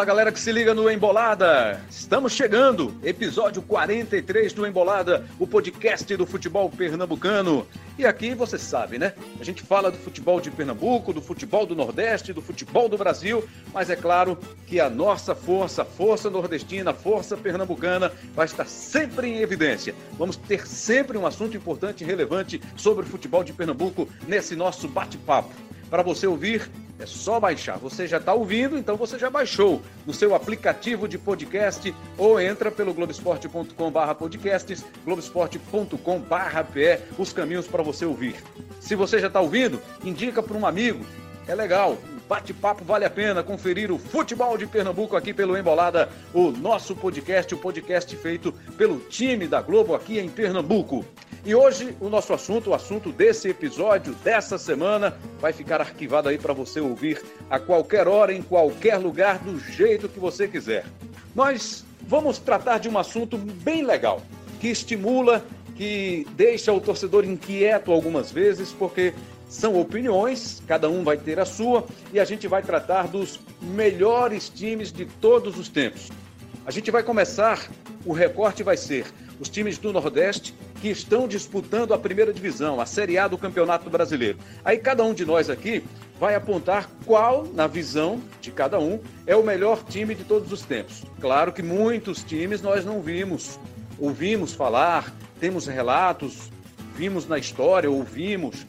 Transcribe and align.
Fala 0.00 0.08
galera 0.08 0.32
que 0.32 0.40
se 0.40 0.50
liga 0.50 0.72
no 0.72 0.90
Embolada. 0.90 1.78
Estamos 1.90 2.32
chegando, 2.32 2.98
episódio 3.02 3.60
43 3.60 4.50
do 4.54 4.66
Embolada, 4.66 5.26
o 5.38 5.46
podcast 5.46 6.16
do 6.16 6.24
futebol 6.24 6.70
pernambucano. 6.70 7.66
E 7.98 8.06
aqui 8.06 8.34
você 8.34 8.56
sabe, 8.56 8.98
né? 8.98 9.12
A 9.38 9.44
gente 9.44 9.62
fala 9.62 9.90
do 9.90 9.98
futebol 9.98 10.40
de 10.40 10.50
Pernambuco, 10.50 11.12
do 11.12 11.20
futebol 11.20 11.66
do 11.66 11.76
Nordeste, 11.76 12.32
do 12.32 12.40
futebol 12.40 12.88
do 12.88 12.96
Brasil, 12.96 13.46
mas 13.74 13.90
é 13.90 13.94
claro 13.94 14.38
que 14.66 14.80
a 14.80 14.88
nossa 14.88 15.34
força, 15.34 15.84
força 15.84 16.30
nordestina, 16.30 16.94
força 16.94 17.36
pernambucana, 17.36 18.10
vai 18.34 18.46
estar 18.46 18.64
sempre 18.64 19.28
em 19.28 19.40
evidência. 19.42 19.94
Vamos 20.12 20.34
ter 20.34 20.66
sempre 20.66 21.18
um 21.18 21.26
assunto 21.26 21.58
importante 21.58 22.02
e 22.02 22.06
relevante 22.06 22.58
sobre 22.74 23.04
o 23.04 23.06
futebol 23.06 23.44
de 23.44 23.52
Pernambuco 23.52 24.08
nesse 24.26 24.56
nosso 24.56 24.88
bate-papo. 24.88 25.52
Para 25.90 26.02
você 26.04 26.26
ouvir, 26.26 26.70
é 27.00 27.06
só 27.06 27.40
baixar. 27.40 27.76
Você 27.78 28.06
já 28.06 28.18
está 28.18 28.32
ouvindo, 28.32 28.78
então 28.78 28.96
você 28.96 29.18
já 29.18 29.28
baixou 29.28 29.82
no 30.06 30.14
seu 30.14 30.34
aplicativo 30.34 31.08
de 31.08 31.18
podcast 31.18 31.92
ou 32.16 32.40
entra 32.40 32.70
pelo 32.70 32.94
globesport.com/barra 32.94 34.14
podcasts, 34.14 34.84
globesport.com/barra 35.04 36.62
pé, 36.62 37.00
os 37.18 37.32
caminhos 37.32 37.66
para 37.66 37.82
você 37.82 38.04
ouvir. 38.04 38.36
Se 38.78 38.94
você 38.94 39.18
já 39.18 39.26
está 39.26 39.40
ouvindo, 39.40 39.80
indica 40.04 40.42
para 40.42 40.56
um 40.56 40.64
amigo. 40.64 41.04
É 41.48 41.54
legal, 41.54 41.98
bate-papo 42.30 42.84
vale 42.84 43.04
a 43.04 43.10
pena 43.10 43.42
conferir 43.42 43.90
o 43.90 43.98
futebol 43.98 44.56
de 44.56 44.64
Pernambuco 44.64 45.16
aqui 45.16 45.34
pelo 45.34 45.58
Embolada, 45.58 46.08
o 46.32 46.52
nosso 46.52 46.94
podcast, 46.94 47.52
o 47.52 47.58
podcast 47.58 48.16
feito 48.16 48.52
pelo 48.78 49.00
time 49.00 49.48
da 49.48 49.60
Globo 49.60 49.96
aqui 49.96 50.20
em 50.20 50.28
Pernambuco. 50.28 51.04
E 51.44 51.56
hoje 51.56 51.92
o 52.00 52.08
nosso 52.08 52.32
assunto, 52.32 52.70
o 52.70 52.74
assunto 52.74 53.10
desse 53.10 53.48
episódio, 53.48 54.14
dessa 54.22 54.58
semana, 54.58 55.18
vai 55.40 55.52
ficar 55.52 55.80
arquivado 55.80 56.28
aí 56.28 56.38
para 56.38 56.52
você 56.52 56.78
ouvir 56.78 57.20
a 57.50 57.58
qualquer 57.58 58.06
hora, 58.06 58.32
em 58.32 58.42
qualquer 58.42 58.98
lugar, 58.98 59.40
do 59.40 59.58
jeito 59.58 60.08
que 60.08 60.20
você 60.20 60.46
quiser. 60.46 60.84
Nós 61.34 61.84
vamos 62.02 62.38
tratar 62.38 62.78
de 62.78 62.88
um 62.88 62.96
assunto 62.96 63.36
bem 63.36 63.82
legal, 63.82 64.22
que 64.60 64.68
estimula, 64.68 65.44
que 65.74 66.24
deixa 66.36 66.72
o 66.72 66.80
torcedor 66.80 67.24
inquieto 67.24 67.90
algumas 67.90 68.30
vezes, 68.30 68.70
porque 68.70 69.14
são 69.50 69.78
opiniões, 69.80 70.62
cada 70.64 70.88
um 70.88 71.02
vai 71.02 71.16
ter 71.16 71.40
a 71.40 71.44
sua, 71.44 71.84
e 72.12 72.20
a 72.20 72.24
gente 72.24 72.46
vai 72.46 72.62
tratar 72.62 73.08
dos 73.08 73.40
melhores 73.60 74.48
times 74.48 74.92
de 74.92 75.04
todos 75.04 75.58
os 75.58 75.68
tempos. 75.68 76.08
A 76.64 76.70
gente 76.70 76.88
vai 76.88 77.02
começar, 77.02 77.68
o 78.06 78.12
recorte 78.12 78.62
vai 78.62 78.76
ser 78.76 79.06
os 79.40 79.48
times 79.48 79.76
do 79.76 79.92
Nordeste 79.92 80.54
que 80.80 80.88
estão 80.88 81.26
disputando 81.26 81.92
a 81.92 81.98
primeira 81.98 82.32
divisão, 82.32 82.80
a 82.80 82.86
Série 82.86 83.18
A 83.18 83.26
do 83.26 83.36
Campeonato 83.36 83.90
Brasileiro. 83.90 84.38
Aí 84.64 84.78
cada 84.78 85.02
um 85.02 85.12
de 85.12 85.26
nós 85.26 85.50
aqui 85.50 85.82
vai 86.20 86.36
apontar 86.36 86.88
qual, 87.04 87.44
na 87.52 87.66
visão 87.66 88.20
de 88.40 88.52
cada 88.52 88.78
um, 88.78 89.00
é 89.26 89.34
o 89.34 89.42
melhor 89.42 89.82
time 89.82 90.14
de 90.14 90.22
todos 90.22 90.52
os 90.52 90.62
tempos. 90.62 91.02
Claro 91.20 91.52
que 91.52 91.62
muitos 91.62 92.22
times 92.22 92.62
nós 92.62 92.84
não 92.84 93.02
vimos, 93.02 93.58
ouvimos 93.98 94.52
falar, 94.52 95.12
temos 95.40 95.66
relatos, 95.66 96.50
vimos 96.94 97.26
na 97.26 97.36
história, 97.36 97.90
ouvimos. 97.90 98.64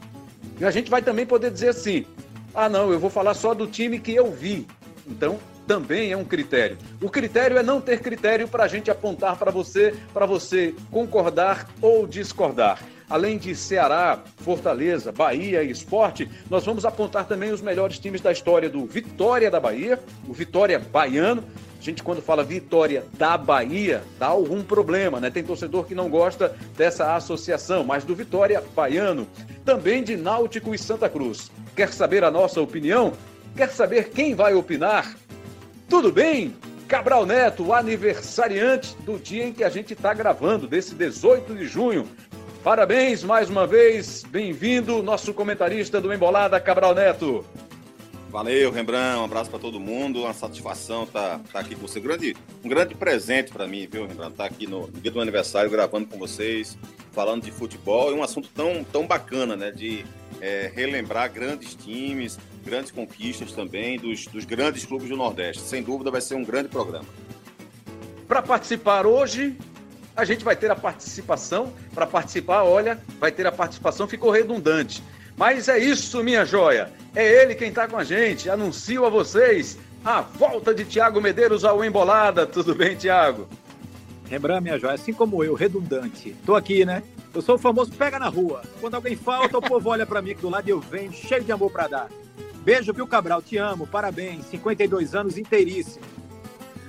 E 0.61 0.65
a 0.65 0.69
gente 0.69 0.91
vai 0.91 1.01
também 1.01 1.25
poder 1.25 1.49
dizer 1.49 1.69
assim: 1.69 2.05
ah, 2.53 2.69
não, 2.69 2.91
eu 2.91 2.99
vou 2.99 3.09
falar 3.09 3.33
só 3.33 3.55
do 3.55 3.65
time 3.65 3.97
que 3.97 4.13
eu 4.13 4.31
vi. 4.31 4.67
Então, 5.07 5.39
também 5.65 6.11
é 6.11 6.17
um 6.17 6.23
critério. 6.23 6.77
O 7.01 7.09
critério 7.09 7.57
é 7.57 7.63
não 7.63 7.81
ter 7.81 7.99
critério 7.99 8.47
para 8.47 8.65
a 8.65 8.67
gente 8.67 8.91
apontar 8.91 9.37
para 9.37 9.49
você, 9.49 9.95
para 10.13 10.27
você 10.27 10.75
concordar 10.91 11.67
ou 11.81 12.05
discordar. 12.05 12.79
Além 13.09 13.39
de 13.39 13.55
Ceará, 13.55 14.19
Fortaleza, 14.37 15.11
Bahia 15.11 15.63
e 15.63 15.71
Esporte, 15.71 16.29
nós 16.47 16.63
vamos 16.63 16.85
apontar 16.85 17.25
também 17.25 17.51
os 17.51 17.61
melhores 17.61 17.97
times 17.97 18.21
da 18.21 18.31
história 18.31 18.69
do 18.69 18.85
Vitória 18.85 19.49
da 19.49 19.59
Bahia, 19.59 19.99
o 20.27 20.33
Vitória 20.33 20.77
Baiano. 20.77 21.43
A 21.79 21.83
gente, 21.83 22.03
quando 22.03 22.21
fala 22.21 22.43
Vitória 22.43 23.03
da 23.17 23.35
Bahia, 23.35 24.03
dá 24.19 24.27
algum 24.27 24.63
problema, 24.63 25.19
né? 25.19 25.31
Tem 25.31 25.43
torcedor 25.43 25.85
que 25.85 25.95
não 25.95 26.07
gosta 26.07 26.55
dessa 26.77 27.15
associação, 27.15 27.83
mas 27.83 28.03
do 28.03 28.13
Vitória 28.13 28.63
Baiano. 28.75 29.27
Também 29.65 30.03
de 30.03 30.17
Náutico 30.17 30.73
e 30.73 30.77
Santa 30.77 31.09
Cruz. 31.09 31.51
Quer 31.75 31.93
saber 31.93 32.23
a 32.23 32.31
nossa 32.31 32.61
opinião? 32.61 33.13
Quer 33.55 33.69
saber 33.69 34.09
quem 34.09 34.33
vai 34.33 34.53
opinar? 34.53 35.15
Tudo 35.87 36.11
bem? 36.11 36.55
Cabral 36.87 37.25
Neto, 37.25 37.73
aniversariante 37.73 38.95
do 39.05 39.17
dia 39.17 39.45
em 39.45 39.53
que 39.53 39.63
a 39.63 39.69
gente 39.69 39.93
está 39.93 40.13
gravando, 40.13 40.67
desse 40.67 40.93
18 40.93 41.55
de 41.55 41.65
junho. 41.65 42.07
Parabéns 42.63 43.23
mais 43.23 43.49
uma 43.49 43.65
vez, 43.65 44.23
bem-vindo, 44.23 45.01
nosso 45.01 45.33
comentarista 45.33 46.01
do 46.01 46.13
Embolada, 46.13 46.59
Cabral 46.59 46.93
Neto. 46.93 47.45
Valeu, 48.29 48.71
Rembrandt, 48.71 49.19
um 49.19 49.25
abraço 49.25 49.49
para 49.49 49.59
todo 49.59 49.79
mundo, 49.79 50.21
uma 50.21 50.33
satisfação 50.33 51.03
estar 51.03 51.39
tá, 51.39 51.41
tá 51.51 51.59
aqui 51.59 51.75
com 51.75 51.81
você. 51.81 51.99
Grande, 51.99 52.35
um 52.63 52.69
grande 52.69 52.95
presente 52.95 53.51
para 53.51 53.67
mim, 53.67 53.87
viu, 53.91 54.07
Rembrandt? 54.07 54.31
Estar 54.31 54.47
tá 54.47 54.53
aqui 54.53 54.67
no, 54.67 54.89
dia 54.89 55.11
do 55.11 55.19
aniversário 55.19 55.69
gravando 55.69 56.07
com 56.07 56.17
vocês, 56.17 56.77
falando 57.11 57.43
de 57.43 57.51
futebol, 57.51 58.11
e 58.11 58.15
um 58.15 58.23
assunto 58.23 58.49
tão, 58.55 58.83
tão 58.83 59.05
bacana, 59.05 59.55
né? 59.55 59.71
De 59.71 60.05
é, 60.39 60.71
relembrar 60.73 61.31
grandes 61.31 61.75
times, 61.75 62.39
grandes 62.63 62.91
conquistas 62.91 63.51
também 63.51 63.99
dos, 63.99 64.25
dos 64.27 64.45
grandes 64.45 64.85
clubes 64.85 65.09
do 65.09 65.17
Nordeste. 65.17 65.63
Sem 65.63 65.83
dúvida 65.83 66.09
vai 66.09 66.21
ser 66.21 66.35
um 66.35 66.43
grande 66.43 66.69
programa. 66.69 67.05
Para 68.27 68.41
participar 68.41 69.05
hoje, 69.05 69.57
a 70.15 70.23
gente 70.23 70.43
vai 70.43 70.55
ter 70.55 70.71
a 70.71 70.75
participação. 70.75 71.73
Para 71.93 72.07
participar, 72.07 72.63
olha, 72.63 72.99
vai 73.19 73.31
ter 73.31 73.45
a 73.45 73.51
participação, 73.51 74.07
ficou 74.07 74.31
redundante. 74.31 75.03
Mas 75.35 75.67
é 75.67 75.79
isso, 75.79 76.23
minha 76.23 76.45
joia. 76.45 76.91
É 77.15 77.41
ele 77.41 77.55
quem 77.55 77.69
está 77.69 77.87
com 77.87 77.97
a 77.97 78.03
gente. 78.03 78.49
Anuncio 78.49 79.05
a 79.05 79.09
vocês 79.09 79.77
a 80.03 80.21
volta 80.21 80.73
de 80.73 80.83
Tiago 80.85 81.21
Medeiros 81.21 81.63
ao 81.63 81.83
Embolada. 81.83 82.45
Tudo 82.45 82.73
bem, 82.73 82.95
Tiago? 82.95 83.47
Rembrandt, 84.31 84.63
minha 84.63 84.79
joia, 84.79 84.93
assim 84.93 85.11
como 85.11 85.43
eu, 85.43 85.53
redundante. 85.53 86.33
Tô 86.45 86.55
aqui, 86.55 86.85
né? 86.85 87.03
Eu 87.33 87.41
sou 87.41 87.55
o 87.55 87.59
famoso 87.59 87.91
pega 87.91 88.17
na 88.17 88.29
rua. 88.29 88.61
Quando 88.79 88.95
alguém 88.95 89.13
falta, 89.13 89.57
o 89.57 89.61
povo 89.61 89.89
olha 89.89 90.05
para 90.05 90.21
mim 90.21 90.31
aqui 90.31 90.41
do 90.41 90.49
lado 90.49 90.65
e 90.65 90.71
eu 90.71 90.79
venho 90.79 91.11
cheio 91.11 91.43
de 91.43 91.51
amor 91.51 91.69
para 91.69 91.89
dar. 91.89 92.09
Beijo, 92.63 92.93
viu, 92.93 93.05
Cabral? 93.05 93.41
Te 93.41 93.57
amo, 93.57 93.85
parabéns. 93.85 94.45
52 94.45 95.15
anos 95.15 95.37
inteiríssimo. 95.37 96.05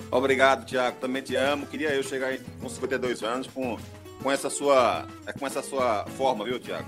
Obrigado, 0.09 0.65
Tiago. 0.65 0.99
Também 1.01 1.21
te 1.21 1.35
amo. 1.35 1.67
Queria 1.67 1.93
eu 1.93 2.05
chegar 2.05 2.39
com 2.61 2.69
52 2.69 3.25
anos 3.25 3.49
com, 3.49 3.77
com, 4.23 4.31
essa, 4.31 4.49
sua, 4.49 5.09
com 5.37 5.45
essa 5.45 5.63
sua 5.63 6.07
forma, 6.17 6.45
viu, 6.45 6.61
Tiago? 6.61 6.87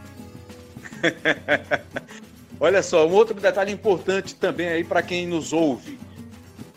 Olha 2.61 2.81
só, 2.81 3.05
um 3.09 3.13
outro 3.13 3.35
detalhe 3.41 3.73
importante 3.73 4.37
também 4.37 4.69
aí 4.69 4.85
para 4.85 5.03
quem 5.03 5.27
nos 5.27 5.53
ouve. 5.53 5.99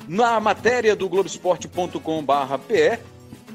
Na 0.07 0.39
matéria 0.39 0.95
do 0.95 1.07
Globoesporte.com/pe, 1.07 2.99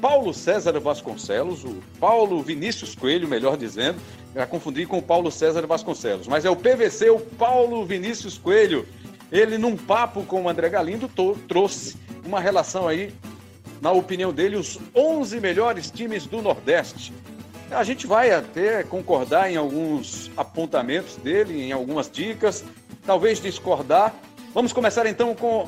Paulo 0.03 0.33
César 0.33 0.77
Vasconcelos, 0.81 1.63
o 1.63 1.81
Paulo 1.97 2.43
Vinícius 2.43 2.93
Coelho, 2.93 3.25
melhor 3.25 3.55
dizendo, 3.55 4.01
já 4.35 4.45
confundi 4.45 4.85
com 4.85 4.97
o 4.97 5.01
Paulo 5.01 5.31
César 5.31 5.65
Vasconcelos, 5.65 6.27
mas 6.27 6.43
é 6.43 6.49
o 6.49 6.57
PVC, 6.57 7.09
o 7.09 7.21
Paulo 7.21 7.85
Vinícius 7.85 8.37
Coelho. 8.37 8.85
Ele, 9.31 9.57
num 9.57 9.77
papo 9.77 10.23
com 10.23 10.43
o 10.43 10.49
André 10.49 10.67
Galindo, 10.67 11.09
trouxe 11.47 11.95
uma 12.25 12.41
relação 12.41 12.85
aí, 12.85 13.13
na 13.81 13.93
opinião 13.93 14.33
dele, 14.33 14.57
os 14.57 14.77
11 14.93 15.39
melhores 15.39 15.89
times 15.89 16.25
do 16.25 16.41
Nordeste. 16.41 17.13
A 17.71 17.85
gente 17.85 18.05
vai 18.05 18.31
até 18.31 18.83
concordar 18.83 19.49
em 19.49 19.55
alguns 19.55 20.29
apontamentos 20.35 21.15
dele, 21.15 21.63
em 21.63 21.71
algumas 21.71 22.11
dicas, 22.11 22.65
talvez 23.05 23.39
discordar. 23.39 24.13
Vamos 24.53 24.73
começar 24.73 25.05
então 25.05 25.33
com 25.33 25.65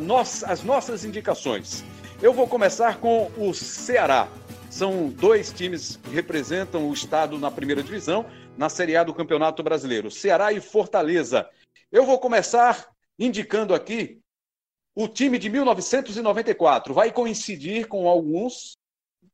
no... 0.00 0.18
as 0.18 0.62
nossas 0.62 1.04
indicações. 1.04 1.84
Eu 2.22 2.32
vou 2.32 2.46
começar 2.46 3.00
com 3.00 3.32
o 3.36 3.52
Ceará. 3.52 4.28
São 4.70 5.08
dois 5.08 5.52
times 5.52 5.96
que 5.96 6.10
representam 6.10 6.88
o 6.88 6.92
estado 6.92 7.36
na 7.36 7.50
primeira 7.50 7.82
divisão, 7.82 8.24
na 8.56 8.68
Série 8.68 8.96
A 8.96 9.02
do 9.02 9.12
Campeonato 9.12 9.60
Brasileiro, 9.60 10.08
Ceará 10.08 10.52
e 10.52 10.60
Fortaleza. 10.60 11.50
Eu 11.90 12.06
vou 12.06 12.20
começar 12.20 12.88
indicando 13.18 13.74
aqui 13.74 14.20
o 14.94 15.08
time 15.08 15.36
de 15.36 15.50
1994. 15.50 16.94
Vai 16.94 17.10
coincidir 17.10 17.88
com 17.88 18.08
alguns, 18.08 18.76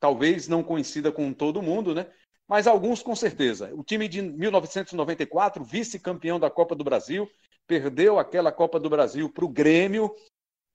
talvez 0.01 0.49
não 0.49 0.65
coincida 0.65 1.13
com 1.13 1.31
todo 1.31 1.61
mundo, 1.61 1.95
né? 1.95 2.07
Mas 2.49 2.67
alguns 2.67 3.03
com 3.03 3.15
certeza. 3.15 3.71
O 3.75 3.85
time 3.85 4.09
de 4.09 4.23
1994, 4.23 5.63
vice-campeão 5.63 6.41
da 6.41 6.49
Copa 6.49 6.75
do 6.75 6.85
Brasil, 6.85 7.29
perdeu 7.67 8.19
aquela 8.19 8.51
Copa 8.51 8.81
do 8.81 8.89
Brasil 8.89 9.29
para 9.29 9.45
o 9.45 9.49
Grêmio 9.49 10.11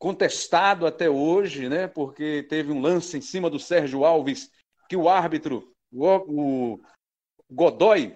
contestado 0.03 0.85
até 0.85 1.09
hoje, 1.09 1.69
né? 1.69 1.87
Porque 1.87 2.45
teve 2.49 2.73
um 2.73 2.81
lance 2.81 3.17
em 3.17 3.21
cima 3.21 3.49
do 3.49 3.57
Sérgio 3.57 4.03
Alves 4.03 4.51
que 4.89 4.97
o 4.97 5.07
árbitro, 5.07 5.73
o, 5.93 6.73
o 6.73 6.81
Godoy, 7.49 8.13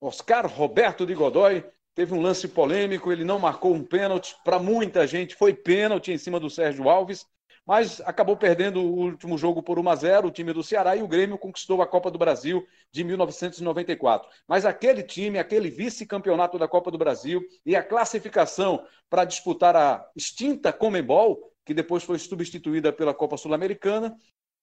Oscar 0.00 0.46
Roberto 0.46 1.04
de 1.04 1.12
Godoy, 1.14 1.62
teve 1.94 2.14
um 2.14 2.22
lance 2.22 2.48
polêmico, 2.48 3.12
ele 3.12 3.22
não 3.22 3.38
marcou 3.38 3.74
um 3.74 3.84
pênalti, 3.84 4.34
para 4.42 4.58
muita 4.58 5.06
gente 5.06 5.34
foi 5.34 5.52
pênalti 5.52 6.10
em 6.10 6.16
cima 6.16 6.40
do 6.40 6.48
Sérgio 6.48 6.88
Alves, 6.88 7.26
mas 7.66 8.00
acabou 8.02 8.36
perdendo 8.36 8.80
o 8.80 9.06
último 9.06 9.36
jogo 9.36 9.62
por 9.62 9.78
1 9.78 9.88
a 9.88 9.96
0 9.96 10.28
o 10.28 10.30
time 10.30 10.52
do 10.52 10.62
Ceará 10.62 10.94
e 10.94 11.02
o 11.02 11.08
Grêmio 11.08 11.36
conquistou 11.36 11.82
a 11.82 11.86
Copa 11.86 12.10
do 12.10 12.18
Brasil 12.18 12.64
de 12.92 13.02
1994. 13.02 14.28
Mas 14.46 14.64
aquele 14.64 15.02
time, 15.02 15.38
aquele 15.38 15.68
vice-campeonato 15.68 16.58
da 16.58 16.68
Copa 16.68 16.90
do 16.90 16.98
Brasil 16.98 17.42
e 17.64 17.74
a 17.74 17.82
classificação 17.82 18.84
para 19.10 19.24
disputar 19.24 19.74
a 19.74 20.06
extinta 20.14 20.72
Comembol 20.72 21.52
que 21.66 21.74
depois 21.74 22.04
foi 22.04 22.18
substituída 22.18 22.92
pela 22.92 23.12
Copa 23.12 23.36
Sul-Americana. 23.36 24.16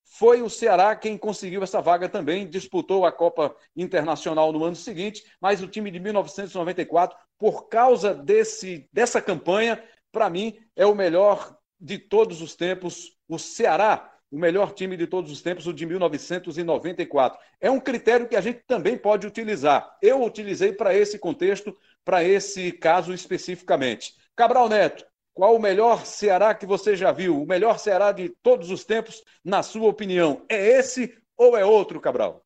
Foi 0.06 0.42
o 0.42 0.50
Ceará 0.50 0.96
quem 0.96 1.18
conseguiu 1.18 1.62
essa 1.62 1.82
vaga 1.82 2.08
também, 2.08 2.50
disputou 2.50 3.06
a 3.06 3.12
Copa 3.12 3.56
Internacional 3.76 4.52
no 4.54 4.64
ano 4.64 4.76
seguinte, 4.76 5.24
mas 5.40 5.62
o 5.62 5.68
time 5.68 5.92
de 5.92 6.00
1994, 6.00 7.18
por 7.38 7.68
causa 7.68 8.14
desse, 8.14 8.88
dessa 8.92 9.22
campanha, 9.22 9.84
para 10.12 10.30
mim, 10.30 10.58
é 10.76 10.86
o 10.86 10.96
melhor 10.96 11.58
de 11.84 12.00
todos 12.00 12.42
os 12.42 12.56
tempos. 12.56 13.16
O 13.28 13.38
Ceará 13.38 14.14
o 14.34 14.38
melhor 14.40 14.74
time 14.74 14.98
de 14.98 15.06
todos 15.06 15.32
os 15.32 15.44
tempos, 15.44 15.68
o 15.68 15.74
de 15.74 15.86
1994. 15.86 17.40
É 17.62 17.70
um 17.70 17.80
critério 17.80 18.28
que 18.28 18.36
a 18.36 18.42
gente 18.42 18.64
também 18.66 18.98
pode 18.98 19.28
utilizar. 19.28 19.96
Eu 20.02 20.24
utilizei 20.24 20.74
para 20.74 20.98
esse 20.98 21.20
contexto, 21.20 21.78
para 22.04 22.24
esse 22.24 22.72
caso 22.72 23.14
especificamente. 23.14 24.16
Cabral 24.36 24.68
Neto, 24.68 25.06
qual 25.36 25.56
o 25.56 25.62
melhor 25.62 26.04
Ceará 26.04 26.56
que 26.56 26.66
você 26.66 26.96
já 26.96 27.12
viu? 27.12 27.40
O 27.40 27.46
melhor 27.46 27.78
Ceará 27.78 28.12
de 28.12 28.28
todos 28.42 28.72
os 28.72 28.84
tempos, 28.84 29.24
na 29.46 29.62
sua 29.62 29.88
opinião? 29.88 30.44
É 30.50 30.80
esse 30.80 31.16
ou 31.38 31.56
é 31.56 31.64
outro, 31.64 32.02
Cabral? 32.02 32.44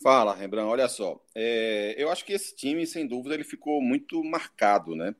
Fala, 0.00 0.32
Rembrandt. 0.32 0.70
Olha 0.70 0.88
só, 0.88 1.20
é, 1.34 1.96
eu 1.98 2.08
acho 2.08 2.24
que 2.24 2.32
esse 2.32 2.54
time, 2.54 2.86
sem 2.86 3.04
dúvida, 3.04 3.34
ele 3.34 3.42
ficou 3.42 3.82
muito 3.82 4.22
marcado, 4.22 4.94
né? 4.94 5.12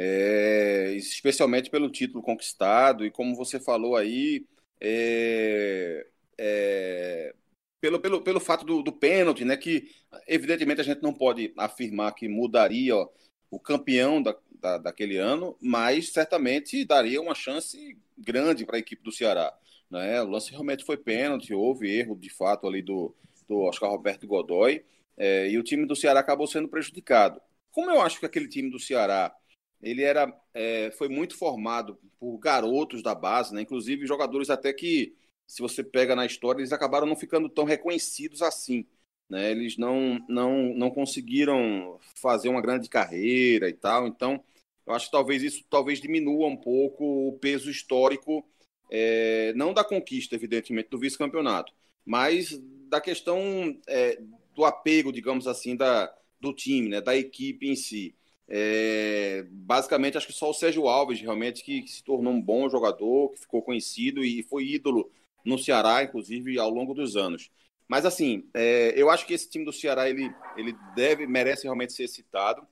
É, 0.00 0.92
especialmente 0.94 1.68
pelo 1.70 1.90
título 1.90 2.22
conquistado 2.22 3.04
e 3.04 3.10
como 3.10 3.34
você 3.34 3.58
falou 3.58 3.96
aí, 3.96 4.46
é, 4.80 6.06
é, 6.38 7.34
pelo, 7.80 7.98
pelo, 7.98 8.22
pelo 8.22 8.38
fato 8.38 8.64
do, 8.64 8.80
do 8.80 8.92
pênalti, 8.92 9.44
né? 9.44 9.56
Que 9.56 9.90
evidentemente 10.28 10.80
a 10.80 10.84
gente 10.84 11.02
não 11.02 11.12
pode 11.12 11.52
afirmar 11.56 12.14
que 12.14 12.28
mudaria 12.28 12.94
ó, 12.94 13.08
o 13.50 13.58
campeão 13.58 14.22
da, 14.22 14.36
da, 14.60 14.78
daquele 14.78 15.16
ano, 15.16 15.56
mas 15.60 16.12
certamente 16.12 16.84
daria 16.84 17.20
uma 17.20 17.34
chance 17.34 17.98
grande 18.16 18.64
para 18.64 18.76
a 18.76 18.78
equipe 18.78 19.02
do 19.02 19.10
Ceará. 19.10 19.52
Né? 19.90 20.22
O 20.22 20.28
lance 20.28 20.52
realmente 20.52 20.84
foi 20.84 20.96
pênalti, 20.96 21.52
houve 21.52 21.90
erro 21.90 22.14
de 22.16 22.30
fato 22.30 22.68
ali 22.68 22.82
do, 22.82 23.12
do 23.48 23.62
Oscar 23.62 23.90
Roberto 23.90 24.28
Godoy, 24.28 24.84
é, 25.16 25.50
e 25.50 25.58
o 25.58 25.62
time 25.64 25.86
do 25.86 25.96
Ceará 25.96 26.20
acabou 26.20 26.46
sendo 26.46 26.68
prejudicado. 26.68 27.40
Como 27.72 27.90
eu 27.90 28.00
acho 28.00 28.20
que 28.20 28.26
aquele 28.26 28.48
time 28.48 28.70
do 28.70 28.78
Ceará 28.78 29.34
ele 29.80 30.02
era 30.02 30.32
é, 30.54 30.90
foi 30.92 31.08
muito 31.08 31.36
formado 31.36 31.98
por 32.18 32.38
garotos 32.38 33.02
da 33.02 33.14
base, 33.14 33.54
né? 33.54 33.62
inclusive 33.62 34.06
jogadores 34.06 34.50
até 34.50 34.72
que, 34.72 35.14
se 35.46 35.62
você 35.62 35.82
pega 35.84 36.16
na 36.16 36.26
história, 36.26 36.60
eles 36.60 36.72
acabaram 36.72 37.06
não 37.06 37.16
ficando 37.16 37.48
tão 37.48 37.64
reconhecidos 37.64 38.42
assim. 38.42 38.86
Né? 39.28 39.50
Eles 39.50 39.76
não, 39.76 40.18
não, 40.28 40.74
não 40.74 40.90
conseguiram 40.90 41.98
fazer 42.16 42.48
uma 42.48 42.62
grande 42.62 42.88
carreira 42.88 43.68
e 43.68 43.74
tal, 43.74 44.06
então 44.06 44.42
eu 44.86 44.94
acho 44.94 45.06
que 45.06 45.12
talvez 45.12 45.42
isso 45.42 45.64
talvez 45.68 46.00
diminua 46.00 46.48
um 46.48 46.56
pouco 46.56 47.28
o 47.28 47.38
peso 47.38 47.70
histórico, 47.70 48.44
é, 48.90 49.52
não 49.54 49.74
da 49.74 49.84
conquista, 49.84 50.34
evidentemente, 50.34 50.88
do 50.88 50.98
vice-campeonato, 50.98 51.72
mas 52.06 52.58
da 52.88 53.00
questão 53.00 53.78
é, 53.86 54.18
do 54.54 54.64
apego, 54.64 55.12
digamos 55.12 55.46
assim, 55.46 55.76
da, 55.76 56.12
do 56.40 56.54
time, 56.54 56.88
né? 56.88 57.00
da 57.00 57.14
equipe 57.14 57.68
em 57.68 57.76
si. 57.76 58.14
É, 58.50 59.44
basicamente, 59.50 60.16
acho 60.16 60.26
que 60.26 60.32
só 60.32 60.50
o 60.50 60.54
Sérgio 60.54 60.88
Alves 60.88 61.20
realmente 61.20 61.62
que, 61.62 61.82
que, 61.82 61.90
se 61.90 62.02
tornou 62.02 62.32
um 62.32 62.40
bom 62.40 62.68
jogador, 62.68 63.30
que 63.32 63.40
ficou 63.40 63.62
conhecido 63.62 64.24
e 64.24 64.42
foi 64.42 64.64
ídolo 64.66 65.10
no 65.44 65.58
Ceará, 65.58 66.02
inclusive 66.02 66.58
ao 66.58 66.70
longo 66.70 66.94
dos 66.94 67.16
anos. 67.16 67.50
Mas 67.86 68.04
assim, 68.06 68.48
é, 68.54 68.92
eu 68.96 69.10
acho 69.10 69.26
que 69.26 69.34
esse 69.34 69.48
time 69.48 69.64
do 69.64 69.72
Ceará 69.72 70.08
ele, 70.08 70.30
ele 70.56 70.74
deve, 70.94 71.26
merece 71.26 71.64
realmente 71.64 71.92
ser 71.92 72.08
citado. 72.08 72.66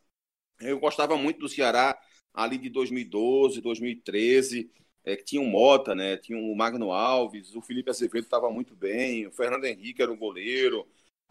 Eu 0.61 0.79
gostava 0.81 1.17
muito 1.17 1.41
do 1.41 1.49
Ceará 1.49 1.99
ali 2.35 2.59
de 2.59 2.71
2012, 2.71 3.61
2013, 3.61 4.71
é, 5.05 5.17
que 5.17 5.25
tinha 5.25 5.43
o 5.43 5.47
Mota, 5.47 5.95
né? 5.95 6.17
Tinha 6.19 6.39
o 6.39 6.55
Magno 6.57 6.93
Alves, 6.93 7.55
o 7.55 7.63
Felipe 7.63 7.91
Azevedo 7.91 8.25
estava 8.25 8.51
muito 8.51 8.75
bem, 8.75 9.27
o 9.27 9.33
Fernando 9.33 9.65
Henrique 9.65 10.03
era 10.03 10.13
o 10.13 10.17
goleiro. 10.17 10.87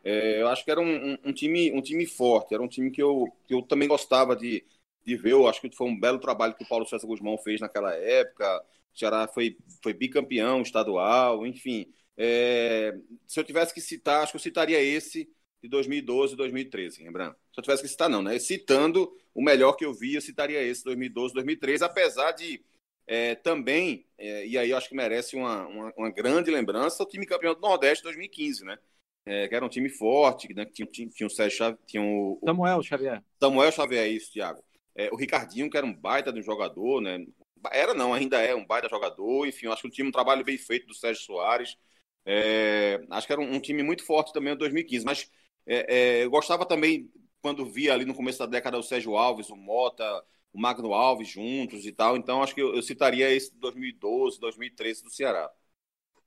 É, 0.06 0.40
eu 0.42 0.48
acho 0.48 0.64
que 0.64 0.70
era 0.70 0.80
um, 0.80 1.14
um, 1.14 1.18
um, 1.26 1.34
time, 1.34 1.72
um 1.74 1.82
time 1.82 2.06
forte, 2.06 2.54
era 2.54 2.62
um 2.62 2.68
time 2.68 2.92
que 2.92 3.02
eu, 3.02 3.26
que 3.48 3.54
eu 3.56 3.64
também 3.64 3.88
gostava 3.88 4.36
de, 4.36 4.64
de 5.04 5.16
ver. 5.18 5.32
Eu 5.32 5.48
acho 5.48 5.60
que 5.60 5.76
foi 5.76 5.88
um 5.88 6.00
belo 6.00 6.20
trabalho 6.20 6.54
que 6.54 6.64
o 6.64 6.68
Paulo 6.68 6.86
César 6.86 7.08
Guzmão 7.08 7.38
fez 7.40 7.60
naquela 7.60 7.94
época. 7.96 8.64
O 8.94 8.98
Ceará 8.98 9.28
foi, 9.28 9.58
foi 9.82 9.94
bicampeão 9.94 10.62
estadual, 10.62 11.46
enfim. 11.46 11.92
É, 12.16 12.96
se 13.28 13.40
eu 13.40 13.44
tivesse 13.44 13.74
que 13.74 13.82
citar, 13.82 14.22
acho 14.22 14.32
que 14.32 14.38
eu 14.38 14.42
citaria 14.42 14.80
esse 14.80 15.28
de 15.62 15.70
2012 15.70 16.34
e 16.34 16.38
2013, 16.38 17.04
lembrando. 17.04 17.36
Se 17.52 17.60
eu 17.60 17.64
tivesse 17.64 17.82
que 17.82 17.90
citar, 17.90 18.08
não, 18.08 18.22
né? 18.22 18.38
Citando 18.38 19.12
o 19.34 19.44
melhor 19.44 19.74
que 19.74 19.84
eu 19.84 19.94
vi, 19.94 20.14
eu 20.14 20.22
citaria 20.22 20.62
esse 20.62 20.84
2012, 20.84 21.34
2013, 21.34 21.84
apesar 21.84 22.32
de 22.32 22.64
é, 23.08 23.36
também, 23.36 24.06
é, 24.18 24.46
e 24.48 24.58
aí 24.58 24.70
eu 24.70 24.78
acho 24.78 24.90
que 24.90 24.96
merece 24.96 25.36
uma, 25.36 25.68
uma, 25.68 25.94
uma, 25.98 26.10
grande 26.10 26.50
lembrança, 26.52 27.04
o 27.04 27.06
time 27.06 27.26
campeão 27.26 27.54
do 27.54 27.62
Nordeste 27.62 28.04
2015, 28.04 28.66
né? 28.66 28.78
É, 29.26 29.48
que 29.48 29.56
era 29.56 29.66
um 29.66 29.70
time 29.70 29.90
forte, 29.90 30.54
né, 30.54 30.66
que 30.66 30.74
tinha, 30.74 30.88
tinha, 30.88 31.10
tinha 31.10 31.28
o 31.28 31.30
Sérgio 31.30 31.58
Xavier, 31.58 31.80
tinha 31.88 32.04
o, 32.04 32.40
Samuel 32.46 32.84
Xavier. 32.84 33.24
Samuel 33.40 33.72
Xavier, 33.72 34.12
isso, 34.12 34.32
Thiago. 34.32 34.64
É, 34.96 35.10
o 35.12 35.16
Ricardinho, 35.16 35.70
que 35.70 35.78
era 35.78 35.86
um 35.86 35.94
baita 35.94 36.32
de 36.32 36.40
um 36.40 36.44
jogador, 36.44 37.02
né? 37.02 37.26
Era 37.72 37.94
não, 37.94 38.14
ainda 38.14 38.40
é 38.40 38.54
um 38.54 38.66
baita 38.66 38.88
jogador, 38.88 39.48
enfim, 39.48 39.68
acho 39.68 39.82
que 39.82 39.88
o 39.88 39.92
time 39.92 40.10
um 40.10 40.12
trabalho 40.12 40.46
bem 40.46 40.58
feito 40.58 40.86
do 40.86 40.94
Sérgio 40.94 41.24
Soares. 41.24 41.76
É, 42.26 43.04
acho 43.10 43.28
que 43.28 43.34
era 43.34 43.42
um, 43.42 43.56
um, 43.56 43.60
time 43.60 43.84
muito 43.84 44.06
forte 44.06 44.32
também 44.32 44.54
em 44.54 44.58
2015, 44.58 45.06
mas 45.06 45.30
é, 45.66 45.96
é, 46.20 46.24
eu 46.24 46.30
gostava 46.30 46.66
também 46.66 47.12
quando 47.42 47.66
via 47.66 47.94
ali 47.94 48.06
no 48.06 48.16
começo 48.16 48.40
da 48.40 48.46
década 48.46 48.78
o 48.78 48.84
Sérgio 48.84 49.16
Alves, 49.16 49.50
o 49.50 49.56
Mota, 49.56 50.04
o 50.54 50.60
Magno 50.60 50.94
Alves 50.94 51.28
juntos 51.28 51.86
e 51.86 51.92
tal, 51.92 52.18
então 52.18 52.42
acho 52.42 52.56
que 52.56 52.62
eu, 52.62 52.74
eu 52.76 52.82
citaria 52.82 53.30
esse 53.30 53.52
de 53.54 53.60
2012, 53.60 54.40
2013 54.40 55.04
do 55.04 55.12
Ceará. 55.12 55.52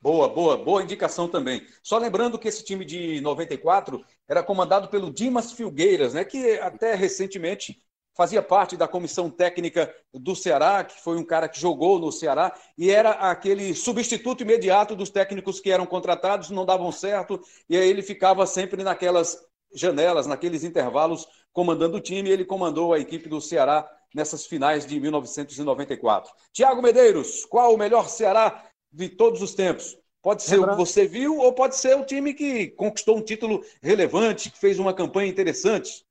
Boa, 0.01 0.29
boa, 0.29 0.57
boa 0.57 0.83
indicação 0.83 1.29
também. 1.29 1.67
Só 1.83 1.99
lembrando 1.99 2.39
que 2.39 2.47
esse 2.47 2.65
time 2.65 2.85
de 2.85 3.21
94 3.21 4.05
era 4.29 4.45
comandado 4.45 4.89
pelo 4.89 5.13
Dimas 5.13 5.51
Filgueiras, 5.51 6.15
né, 6.15 6.25
que 6.25 6.53
até 6.61 6.95
recentemente 6.95 7.83
fazia 8.15 8.43
parte 8.43 8.77
da 8.77 8.87
comissão 8.87 9.29
técnica 9.29 9.93
do 10.13 10.37
Ceará, 10.37 10.85
que 10.85 11.01
foi 11.01 11.17
um 11.17 11.25
cara 11.25 11.49
que 11.49 11.61
jogou 11.61 11.99
no 11.99 12.13
Ceará 12.13 12.53
e 12.77 12.91
era 12.91 13.11
aquele 13.11 13.75
substituto 13.75 14.43
imediato 14.43 14.95
dos 14.95 15.11
técnicos 15.11 15.61
que 15.61 15.71
eram 15.71 15.87
contratados, 15.87 16.51
não 16.51 16.67
davam 16.67 16.93
certo, 16.93 17.41
e 17.69 17.77
aí 17.77 17.89
ele 17.89 18.03
ficava 18.03 18.47
sempre 18.47 18.85
naquelas 18.85 19.39
janelas, 19.75 20.27
naqueles 20.27 20.65
intervalos, 20.65 21.27
comandando 21.53 21.97
o 21.97 22.01
time, 22.01 22.29
e 22.29 22.33
ele 22.33 22.45
comandou 22.45 22.93
a 22.93 22.99
equipe 22.99 23.29
do 23.29 23.41
Ceará 23.41 23.89
nessas 24.15 24.47
finais 24.47 24.87
de 24.87 24.99
1994. 24.99 26.33
Tiago 26.53 26.83
Medeiros, 26.83 27.45
qual 27.45 27.75
o 27.75 27.79
melhor 27.79 28.09
Ceará 28.09 28.68
de 28.93 29.09
todos 29.09 29.43
os 29.43 29.55
tempos. 29.55 29.99
Pode 30.23 30.43
ser 30.43 30.59
o 30.59 30.69
que 30.69 30.77
você 30.77 31.07
viu 31.07 31.39
ou 31.39 31.53
pode 31.53 31.77
ser 31.77 31.97
o 31.97 32.05
time 32.05 32.35
que 32.35 32.69
conquistou 32.69 33.17
um 33.17 33.23
título 33.23 33.65
relevante, 33.81 34.51
que 34.51 34.59
fez 34.59 34.79
uma 34.79 34.93
campanha 34.93 35.31
interessante. 35.31 36.05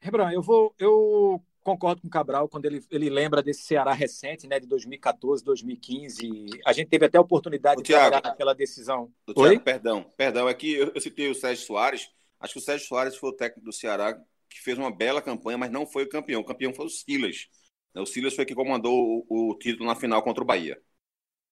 Rebran, 0.00 0.30
eu 0.30 0.42
vou, 0.42 0.74
eu 0.78 1.42
concordo 1.64 2.02
com 2.02 2.08
o 2.08 2.10
Cabral 2.10 2.48
quando 2.48 2.66
ele, 2.66 2.84
ele 2.90 3.08
lembra 3.08 3.42
desse 3.42 3.62
Ceará 3.62 3.92
recente, 3.92 4.46
né, 4.46 4.60
de 4.60 4.66
2014, 4.66 5.42
2015. 5.42 6.46
A 6.64 6.72
gente 6.72 6.88
teve 6.88 7.06
até 7.06 7.18
a 7.18 7.22
oportunidade 7.22 7.80
o 7.80 7.82
de 7.82 7.88
Thiago, 7.88 8.10
trabalhar 8.10 8.30
naquela 8.30 8.54
decisão. 8.54 9.10
Thiago, 9.24 9.40
Oi? 9.40 9.58
Perdão, 9.58 10.04
perdão, 10.16 10.48
é 10.48 10.54
que 10.54 10.74
eu, 10.74 10.92
eu 10.94 11.00
citei 11.00 11.30
o 11.30 11.34
Sérgio 11.34 11.64
Soares. 11.64 12.10
Acho 12.38 12.52
que 12.52 12.58
o 12.58 12.62
Sérgio 12.62 12.86
Soares 12.86 13.16
foi 13.16 13.30
o 13.30 13.34
técnico 13.34 13.64
do 13.64 13.72
Ceará 13.72 14.14
que 14.48 14.60
fez 14.60 14.78
uma 14.78 14.94
bela 14.94 15.20
campanha, 15.20 15.58
mas 15.58 15.70
não 15.70 15.86
foi 15.86 16.04
o 16.04 16.08
campeão. 16.08 16.42
O 16.42 16.44
campeão 16.44 16.72
foi 16.72 16.86
o 16.86 16.90
Silas. 16.90 17.48
O 17.94 18.06
Silas 18.06 18.34
foi 18.34 18.44
que 18.44 18.54
comandou 18.54 19.24
o, 19.28 19.50
o 19.50 19.58
título 19.58 19.86
na 19.86 19.96
final 19.96 20.22
contra 20.22 20.42
o 20.42 20.46
Bahia 20.46 20.80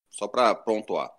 só 0.08 0.26
para 0.28 0.54
pontuar. 0.54 1.10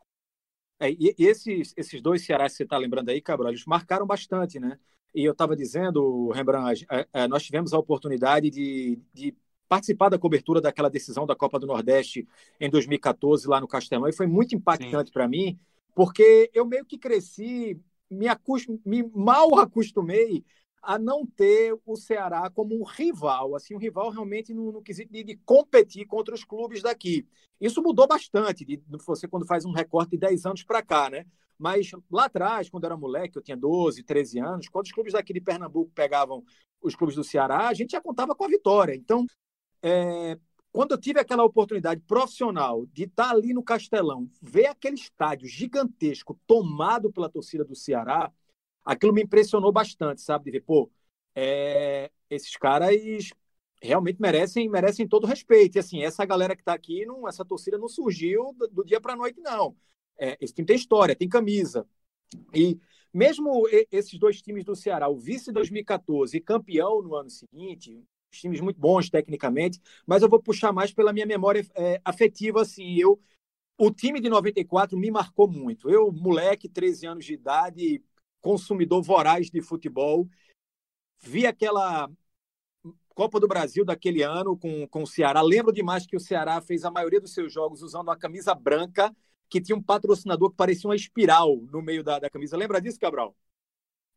É, 0.79 0.91
e, 0.91 1.15
e 1.17 1.25
esses, 1.25 1.74
esses 1.75 2.01
dois 2.01 2.24
Ceará 2.24 2.46
que 2.46 2.51
você 2.51 2.63
está 2.63 2.77
lembrando 2.77 3.10
aí, 3.10 3.22
Cabral, 3.22 3.51
eles 3.51 3.65
marcaram 3.65 4.06
bastante, 4.06 4.60
né? 4.60 4.79
E 5.13 5.24
eu 5.24 5.32
estava 5.32 5.56
dizendo, 5.56 6.29
Rembrandt, 6.29 6.86
é, 6.91 7.08
é, 7.13 7.27
nós 7.27 7.44
tivemos 7.44 7.74
a 7.74 7.79
oportunidade 7.79 8.50
de, 8.50 9.00
de 9.13 9.36
participar 9.67 10.10
da 10.10 10.20
cobertura 10.20 10.62
daquela 10.62 10.89
decisão 10.89 11.25
da 11.25 11.36
Copa 11.36 11.60
do 11.60 11.67
Nordeste 11.67 12.27
em 12.60 12.70
2014 12.70 13.48
lá 13.48 13.60
no 13.60 13.67
Castelão 13.67 14.08
e 14.08 14.13
foi 14.13 14.27
muito 14.27 14.56
impactante 14.56 15.12
para 15.12 15.27
mim, 15.27 15.60
porque 15.96 16.50
eu 16.53 16.65
meio 16.65 16.86
que 16.86 16.98
cresci, 16.98 17.79
me, 18.10 18.27
acostum, 18.27 18.79
me 18.86 19.03
mal 19.03 19.58
acostumei 19.60 20.46
a 20.88 20.98
não 20.98 21.25
ter 21.25 21.77
o 21.86 21.98
Ceará 21.98 22.50
como 22.50 22.74
um 22.74 22.82
rival, 22.86 23.56
assim, 23.56 23.75
um 23.75 23.77
rival 23.77 24.10
realmente 24.10 24.53
no, 24.53 24.72
no 24.72 24.82
quesito 24.82 25.12
de, 25.12 25.22
de, 25.22 25.36
competir 25.36 26.08
contra 26.08 26.34
os 26.34 26.46
clubes 26.46 26.82
daqui. 26.82 27.27
Isso 27.60 27.84
mudou 27.84 28.08
bastante, 28.08 28.63
de, 28.63 28.82
você 29.06 29.27
quando 29.27 29.46
faz 29.46 29.65
um 29.65 29.74
recorte 29.74 30.12
de 30.12 30.20
10 30.20 30.46
anos 30.46 30.63
para 30.63 30.82
cá, 30.82 31.10
né? 31.10 31.25
Mas 31.60 31.91
lá 32.10 32.27
atrás, 32.27 32.70
quando 32.70 32.86
eu 32.86 32.88
era 32.88 32.96
moleque, 32.96 33.38
eu 33.38 33.41
tinha 33.41 33.58
12, 33.58 34.01
13 34.01 34.39
anos, 34.39 34.70
quando 34.70 34.86
os 34.86 34.91
clubes 34.94 35.12
daqui 35.12 35.34
de 35.34 35.41
Pernambuco 35.41 35.91
pegavam 35.94 36.41
os 36.82 36.96
clubes 36.96 37.17
do 37.17 37.24
Ceará, 37.24 37.67
a 37.67 37.74
gente 37.74 37.91
já 37.91 38.00
contava 38.00 38.34
com 38.34 38.46
a 38.46 38.48
vitória. 38.48 38.96
Então, 38.96 39.25
é, 39.84 40.39
quando 40.72 40.94
eu 40.94 40.98
tive 40.98 41.20
aquela 41.20 41.44
oportunidade 41.44 42.00
profissional 42.08 42.86
de 42.94 43.03
estar 43.03 43.32
ali 43.32 43.53
no 43.53 43.62
Castelão, 43.62 44.29
ver 44.41 44.67
aquele 44.67 44.96
estádio 44.96 45.50
gigantesco 45.50 46.39
tomado 46.48 47.12
pela 47.12 47.29
torcida 47.29 47.65
do 47.65 47.75
Ceará, 47.75 48.32
aquilo 48.88 49.13
me 49.13 49.24
impressionou 49.24 49.72
bastante, 49.72 50.22
sabe? 50.22 50.46
De 50.46 50.51
ver, 50.51 50.62
pô, 50.62 50.89
é, 51.36 52.10
esses 52.29 52.56
caras 52.56 52.96
realmente 53.82 54.20
merecem 54.22 54.70
merecem 54.70 55.08
todo 55.08 55.27
respeito. 55.27 55.75
E 55.75 55.79
assim, 55.79 56.03
essa 56.03 56.25
galera 56.25 56.56
que 56.56 56.62
está 56.62 56.74
aqui, 56.74 57.06
não, 57.06 57.27
essa 57.27 57.46
torcida 57.46 57.77
não 57.77 57.89
surgiu 57.89 58.53
do, 58.53 58.67
do 58.67 58.86
dia 58.86 59.01
para 59.01 59.15
noite, 59.15 59.39
não. 59.41 59.75
É, 60.17 60.38
esse 60.41 60.53
time 60.53 60.65
tem 60.65 60.75
história, 60.75 61.15
tem 61.15 61.27
camisa. 61.29 61.86
E 62.53 62.79
mesmo 63.13 63.67
esses 63.91 64.17
dois 64.17 64.41
times 64.41 64.63
do 64.63 64.75
Ceará, 64.75 65.10
o 65.10 65.17
vice 65.17 65.51
2014 65.51 66.38
e 66.38 66.41
campeão 66.41 67.01
no 67.01 67.15
ano 67.15 67.29
seguinte, 67.29 68.03
times 68.32 68.62
muito 68.62 68.79
bons 68.79 69.10
tecnicamente, 69.10 69.79
mas 70.06 70.22
eu 70.22 70.29
vou 70.29 70.41
puxar 70.41 70.72
mais 70.72 70.94
pela 70.94 71.13
minha 71.13 71.25
memória 71.25 71.65
é, 71.75 72.01
afetiva, 72.06 72.62
assim, 72.62 72.96
eu 72.98 73.20
o 73.77 73.91
time 73.91 74.20
de 74.20 74.27
94 74.27 74.98
me 74.98 75.12
marcou 75.12 75.48
muito. 75.48 75.89
Eu, 75.89 76.12
moleque, 76.12 76.67
13 76.67 77.06
anos 77.06 77.25
de 77.25 77.34
idade, 77.34 78.03
consumidor 78.41 79.01
voraz 79.01 79.50
de 79.50 79.62
futebol, 79.62 80.27
vi 81.20 81.46
aquela 81.46 82.10
Copa 83.17 83.39
do 83.39 83.48
Brasil 83.48 83.84
daquele 83.84 84.22
ano 84.22 84.56
com, 84.56 84.88
com 84.88 85.01
o 85.01 85.08
Ceará. 85.08 85.41
Lembro 85.41 85.74
demais 85.74 86.06
que 86.06 86.15
o 86.15 86.20
Ceará 86.20 86.62
fez 86.62 86.86
a 86.86 86.91
maioria 86.91 87.20
dos 87.20 87.34
seus 87.34 87.51
jogos 87.51 87.82
usando 87.82 88.10
uma 88.10 88.15
camisa 88.15 88.53
branca 88.53 89.12
que 89.50 89.60
tinha 89.60 89.75
um 89.75 89.82
patrocinador 89.82 90.51
que 90.51 90.56
parecia 90.56 90.88
uma 90.88 90.96
espiral 90.96 91.58
no 91.72 91.82
meio 91.82 92.03
da, 92.03 92.20
da 92.20 92.29
camisa. 92.29 92.56
Lembra 92.56 92.79
disso, 92.79 93.00
Cabral? 93.00 93.36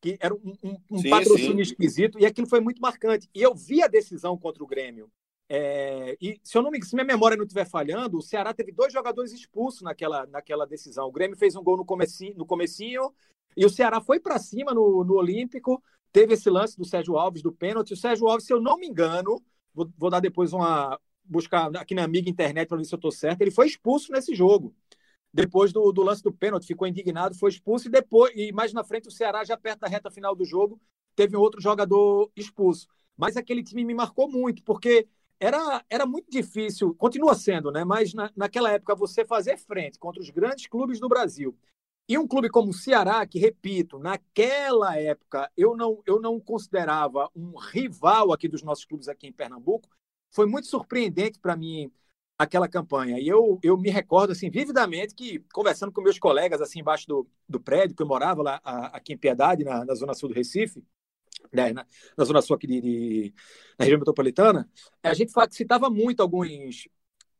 Que 0.02 0.18
era 0.20 0.34
um, 0.34 0.54
um, 0.62 0.76
um 0.90 0.98
sim, 0.98 1.08
patrocínio 1.08 1.64
sim. 1.64 1.72
esquisito 1.72 2.18
e 2.18 2.26
aquilo 2.26 2.46
foi 2.46 2.60
muito 2.60 2.82
marcante. 2.82 3.26
E 3.34 3.40
eu 3.40 3.54
vi 3.54 3.82
a 3.82 3.88
decisão 3.88 4.36
contra 4.36 4.62
o 4.62 4.66
Grêmio. 4.66 5.10
É, 5.48 6.16
e 6.20 6.38
se 6.44 6.58
eu 6.58 6.62
não 6.62 6.70
me 6.70 6.84
se 6.84 6.94
minha 6.94 7.04
memória 7.04 7.38
não 7.38 7.44
estiver 7.44 7.66
falhando, 7.66 8.18
o 8.18 8.22
Ceará 8.22 8.52
teve 8.52 8.70
dois 8.70 8.92
jogadores 8.92 9.32
expulsos 9.32 9.80
naquela, 9.80 10.26
naquela 10.26 10.66
decisão. 10.66 11.08
O 11.08 11.12
Grêmio 11.12 11.38
fez 11.38 11.56
um 11.56 11.62
gol 11.62 11.78
no 11.78 11.86
comecinho, 11.86 12.34
no 12.36 12.44
comecinho 12.44 13.12
e 13.60 13.64
o 13.66 13.68
Ceará 13.68 14.00
foi 14.00 14.18
para 14.18 14.38
cima 14.38 14.72
no, 14.72 15.04
no 15.04 15.16
Olímpico. 15.16 15.82
Teve 16.10 16.32
esse 16.32 16.48
lance 16.48 16.78
do 16.78 16.84
Sérgio 16.86 17.18
Alves 17.18 17.42
do 17.42 17.52
pênalti. 17.52 17.92
O 17.92 17.96
Sérgio 17.96 18.26
Alves, 18.26 18.46
se 18.46 18.54
eu 18.54 18.58
não 18.58 18.78
me 18.78 18.86
engano, 18.86 19.38
vou, 19.74 19.86
vou 19.98 20.08
dar 20.08 20.18
depois 20.20 20.54
uma 20.54 20.98
buscar 21.22 21.70
aqui 21.76 21.94
na 21.94 22.02
amiga 22.02 22.30
internet 22.30 22.68
para 22.68 22.78
ver 22.78 22.86
se 22.86 22.94
eu 22.94 22.96
estou 22.96 23.12
certo. 23.12 23.42
Ele 23.42 23.50
foi 23.50 23.66
expulso 23.66 24.10
nesse 24.12 24.34
jogo 24.34 24.74
depois 25.30 25.74
do, 25.74 25.92
do, 25.92 26.02
lance 26.02 26.22
do 26.22 26.32
pênalti, 26.32 26.66
ficou 26.66 26.88
indignado, 26.88 27.36
foi 27.36 27.50
expulso 27.50 27.86
e 27.86 27.90
depois, 27.90 28.32
e 28.34 28.50
mais 28.50 28.72
na 28.72 28.82
frente, 28.82 29.08
o 29.08 29.12
Ceará, 29.12 29.44
já 29.44 29.58
perto 29.58 29.80
da 29.80 29.88
reta 29.88 30.10
final 30.10 30.34
do 30.34 30.44
jogo, 30.44 30.80
teve 31.14 31.36
um 31.36 31.40
outro 31.40 31.60
jogador 31.60 32.32
expulso. 32.34 32.88
Mas 33.14 33.36
aquele 33.36 33.62
time 33.62 33.84
me 33.84 33.94
marcou 33.94 34.26
muito, 34.26 34.64
porque 34.64 35.06
era, 35.38 35.84
era 35.90 36.06
muito 36.06 36.30
difícil, 36.30 36.94
continua 36.94 37.34
sendo, 37.34 37.70
né? 37.70 37.84
Mas 37.84 38.14
na, 38.14 38.30
naquela 38.34 38.72
época 38.72 38.94
você 38.94 39.22
fazer 39.22 39.58
frente 39.58 39.98
contra 39.98 40.22
os 40.22 40.30
grandes 40.30 40.66
clubes 40.66 40.98
do 40.98 41.08
Brasil. 41.08 41.54
E 42.10 42.18
um 42.18 42.26
clube 42.26 42.48
como 42.48 42.70
o 42.70 42.74
Ceará, 42.74 43.24
que, 43.24 43.38
repito, 43.38 43.96
naquela 44.00 44.98
época 44.98 45.48
eu 45.56 45.76
não, 45.76 46.02
eu 46.04 46.20
não 46.20 46.40
considerava 46.40 47.30
um 47.36 47.56
rival 47.56 48.32
aqui 48.32 48.48
dos 48.48 48.64
nossos 48.64 48.84
clubes 48.84 49.06
aqui 49.06 49.28
em 49.28 49.32
Pernambuco, 49.32 49.88
foi 50.32 50.44
muito 50.44 50.66
surpreendente 50.66 51.38
para 51.38 51.54
mim 51.54 51.88
aquela 52.36 52.66
campanha. 52.66 53.20
E 53.20 53.28
eu, 53.28 53.60
eu 53.62 53.78
me 53.78 53.90
recordo 53.90 54.32
assim 54.32 54.50
vividamente 54.50 55.14
que, 55.14 55.38
conversando 55.52 55.92
com 55.92 56.02
meus 56.02 56.18
colegas 56.18 56.60
assim 56.60 56.80
embaixo 56.80 57.06
do, 57.06 57.28
do 57.48 57.60
prédio, 57.60 57.94
que 57.94 58.02
eu 58.02 58.08
morava 58.08 58.42
lá 58.42 58.60
a, 58.64 58.96
aqui 58.96 59.12
em 59.12 59.16
Piedade, 59.16 59.62
na, 59.62 59.84
na, 59.84 59.94
zona 59.94 60.12
sul 60.12 60.30
do 60.30 60.34
Recife, 60.34 60.84
né, 61.52 61.72
na, 61.72 61.86
na, 62.16 62.24
zona 62.24 62.42
sul 62.42 62.56
aqui 62.56 62.66
de, 62.66 62.80
de, 62.80 63.34
na 63.78 63.84
região 63.84 64.00
metropolitana, 64.00 64.68
a 65.00 65.14
gente 65.14 65.32
citava 65.52 65.88
muito 65.88 66.22
alguns 66.22 66.88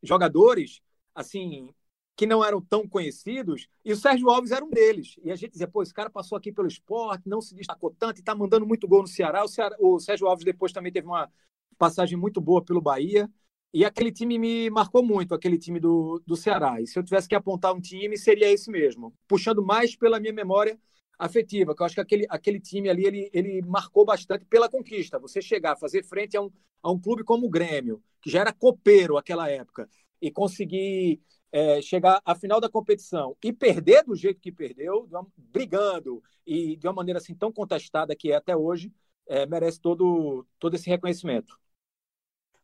jogadores 0.00 0.80
assim 1.12 1.74
que 2.20 2.26
não 2.26 2.44
eram 2.44 2.60
tão 2.60 2.86
conhecidos, 2.86 3.66
e 3.82 3.94
o 3.94 3.96
Sérgio 3.96 4.28
Alves 4.28 4.50
era 4.50 4.62
um 4.62 4.68
deles. 4.68 5.16
E 5.24 5.32
a 5.32 5.34
gente 5.34 5.52
dizia, 5.52 5.66
pô, 5.66 5.82
esse 5.82 5.94
cara 5.94 6.10
passou 6.10 6.36
aqui 6.36 6.52
pelo 6.52 6.68
esporte, 6.68 7.26
não 7.26 7.40
se 7.40 7.54
destacou 7.54 7.96
tanto 7.98 8.18
e 8.18 8.20
está 8.20 8.34
mandando 8.34 8.66
muito 8.66 8.86
gol 8.86 9.00
no 9.00 9.08
Ceará. 9.08 9.42
O, 9.42 9.48
Ceará. 9.48 9.74
o 9.80 9.98
Sérgio 9.98 10.26
Alves 10.26 10.44
depois 10.44 10.70
também 10.70 10.92
teve 10.92 11.06
uma 11.06 11.32
passagem 11.78 12.18
muito 12.18 12.38
boa 12.38 12.62
pelo 12.62 12.78
Bahia. 12.78 13.26
E 13.72 13.86
aquele 13.86 14.12
time 14.12 14.38
me 14.38 14.68
marcou 14.68 15.02
muito, 15.02 15.34
aquele 15.34 15.56
time 15.56 15.80
do, 15.80 16.22
do 16.26 16.36
Ceará. 16.36 16.78
E 16.78 16.86
se 16.86 16.98
eu 16.98 17.02
tivesse 17.02 17.26
que 17.26 17.34
apontar 17.34 17.72
um 17.72 17.80
time, 17.80 18.18
seria 18.18 18.52
esse 18.52 18.70
mesmo. 18.70 19.14
Puxando 19.26 19.64
mais 19.64 19.96
pela 19.96 20.20
minha 20.20 20.34
memória 20.34 20.78
afetiva, 21.18 21.74
que 21.74 21.80
eu 21.80 21.86
acho 21.86 21.94
que 21.94 22.02
aquele, 22.02 22.26
aquele 22.28 22.60
time 22.60 22.90
ali, 22.90 23.06
ele, 23.06 23.30
ele 23.32 23.62
marcou 23.62 24.04
bastante 24.04 24.44
pela 24.44 24.68
conquista. 24.68 25.18
Você 25.18 25.40
chegar, 25.40 25.74
fazer 25.74 26.04
frente 26.04 26.36
a 26.36 26.42
um, 26.42 26.50
a 26.82 26.90
um 26.90 27.00
clube 27.00 27.24
como 27.24 27.46
o 27.46 27.50
Grêmio, 27.50 28.02
que 28.20 28.28
já 28.28 28.40
era 28.40 28.52
copeiro 28.52 29.14
naquela 29.14 29.48
época, 29.48 29.88
e 30.20 30.30
conseguir 30.30 31.18
é, 31.52 31.82
chegar 31.82 32.20
à 32.24 32.34
final 32.34 32.60
da 32.60 32.68
competição 32.68 33.36
e 33.42 33.52
perder 33.52 34.04
do 34.04 34.14
jeito 34.14 34.40
que 34.40 34.52
perdeu, 34.52 35.08
brigando 35.36 36.22
e 36.46 36.76
de 36.76 36.86
uma 36.86 36.92
maneira 36.92 37.18
assim 37.18 37.34
tão 37.34 37.52
contestada 37.52 38.14
que 38.14 38.32
é 38.32 38.36
até 38.36 38.56
hoje, 38.56 38.92
é, 39.26 39.46
merece 39.46 39.80
todo, 39.80 40.46
todo 40.58 40.74
esse 40.74 40.88
reconhecimento. 40.88 41.58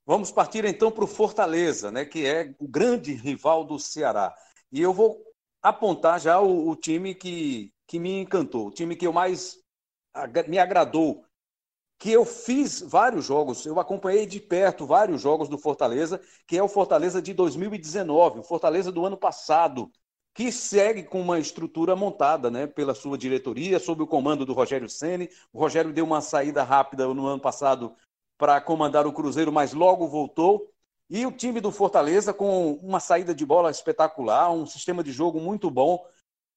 Vamos 0.04 0.30
partir 0.30 0.64
então 0.64 0.90
para 0.90 1.04
o 1.04 1.08
Fortaleza, 1.08 1.90
né, 1.90 2.04
que 2.04 2.24
é 2.24 2.54
o 2.60 2.68
grande 2.68 3.12
rival 3.12 3.64
do 3.64 3.78
Ceará. 3.78 4.34
E 4.70 4.80
eu 4.80 4.92
vou 4.92 5.20
apontar 5.60 6.20
já 6.20 6.40
o, 6.40 6.68
o 6.68 6.76
time 6.76 7.14
que, 7.14 7.72
que 7.86 7.98
me 7.98 8.20
encantou, 8.20 8.68
o 8.68 8.70
time 8.70 8.94
que 8.94 9.06
eu 9.06 9.12
mais 9.12 9.58
me 10.48 10.58
agradou, 10.58 11.24
que 11.98 12.10
eu 12.10 12.24
fiz 12.24 12.80
vários 12.82 13.24
jogos, 13.24 13.64
eu 13.64 13.80
acompanhei 13.80 14.26
de 14.26 14.38
perto 14.38 14.86
vários 14.86 15.20
jogos 15.20 15.48
do 15.48 15.56
Fortaleza, 15.56 16.20
que 16.46 16.56
é 16.58 16.62
o 16.62 16.68
Fortaleza 16.68 17.22
de 17.22 17.32
2019, 17.32 18.40
o 18.40 18.42
Fortaleza 18.42 18.92
do 18.92 19.06
ano 19.06 19.16
passado, 19.16 19.90
que 20.34 20.52
segue 20.52 21.02
com 21.02 21.20
uma 21.20 21.38
estrutura 21.38 21.96
montada 21.96 22.50
né, 22.50 22.66
pela 22.66 22.94
sua 22.94 23.16
diretoria, 23.16 23.78
sob 23.78 24.02
o 24.02 24.06
comando 24.06 24.44
do 24.44 24.52
Rogério 24.52 24.88
Ceni. 24.88 25.30
O 25.50 25.58
Rogério 25.58 25.94
deu 25.94 26.04
uma 26.04 26.20
saída 26.20 26.62
rápida 26.62 27.06
no 27.08 27.26
ano 27.26 27.40
passado 27.40 27.94
para 28.36 28.60
comandar 28.60 29.06
o 29.06 29.12
Cruzeiro, 29.12 29.50
mas 29.50 29.72
logo 29.72 30.06
voltou. 30.06 30.70
E 31.08 31.24
o 31.24 31.32
time 31.32 31.58
do 31.58 31.70
Fortaleza, 31.70 32.34
com 32.34 32.74
uma 32.74 33.00
saída 33.00 33.34
de 33.34 33.46
bola 33.46 33.70
espetacular, 33.70 34.52
um 34.52 34.66
sistema 34.66 35.02
de 35.02 35.10
jogo 35.10 35.40
muito 35.40 35.70
bom, 35.70 36.04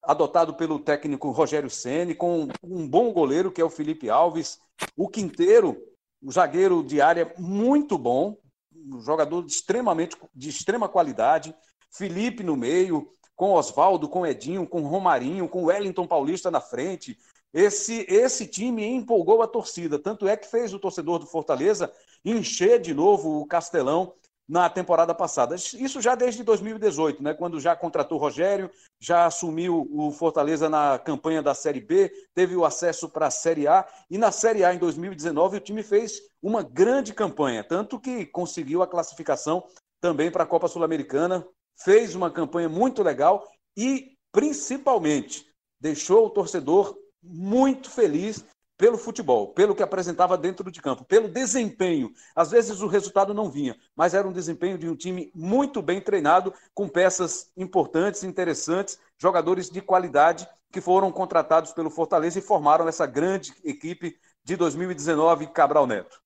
adotado 0.02 0.54
pelo 0.54 0.80
técnico 0.80 1.32
Rogério 1.32 1.70
Ceni, 1.70 2.16
com 2.16 2.48
um 2.64 2.88
bom 2.88 3.12
goleiro 3.12 3.52
que 3.52 3.62
é 3.62 3.66
o 3.66 3.70
Felipe 3.70 4.10
Alves, 4.10 4.60
o 4.96 5.08
Quinteiro, 5.08 5.78
um 6.22 6.32
zagueiro 6.32 6.84
de 6.84 7.02
área 7.02 7.34
muito 7.38 7.98
bom, 7.98 8.38
um 8.74 9.00
jogador 9.02 9.46
extremamente 9.46 10.18
de 10.34 10.50
extrema 10.50 10.88
qualidade, 10.88 11.56
Felipe 11.92 12.44
no 12.44 12.56
meio, 12.56 13.12
com 13.36 13.54
Oswaldo, 13.54 14.10
com 14.10 14.26
Edinho, 14.26 14.68
com 14.68 14.82
Romarinho, 14.82 15.48
com 15.48 15.66
Wellington 15.66 16.06
Paulista 16.06 16.52
na 16.52 16.60
frente, 16.60 17.18
esse, 17.54 18.06
esse 18.08 18.46
time 18.46 18.86
empolgou 18.86 19.42
a 19.42 19.48
torcida, 19.48 19.98
tanto 19.98 20.28
é 20.28 20.38
que 20.38 20.48
fez 20.48 20.74
o 20.74 20.80
torcedor 20.80 21.20
do 21.20 21.26
Fortaleza 21.26 21.92
encher 22.24 22.80
de 22.80 22.94
novo 22.94 23.40
o 23.40 23.48
Castelão 23.48 24.14
na 24.50 24.68
temporada 24.68 25.14
passada. 25.14 25.54
Isso 25.54 26.02
já 26.02 26.16
desde 26.16 26.44
2018, 26.44 27.22
né, 27.22 27.36
quando 27.36 27.60
já 27.60 27.76
contratou 27.76 28.18
Rogério, 28.18 28.72
já 29.00 29.28
assumiu 29.28 29.88
o 29.92 30.12
Fortaleza 30.12 30.68
na 30.68 30.98
campanha 30.98 31.44
da 31.44 31.54
Série 31.54 31.80
B, 31.80 32.12
teve 32.34 32.56
o 32.56 32.66
acesso 32.66 33.08
para 33.08 33.28
a 33.28 33.32
Série 33.32 33.68
A, 33.68 33.88
e 34.10 34.18
na 34.18 34.32
Série 34.32 34.66
A 34.66 34.74
em 34.74 34.80
2019 34.80 35.58
o 35.58 35.60
time 35.60 35.84
fez 35.84 36.20
uma 36.42 36.64
grande 36.64 37.14
campanha, 37.14 37.64
tanto 37.64 38.00
que 38.00 38.26
conseguiu 38.26 38.82
a 38.82 38.88
classificação 38.88 39.64
também 40.02 40.32
para 40.32 40.44
a 40.44 40.48
Copa 40.48 40.68
Sul-Americana, 40.68 41.46
fez 41.84 42.16
uma 42.16 42.32
campanha 42.32 42.68
muito 42.68 43.04
legal 43.04 43.48
e, 43.78 44.18
principalmente, 44.32 45.46
deixou 45.80 46.26
o 46.26 46.30
torcedor 46.30 46.98
muito 47.22 47.92
feliz 47.92 48.44
pelo 48.80 48.98
futebol, 48.98 49.50
pelo 49.50 49.76
que 49.76 49.84
apresentava 49.84 50.38
dentro 50.38 50.72
de 50.72 50.82
campo, 50.82 51.04
pelo 51.04 51.28
desempenho. 51.28 52.14
Às 52.34 52.50
vezes 52.50 52.80
o 52.80 52.88
resultado 52.88 53.34
não 53.34 53.52
vinha, 53.52 53.78
mas 53.94 54.14
era 54.14 54.26
um 54.26 54.32
desempenho 54.32 54.78
de 54.78 54.88
um 54.88 54.96
time 54.96 55.30
muito 55.36 55.82
bem 55.82 56.00
treinado, 56.00 56.54
com 56.74 56.88
peças 56.88 57.52
importantes, 57.58 58.24
interessantes, 58.24 58.98
jogadores 59.18 59.70
de 59.70 59.82
qualidade 59.82 60.48
que 60.72 60.80
foram 60.80 61.12
contratados 61.12 61.74
pelo 61.74 61.90
Fortaleza 61.90 62.40
e 62.40 62.42
formaram 62.42 62.88
essa 62.88 63.06
grande 63.06 63.54
equipe 63.66 64.18
de 64.46 64.56
2019 64.56 65.48
Cabral 65.48 65.86
Neto. 65.86 66.22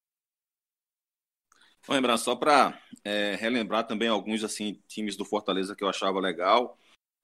Vou 1.87 1.95
lembrar 1.95 2.17
só 2.17 2.35
para 2.35 2.79
é, 3.03 3.35
relembrar 3.35 3.87
também 3.87 4.09
alguns 4.09 4.43
assim 4.43 4.79
times 4.87 5.17
do 5.17 5.25
Fortaleza 5.25 5.75
que 5.75 5.83
eu 5.83 5.89
achava 5.89 6.19
legal 6.19 6.77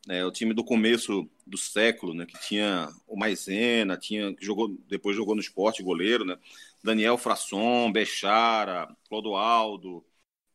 é, 0.08 0.26
o 0.26 0.32
time 0.32 0.54
do 0.54 0.64
começo 0.64 1.30
do 1.46 1.58
século, 1.58 2.14
né, 2.14 2.26
que 2.26 2.40
tinha 2.40 2.88
o 3.08 3.18
Maisena, 3.18 3.98
tinha 3.98 4.34
que 4.34 4.46
jogou 4.46 4.70
depois 4.88 5.16
jogou 5.16 5.36
no 5.36 5.42
esporte 5.42 5.84
goleiro, 5.84 6.24
né, 6.26 6.38
Daniel 6.84 7.18
Frasson, 7.18 7.92
Bechara, 7.92 8.88
Clodoaldo, 9.08 10.06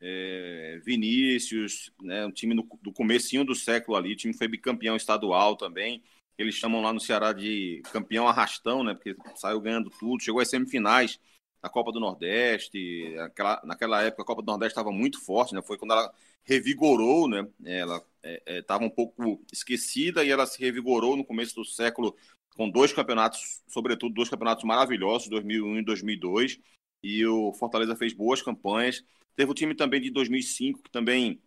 é, 0.00 0.80
Vinícius, 0.84 1.92
né, 2.02 2.26
um 2.26 2.32
time 2.32 2.54
do, 2.54 2.68
do 2.82 2.92
comecinho 2.92 3.44
do 3.44 3.54
século 3.54 3.96
ali, 3.96 4.12
o 4.12 4.16
time 4.16 4.34
foi 4.34 4.48
bicampeão 4.48 4.96
estadual 4.96 5.56
também, 5.56 6.02
eles 6.38 6.54
chamam 6.54 6.80
lá 6.80 6.92
no 6.92 7.00
Ceará 7.00 7.32
de 7.32 7.82
campeão 7.92 8.26
arrastão, 8.26 8.82
né, 8.82 8.94
porque 8.94 9.16
saiu 9.36 9.60
ganhando 9.60 9.90
tudo, 9.90 10.22
chegou 10.22 10.40
às 10.40 10.48
semifinais 10.48 11.18
da 11.64 11.70
Copa 11.70 11.90
do 11.90 11.98
Nordeste, 11.98 13.16
aquela, 13.20 13.58
naquela 13.64 14.02
época 14.02 14.22
a 14.22 14.26
Copa 14.26 14.42
do 14.42 14.46
Nordeste 14.46 14.72
estava 14.72 14.92
muito 14.92 15.18
forte, 15.18 15.54
né, 15.54 15.62
foi 15.62 15.78
quando 15.78 15.92
ela 15.92 16.12
revigorou, 16.42 17.26
né, 17.26 17.48
ela 17.64 18.04
estava 18.22 18.84
é, 18.84 18.86
é, 18.86 18.86
um 18.86 18.90
pouco 18.90 19.42
esquecida 19.50 20.22
e 20.22 20.30
ela 20.30 20.44
se 20.44 20.60
revigorou 20.60 21.16
no 21.16 21.24
começo 21.24 21.54
do 21.54 21.64
século 21.64 22.14
com 22.54 22.68
dois 22.68 22.92
campeonatos, 22.92 23.62
sobretudo 23.66 24.14
dois 24.14 24.28
campeonatos 24.28 24.62
maravilhosos, 24.62 25.26
2001 25.30 25.78
e 25.78 25.82
2002. 25.82 26.60
e 27.02 27.24
o 27.26 27.54
Fortaleza 27.54 27.96
fez 27.96 28.12
boas 28.12 28.42
campanhas. 28.42 29.02
Teve 29.34 29.50
o 29.50 29.54
time 29.54 29.74
também 29.74 30.00
de 30.02 30.10
2005, 30.10 30.82
que 30.82 30.90
também 30.90 31.40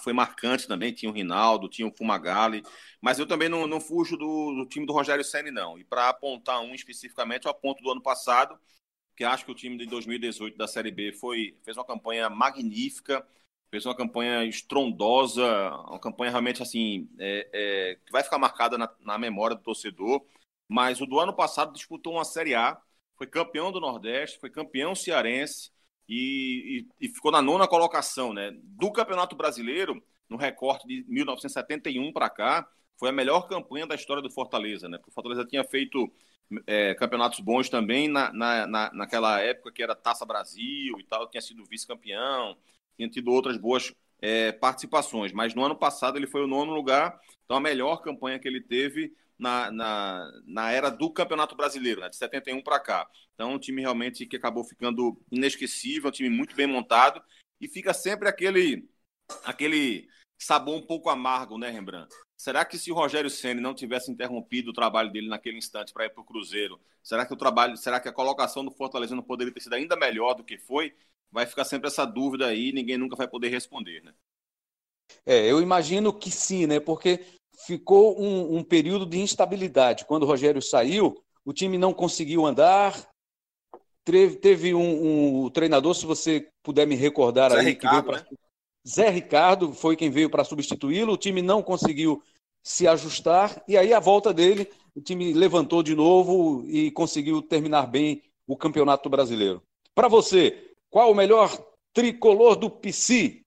foi 0.00 0.12
marcante 0.14 0.66
também, 0.66 0.94
tinha 0.94 1.10
o 1.10 1.14
Rinaldo, 1.14 1.68
tinha 1.68 1.86
o 1.86 1.94
Fumagalli, 1.94 2.62
mas 3.00 3.18
eu 3.18 3.26
também 3.26 3.48
não, 3.48 3.66
não 3.66 3.80
fujo 3.80 4.16
do, 4.16 4.54
do 4.54 4.66
time 4.66 4.86
do 4.86 4.92
Rogério 4.92 5.24
Senna, 5.24 5.50
não. 5.50 5.78
E 5.78 5.84
para 5.84 6.08
apontar 6.08 6.60
um 6.60 6.74
especificamente, 6.74 7.44
eu 7.44 7.50
aponto 7.50 7.82
do 7.82 7.90
ano 7.90 8.02
passado, 8.02 8.58
que 9.20 9.24
acho 9.24 9.44
que 9.44 9.52
o 9.52 9.54
time 9.54 9.76
de 9.76 9.84
2018 9.84 10.56
da 10.56 10.66
Série 10.66 10.90
B 10.90 11.12
foi, 11.12 11.54
fez 11.62 11.76
uma 11.76 11.84
campanha 11.84 12.30
magnífica, 12.30 13.22
fez 13.70 13.84
uma 13.84 13.94
campanha 13.94 14.46
estrondosa, 14.46 15.44
uma 15.88 15.98
campanha 15.98 16.30
realmente 16.30 16.62
assim, 16.62 17.06
é, 17.18 17.46
é, 17.52 17.98
que 18.06 18.10
vai 18.10 18.22
ficar 18.22 18.38
marcada 18.38 18.78
na, 18.78 18.90
na 19.00 19.18
memória 19.18 19.54
do 19.54 19.62
torcedor. 19.62 20.24
Mas 20.66 21.02
o 21.02 21.06
do 21.06 21.20
ano 21.20 21.34
passado 21.34 21.74
disputou 21.74 22.14
uma 22.14 22.24
Série 22.24 22.54
A, 22.54 22.80
foi 23.14 23.26
campeão 23.26 23.70
do 23.70 23.78
Nordeste, 23.78 24.40
foi 24.40 24.48
campeão 24.48 24.94
cearense, 24.94 25.70
e, 26.08 26.86
e, 26.98 27.06
e, 27.06 27.08
ficou 27.10 27.30
na 27.30 27.42
nona 27.42 27.68
colocação, 27.68 28.32
né? 28.32 28.52
Do 28.54 28.90
Campeonato 28.90 29.36
Brasileiro, 29.36 30.02
no 30.30 30.38
recorte 30.38 30.88
de 30.88 31.04
1971 31.06 32.10
para 32.10 32.30
cá, 32.30 32.66
foi 33.00 33.08
a 33.08 33.12
melhor 33.12 33.48
campanha 33.48 33.86
da 33.86 33.94
história 33.94 34.22
do 34.22 34.30
Fortaleza, 34.30 34.86
né? 34.86 34.98
Porque 34.98 35.10
o 35.10 35.14
Fortaleza 35.14 35.46
tinha 35.46 35.64
feito 35.64 36.12
é, 36.66 36.94
campeonatos 36.94 37.40
bons 37.40 37.70
também 37.70 38.08
na, 38.08 38.30
na, 38.30 38.66
na, 38.66 38.92
naquela 38.92 39.40
época 39.40 39.72
que 39.72 39.82
era 39.82 39.94
Taça 39.94 40.26
Brasil 40.26 41.00
e 41.00 41.04
tal, 41.04 41.26
tinha 41.30 41.40
sido 41.40 41.64
vice-campeão, 41.64 42.58
tinha 42.96 43.08
tido 43.08 43.30
outras 43.30 43.56
boas 43.56 43.94
é, 44.20 44.52
participações, 44.52 45.32
mas 45.32 45.54
no 45.54 45.64
ano 45.64 45.74
passado 45.74 46.18
ele 46.18 46.26
foi 46.26 46.44
o 46.44 46.46
nono 46.46 46.74
lugar, 46.74 47.18
então 47.46 47.56
a 47.56 47.60
melhor 47.60 48.02
campanha 48.02 48.38
que 48.38 48.46
ele 48.46 48.60
teve 48.60 49.14
na, 49.38 49.70
na, 49.70 50.30
na 50.44 50.70
era 50.70 50.90
do 50.90 51.10
Campeonato 51.10 51.56
Brasileiro, 51.56 52.02
né, 52.02 52.10
de 52.10 52.16
71 52.16 52.62
para 52.62 52.78
cá. 52.78 53.08
Então, 53.34 53.54
um 53.54 53.58
time 53.58 53.80
realmente 53.80 54.26
que 54.26 54.36
acabou 54.36 54.62
ficando 54.62 55.18
inesquecível, 55.32 56.10
um 56.10 56.12
time 56.12 56.28
muito 56.28 56.54
bem 56.54 56.66
montado 56.66 57.22
e 57.58 57.66
fica 57.66 57.94
sempre 57.94 58.28
aquele 58.28 58.86
aquele 59.44 60.06
sabor 60.38 60.74
um 60.74 60.86
pouco 60.86 61.08
amargo, 61.08 61.56
né, 61.56 61.70
Rembrandt? 61.70 62.12
Será 62.40 62.64
que 62.64 62.78
se 62.78 62.90
o 62.90 62.94
Rogério 62.94 63.28
Ceni 63.28 63.60
não 63.60 63.74
tivesse 63.74 64.10
interrompido 64.10 64.70
o 64.70 64.72
trabalho 64.72 65.12
dele 65.12 65.28
naquele 65.28 65.58
instante 65.58 65.92
para 65.92 66.06
ir 66.06 66.08
para 66.08 66.22
o 66.22 66.24
Cruzeiro, 66.24 66.80
será 67.02 67.26
que 67.26 67.34
o 67.34 67.36
trabalho, 67.36 67.76
será 67.76 68.00
que 68.00 68.08
a 68.08 68.12
colocação 68.14 68.64
do 68.64 68.70
Fortaleza 68.70 69.14
não 69.14 69.22
poderia 69.22 69.52
ter 69.52 69.60
sido 69.60 69.74
ainda 69.74 69.94
melhor 69.94 70.32
do 70.32 70.42
que 70.42 70.56
foi? 70.56 70.94
Vai 71.30 71.44
ficar 71.44 71.66
sempre 71.66 71.88
essa 71.88 72.06
dúvida 72.06 72.46
aí, 72.46 72.72
ninguém 72.72 72.96
nunca 72.96 73.14
vai 73.14 73.28
poder 73.28 73.50
responder, 73.50 74.02
né? 74.02 74.14
É, 75.26 75.50
eu 75.50 75.60
imagino 75.60 76.14
que 76.14 76.30
sim, 76.30 76.66
né? 76.66 76.80
Porque 76.80 77.26
ficou 77.66 78.18
um, 78.18 78.56
um 78.56 78.64
período 78.64 79.04
de 79.04 79.18
instabilidade. 79.18 80.06
Quando 80.06 80.22
o 80.22 80.26
Rogério 80.26 80.62
saiu, 80.62 81.22
o 81.44 81.52
time 81.52 81.76
não 81.76 81.92
conseguiu 81.92 82.46
andar. 82.46 83.06
Teve, 84.02 84.36
teve 84.36 84.72
um, 84.72 85.44
um, 85.44 85.50
treinador, 85.50 85.94
se 85.94 86.06
você 86.06 86.48
puder 86.62 86.86
me 86.86 86.94
recordar 86.94 87.50
Zé 87.50 87.58
aí, 87.58 87.66
Ricardo, 87.66 88.06
pra... 88.06 88.16
né? 88.16 88.24
Zé 88.86 89.08
Ricardo 89.10 89.72
foi 89.72 89.96
quem 89.96 90.10
veio 90.10 90.30
para 90.30 90.44
substituí-lo. 90.44 91.12
O 91.12 91.18
time 91.18 91.42
não 91.42 91.62
conseguiu 91.62 92.22
se 92.62 92.86
ajustar 92.86 93.62
e 93.66 93.76
aí 93.76 93.92
a 93.92 94.00
volta 94.00 94.32
dele, 94.32 94.70
o 94.94 95.00
time 95.00 95.32
levantou 95.32 95.82
de 95.82 95.94
novo 95.94 96.64
e 96.66 96.90
conseguiu 96.90 97.40
terminar 97.40 97.86
bem 97.86 98.22
o 98.46 98.56
Campeonato 98.56 99.08
Brasileiro. 99.08 99.62
Para 99.94 100.08
você, 100.08 100.74
qual 100.88 101.10
o 101.10 101.14
melhor 101.14 101.50
tricolor 101.92 102.56
do 102.56 102.70
PC, 102.70 103.42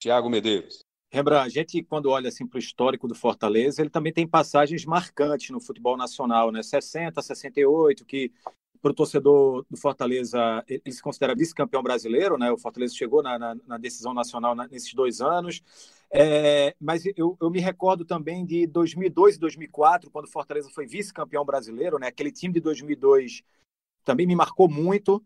Thiago 0.00 0.28
Medeiros? 0.28 0.80
Rembrandt, 1.10 1.46
a 1.46 1.48
gente, 1.48 1.82
quando 1.82 2.10
olha 2.10 2.28
assim, 2.28 2.46
para 2.46 2.56
o 2.56 2.60
histórico 2.60 3.08
do 3.08 3.14
Fortaleza, 3.14 3.80
ele 3.80 3.88
também 3.88 4.12
tem 4.12 4.26
passagens 4.26 4.84
marcantes 4.84 5.48
no 5.50 5.60
futebol 5.60 5.96
nacional, 5.96 6.52
né? 6.52 6.62
60, 6.62 7.22
68, 7.22 8.04
que 8.04 8.30
para 8.80 8.90
o 8.90 8.94
torcedor 8.94 9.64
do 9.70 9.76
Fortaleza, 9.76 10.64
ele 10.68 10.92
se 10.92 11.02
considera 11.02 11.34
vice-campeão 11.34 11.82
brasileiro, 11.82 12.38
né? 12.38 12.50
O 12.50 12.58
Fortaleza 12.58 12.94
chegou 12.94 13.22
na, 13.22 13.38
na, 13.38 13.56
na 13.66 13.78
decisão 13.78 14.14
nacional 14.14 14.54
nesses 14.54 14.92
dois 14.94 15.20
anos. 15.20 15.62
É, 16.10 16.74
mas 16.80 17.04
eu, 17.16 17.36
eu, 17.40 17.50
me 17.50 17.60
recordo 17.60 18.04
também 18.04 18.44
de 18.46 18.66
2002 18.66 19.36
e 19.36 19.38
2004, 19.38 20.10
quando 20.10 20.24
o 20.24 20.30
Fortaleza 20.30 20.70
foi 20.70 20.86
vice-campeão 20.86 21.44
brasileiro, 21.44 21.98
né? 21.98 22.08
Aquele 22.08 22.32
time 22.32 22.54
de 22.54 22.60
2002 22.60 23.42
também 24.04 24.26
me 24.26 24.34
marcou 24.34 24.68
muito 24.68 25.22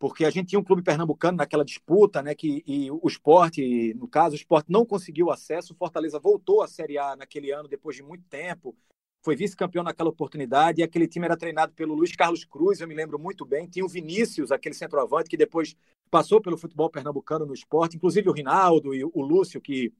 porque 0.00 0.24
a 0.24 0.30
gente 0.30 0.48
tinha 0.48 0.58
um 0.58 0.64
clube 0.64 0.82
pernambucano 0.82 1.36
naquela 1.36 1.62
disputa, 1.62 2.22
né, 2.22 2.34
que 2.34 2.64
e 2.66 2.90
o 2.90 3.06
esporte, 3.06 3.92
no 3.94 4.08
caso, 4.08 4.32
o 4.32 4.36
esporte 4.36 4.72
não 4.72 4.86
conseguiu 4.86 5.30
acesso, 5.30 5.74
o 5.74 5.76
Fortaleza 5.76 6.18
voltou 6.18 6.62
à 6.62 6.66
Série 6.66 6.96
A 6.96 7.14
naquele 7.14 7.50
ano, 7.52 7.68
depois 7.68 7.96
de 7.96 8.02
muito 8.02 8.24
tempo, 8.24 8.74
foi 9.22 9.36
vice-campeão 9.36 9.84
naquela 9.84 10.08
oportunidade, 10.08 10.80
e 10.80 10.84
aquele 10.84 11.06
time 11.06 11.26
era 11.26 11.36
treinado 11.36 11.72
pelo 11.74 11.94
Luiz 11.94 12.14
Carlos 12.16 12.44
Cruz, 12.44 12.80
eu 12.80 12.88
me 12.88 12.94
lembro 12.94 13.18
muito 13.18 13.44
bem, 13.44 13.68
tinha 13.68 13.84
o 13.84 13.88
Vinícius, 13.88 14.50
aquele 14.50 14.74
centroavante, 14.74 15.28
que 15.28 15.36
depois 15.36 15.76
passou 16.10 16.40
pelo 16.40 16.56
futebol 16.56 16.90
pernambucano 16.90 17.46
no 17.46 17.54
esporte, 17.54 17.96
inclusive 17.96 18.28
o 18.28 18.32
Rinaldo 18.32 18.94
e 18.94 19.04
o 19.04 19.20
Lúcio, 19.20 19.60
que 19.60 19.92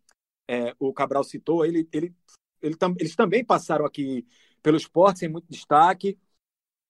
é, 0.49 0.75
o 0.79 0.93
Cabral 0.93 1.23
citou, 1.23 1.65
ele, 1.65 1.87
ele, 1.93 2.15
ele, 2.63 2.77
eles 2.99 3.15
também 3.15 3.45
passaram 3.45 3.85
aqui 3.85 4.27
pelo 4.63 4.77
esporte, 4.77 5.21
sem 5.21 5.29
muito 5.29 5.47
destaque, 5.49 6.19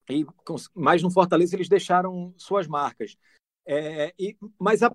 e, 0.09 0.25
mas 0.75 1.03
no 1.03 1.11
Fortaleza 1.11 1.55
eles 1.55 1.69
deixaram 1.69 2.35
suas 2.37 2.67
marcas. 2.67 3.17
É, 3.67 4.13
e, 4.19 4.37
mas 4.59 4.83
a 4.83 4.91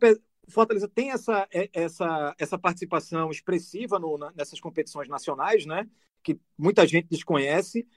Fortaleza 0.50 0.88
tem 0.88 1.12
essa, 1.12 1.48
é, 1.52 1.70
essa, 1.74 2.36
essa 2.38 2.58
participação 2.58 3.32
expressiva 3.32 4.00
no, 4.00 4.18
nessas 4.36 4.60
competições 4.60 5.08
nacionais, 5.08 5.66
né? 5.66 5.90
Que 6.24 6.40
muita 6.58 6.86
gente 6.88 7.08
desconhece. 7.10 7.88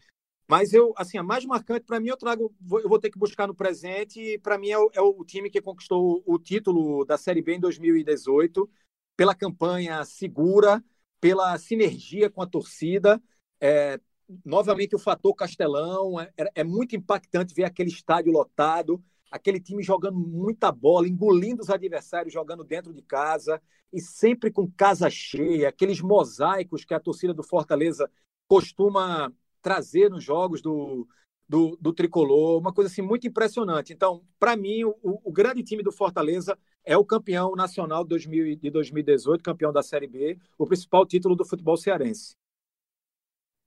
Mas 0.49 0.73
eu, 0.73 0.95
assim, 0.97 1.19
a 1.19 1.23
mais 1.23 1.45
marcante 1.45 1.85
para 1.85 2.01
mim 2.01 2.09
eu 2.09 2.17
trago, 2.17 2.55
eu 2.83 2.89
vou 2.89 2.99
ter 2.99 3.11
que 3.11 3.19
buscar 3.19 3.47
no 3.47 3.55
presente. 3.55 4.19
E 4.21 4.39
para 4.39 4.57
mim 4.57 4.71
é 4.71 4.79
o, 4.79 4.91
é 4.95 5.01
o, 5.01 5.25
time 5.25 5.51
que 5.51 5.61
conquistou 5.61 6.23
o 6.27 6.39
título 6.39 7.05
da 7.05 7.19
Série 7.19 7.43
B 7.43 7.57
em 7.57 7.61
2018 7.61 8.69
pela 9.15 9.35
campanha 9.35 10.05
segura, 10.05 10.83
pela 11.21 11.59
sinergia 11.59 12.31
com 12.31 12.41
a 12.41 12.47
torcida, 12.47 13.21
é, 13.61 14.01
novamente 14.45 14.95
o 14.95 14.99
fator 14.99 15.35
Castelão. 15.35 16.21
É, 16.21 16.31
é, 16.55 16.65
muito 16.65 16.97
impactante 16.97 17.53
ver 17.53 17.65
aquele 17.65 17.91
estádio 17.91 18.33
lotado, 18.33 19.03
aquele 19.31 19.61
time 19.61 19.83
jogando 19.83 20.19
muita 20.19 20.71
bola, 20.73 21.09
engolindo 21.09 21.62
os 21.62 21.71
adversários, 21.71 22.33
jogando 22.33 22.64
dentro 22.64 22.93
de 22.93 23.03
casa 23.03 23.61
e 23.93 24.01
sempre 24.01 24.51
com 24.51 24.71
casa 24.71 25.09
cheia, 25.09 25.69
aqueles 25.69 26.01
mosaicos 26.01 26.85
que 26.85 26.95
a 26.95 27.01
torcida 27.01 27.33
do 27.33 27.43
Fortaleza 27.43 28.11
costuma 28.47 29.33
trazer 29.62 30.11
nos 30.11 30.23
jogos 30.23 30.62
do, 30.62 31.07
do, 31.49 31.77
do 31.81 31.93
tricolor, 31.93 32.59
uma 32.59 32.73
coisa 32.73 32.91
assim 32.91 33.03
muito 33.03 33.27
impressionante. 33.27 33.93
Então, 33.93 34.23
para 34.38 34.57
mim, 34.57 34.85
o, 34.85 34.95
o, 35.03 35.33
grande 35.33 35.62
time 35.62 35.83
do 35.83 35.91
Fortaleza 35.91 36.59
é 36.85 36.97
o 36.97 37.05
campeão 37.05 37.55
nacional 37.57 38.05
de, 38.05 38.11
2000, 38.11 38.57
de 38.57 38.71
2018, 38.71 39.43
campeão 39.43 39.73
da 39.73 39.83
Série 39.83 40.07
B, 40.07 40.38
o 40.57 40.67
principal 40.67 41.07
título 41.07 41.35
do 41.35 41.45
futebol 41.45 41.77
cearense. 41.77 42.37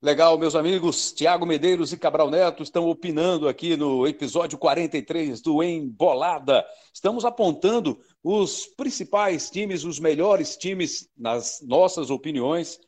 Legal, 0.03 0.35
meus 0.35 0.55
amigos. 0.55 1.13
Tiago 1.13 1.45
Medeiros 1.45 1.93
e 1.93 1.97
Cabral 1.97 2.31
Neto 2.31 2.63
estão 2.63 2.89
opinando 2.89 3.47
aqui 3.47 3.77
no 3.77 4.07
episódio 4.07 4.57
43 4.57 5.39
do 5.41 5.61
Embolada. 5.61 6.65
Estamos 6.91 7.23
apontando 7.23 7.99
os 8.23 8.65
principais 8.65 9.51
times, 9.51 9.83
os 9.83 9.99
melhores 9.99 10.57
times, 10.57 11.07
nas 11.15 11.59
nossas 11.61 12.09
opiniões, 12.09 12.79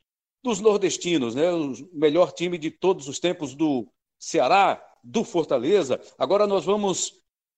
dos 0.44 0.60
nordestinos, 0.60 1.36
né? 1.36 1.52
O 1.54 1.74
melhor 1.94 2.32
time 2.32 2.58
de 2.58 2.72
todos 2.72 3.08
os 3.08 3.20
tempos 3.20 3.54
do 3.54 3.88
Ceará, 4.18 4.84
do 5.04 5.24
Fortaleza. 5.24 6.02
Agora 6.18 6.48
nós 6.48 6.66
vamos 6.66 7.14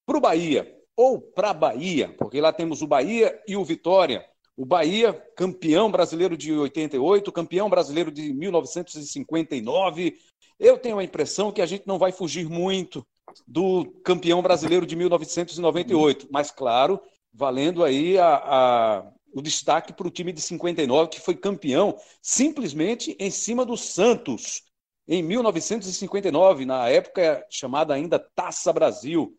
para 0.06 0.18
o 0.18 0.22
Bahia, 0.22 0.70
ou 0.98 1.22
para 1.22 1.54
Bahia, 1.54 2.14
porque 2.18 2.42
lá 2.42 2.52
temos 2.52 2.82
o 2.82 2.88
Bahia 2.88 3.42
e 3.48 3.56
o 3.56 3.64
Vitória. 3.64 4.26
O 4.58 4.66
Bahia, 4.66 5.14
campeão 5.36 5.92
brasileiro 5.92 6.38
de 6.38 6.54
88, 6.54 7.32
campeão 7.32 7.70
brasileiro 7.70 8.10
de 8.10 8.34
1959. 8.34 10.18
Eu 10.58 10.78
tenho 10.78 10.98
a 10.98 11.04
impressão 11.04 11.52
que 11.52 11.62
a 11.62 11.66
gente 11.66 11.86
não 11.86 12.00
vai 12.00 12.12
fugir 12.12 12.48
muito 12.48 13.06
do 13.46 13.86
campeão 14.04 14.42
brasileiro 14.42 14.86
de 14.86 14.96
1998, 14.96 16.28
mas 16.32 16.52
claro, 16.52 17.02
valendo 17.34 17.84
aí 17.84 18.18
a, 18.18 18.36
a, 18.36 19.12
o 19.34 19.42
destaque 19.42 19.92
para 19.92 20.08
o 20.08 20.12
time 20.12 20.32
de 20.32 20.40
59, 20.40 21.10
que 21.10 21.20
foi 21.20 21.36
campeão 21.36 21.98
simplesmente 22.22 23.16
em 23.20 23.30
cima 23.30 23.66
do 23.66 23.76
Santos, 23.76 24.64
em 25.08 25.22
1959, 25.22 26.66
na 26.66 26.88
época 26.88 27.46
chamada 27.50 27.94
ainda 27.94 28.18
Taça 28.18 28.72
Brasil. 28.72 29.38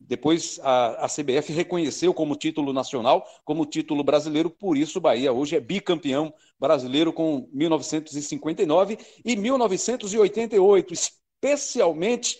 Depois 0.00 0.60
a, 0.62 1.06
a, 1.06 1.08
CBF 1.08 1.52
reconheceu 1.52 2.12
como 2.12 2.36
título 2.36 2.72
nacional, 2.72 3.26
como 3.44 3.64
título 3.64 4.04
brasileiro, 4.04 4.50
por 4.50 4.76
isso 4.76 4.98
o 4.98 5.00
Bahia 5.00 5.32
hoje 5.32 5.56
é 5.56 5.60
bicampeão 5.60 6.32
brasileiro 6.58 7.12
com 7.12 7.48
1959 7.52 8.98
e 9.24 9.36
1988, 9.36 10.92
especialmente 10.92 12.38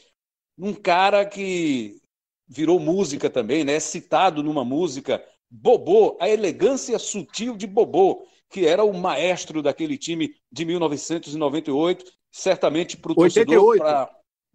um 0.58 0.74
cara 0.74 1.24
que 1.24 2.00
virou 2.46 2.78
música 2.78 3.30
também, 3.30 3.64
né? 3.64 3.80
Citado 3.80 4.42
numa 4.42 4.64
música, 4.64 5.24
Bobô, 5.50 6.16
a 6.20 6.28
elegância 6.28 6.98
sutil 6.98 7.56
de 7.56 7.66
Bobô, 7.66 8.26
que 8.50 8.66
era 8.66 8.84
o 8.84 8.92
maestro 8.92 9.62
daquele 9.62 9.96
time 9.96 10.34
de 10.52 10.64
1998, 10.64 12.04
certamente 12.30 12.96
para 12.96 13.12
o 13.12 13.14
torcedor, 13.14 13.78
para 13.78 14.10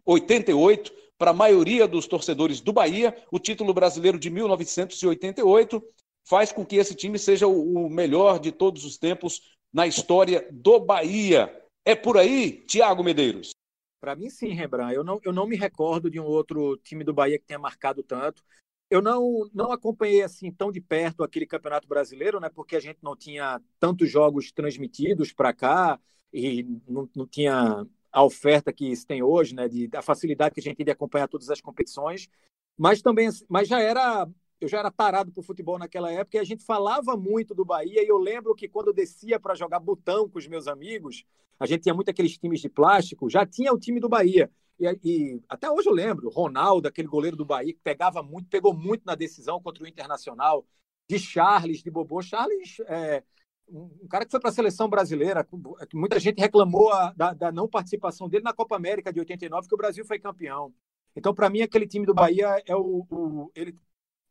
88 0.06 0.99
para 1.20 1.32
a 1.32 1.34
maioria 1.34 1.86
dos 1.86 2.08
torcedores 2.08 2.62
do 2.62 2.72
Bahia, 2.72 3.16
o 3.30 3.38
título 3.38 3.74
brasileiro 3.74 4.18
de 4.18 4.30
1988 4.30 5.84
faz 6.26 6.52
com 6.54 6.66
que 6.66 6.78
esse 6.78 6.96
time 6.96 7.20
seja 7.20 7.46
o 7.46 7.90
melhor 7.90 8.40
de 8.40 8.54
todos 8.54 8.86
os 8.86 8.98
tempos 8.98 9.58
na 9.72 9.86
história 9.86 10.48
do 10.50 10.80
Bahia. 10.80 11.54
É 11.84 11.94
por 11.94 12.18
aí, 12.18 12.64
Tiago 12.66 13.04
Medeiros? 13.04 13.52
Para 14.00 14.16
mim, 14.16 14.30
sim, 14.30 14.54
Rembrandt. 14.54 14.96
Eu 14.96 15.04
não, 15.04 15.20
eu 15.24 15.34
não 15.34 15.46
me 15.46 15.58
recordo 15.58 16.10
de 16.10 16.20
um 16.20 16.26
outro 16.26 16.78
time 16.78 17.04
do 17.04 17.14
Bahia 17.14 17.38
que 17.38 17.46
tenha 17.46 17.60
marcado 17.60 18.02
tanto. 18.02 18.42
Eu 18.90 19.02
não, 19.02 19.50
não 19.54 19.72
acompanhei 19.74 20.24
assim 20.24 20.52
tão 20.52 20.72
de 20.72 20.80
perto 20.80 21.22
aquele 21.22 21.46
Campeonato 21.46 21.88
Brasileiro, 21.88 22.40
né? 22.40 22.50
Porque 22.50 22.78
a 22.78 22.80
gente 22.80 23.00
não 23.04 23.16
tinha 23.16 23.62
tantos 23.78 24.10
jogos 24.10 24.52
transmitidos 24.54 25.34
para 25.34 25.54
cá 25.54 26.00
e 26.34 26.64
não, 26.88 27.10
não 27.14 27.28
tinha 27.28 27.86
a 28.12 28.24
oferta 28.24 28.74
que 28.74 28.96
se 28.96 29.06
tem 29.06 29.22
hoje, 29.22 29.56
né? 29.56 29.68
De, 29.68 29.90
a 29.94 30.02
facilidade 30.02 30.54
que 30.54 30.60
a 30.60 30.64
gente 30.64 30.78
tem 30.78 30.86
de 30.86 30.92
acompanhar 30.92 31.28
todas 31.28 31.50
as 31.50 31.62
competições. 31.62 32.30
Mas 32.78 33.02
também, 33.02 33.30
mas 33.50 33.68
já 33.68 33.80
era 33.80 34.28
eu 34.62 34.68
já 34.68 34.80
era 34.80 34.92
parado 34.92 35.32
por 35.32 35.44
futebol 35.44 35.80
naquela 35.80 36.12
época 36.12 36.38
e 36.38 36.40
a 36.40 36.44
gente 36.44 36.66
falava 36.66 37.16
muito 37.16 37.56
do 37.56 37.64
Bahia. 37.64 38.04
E 38.04 38.08
eu 38.08 38.18
lembro 38.18 38.54
que 38.54 38.68
quando 38.68 38.88
eu 38.88 38.94
descia 38.94 39.40
para 39.40 39.56
jogar 39.56 39.80
botão 39.80 40.28
com 40.28 40.38
os 40.38 40.48
meus 40.48 40.68
amigos, 40.68 41.24
a 41.60 41.66
gente 41.66 41.84
tinha 41.84 41.96
muito 41.96 42.10
aqueles 42.12 42.38
times 42.38 42.60
de 42.60 42.70
plástico, 42.70 43.30
já 43.30 43.46
tinha 43.46 43.74
o 43.74 43.80
time 43.80 44.00
do 44.00 44.10
Bahia. 44.10 44.52
E, 44.80 44.86
e 45.04 45.42
até 45.48 45.70
hoje 45.70 45.88
eu 45.88 45.94
lembro, 45.94 46.30
Ronaldo, 46.30 46.88
aquele 46.88 47.08
goleiro 47.08 47.38
do 47.38 47.46
Bahia, 47.46 47.74
que 47.74 47.80
pegava 47.82 48.22
muito, 48.22 48.50
pegou 48.50 48.74
muito 48.74 49.04
na 49.06 49.16
decisão 49.16 49.62
contra 49.62 49.84
o 49.84 49.88
Internacional, 49.88 50.66
de 51.10 51.18
Charles, 51.18 51.82
de 51.82 51.90
Bobô. 51.90 52.22
Charles, 52.22 52.80
é, 52.82 53.24
um 53.72 54.08
cara 54.08 54.26
que 54.26 54.32
foi 54.32 54.40
para 54.40 54.50
a 54.50 54.54
seleção 54.54 54.90
brasileira, 54.90 55.48
muita 55.94 56.20
gente 56.20 56.40
reclamou 56.40 56.92
a, 56.92 57.14
da, 57.14 57.34
da 57.34 57.52
não 57.52 57.68
participação 57.68 58.28
dele 58.28 58.44
na 58.44 58.54
Copa 58.54 58.76
América 58.76 59.14
de 59.14 59.20
89, 59.20 59.68
que 59.68 59.74
o 59.74 59.78
Brasil 59.78 60.06
foi 60.06 60.20
campeão. 60.20 60.74
Então, 61.16 61.34
para 61.34 61.50
mim, 61.50 61.62
aquele 61.62 61.88
time 61.88 62.06
do 62.06 62.14
Bahia 62.14 62.62
é 62.66 62.76
o, 62.76 63.06
o, 63.10 63.52
ele 63.56 63.78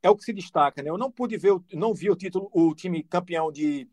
é 0.03 0.11
o 0.11 0.17
que 0.17 0.25
se 0.25 0.33
destaca, 0.33 0.83
né? 0.83 0.91
Eu 0.91 0.99
não 0.99 1.11
pude 1.11 1.37
ver, 1.37 1.53
não 1.73 1.95
vi 1.95 2.11
o 2.11 2.17
título, 2.17 2.49
o 2.53 2.75
time 2.75 3.03
campeão 3.03 3.51
de, 3.51 3.89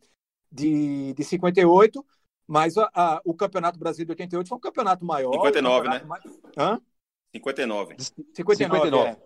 de, 0.52 1.14
de 1.14 1.24
58, 1.24 2.06
mas 2.48 2.78
a, 2.78 2.90
a, 2.94 3.22
o 3.26 3.34
Campeonato 3.34 3.80
Brasileiro 3.80 4.08
de 4.08 4.24
88 4.24 4.48
foi 4.48 4.58
um 4.58 4.62
campeonato 4.62 5.06
maior. 5.06 5.32
59, 5.34 5.88
um 5.88 5.92
né? 5.92 6.04
Mais... 6.04 6.24
Hã? 6.58 6.82
59. 7.34 7.96
59, 8.34 8.56
59. 8.56 9.10
É. 9.10 9.18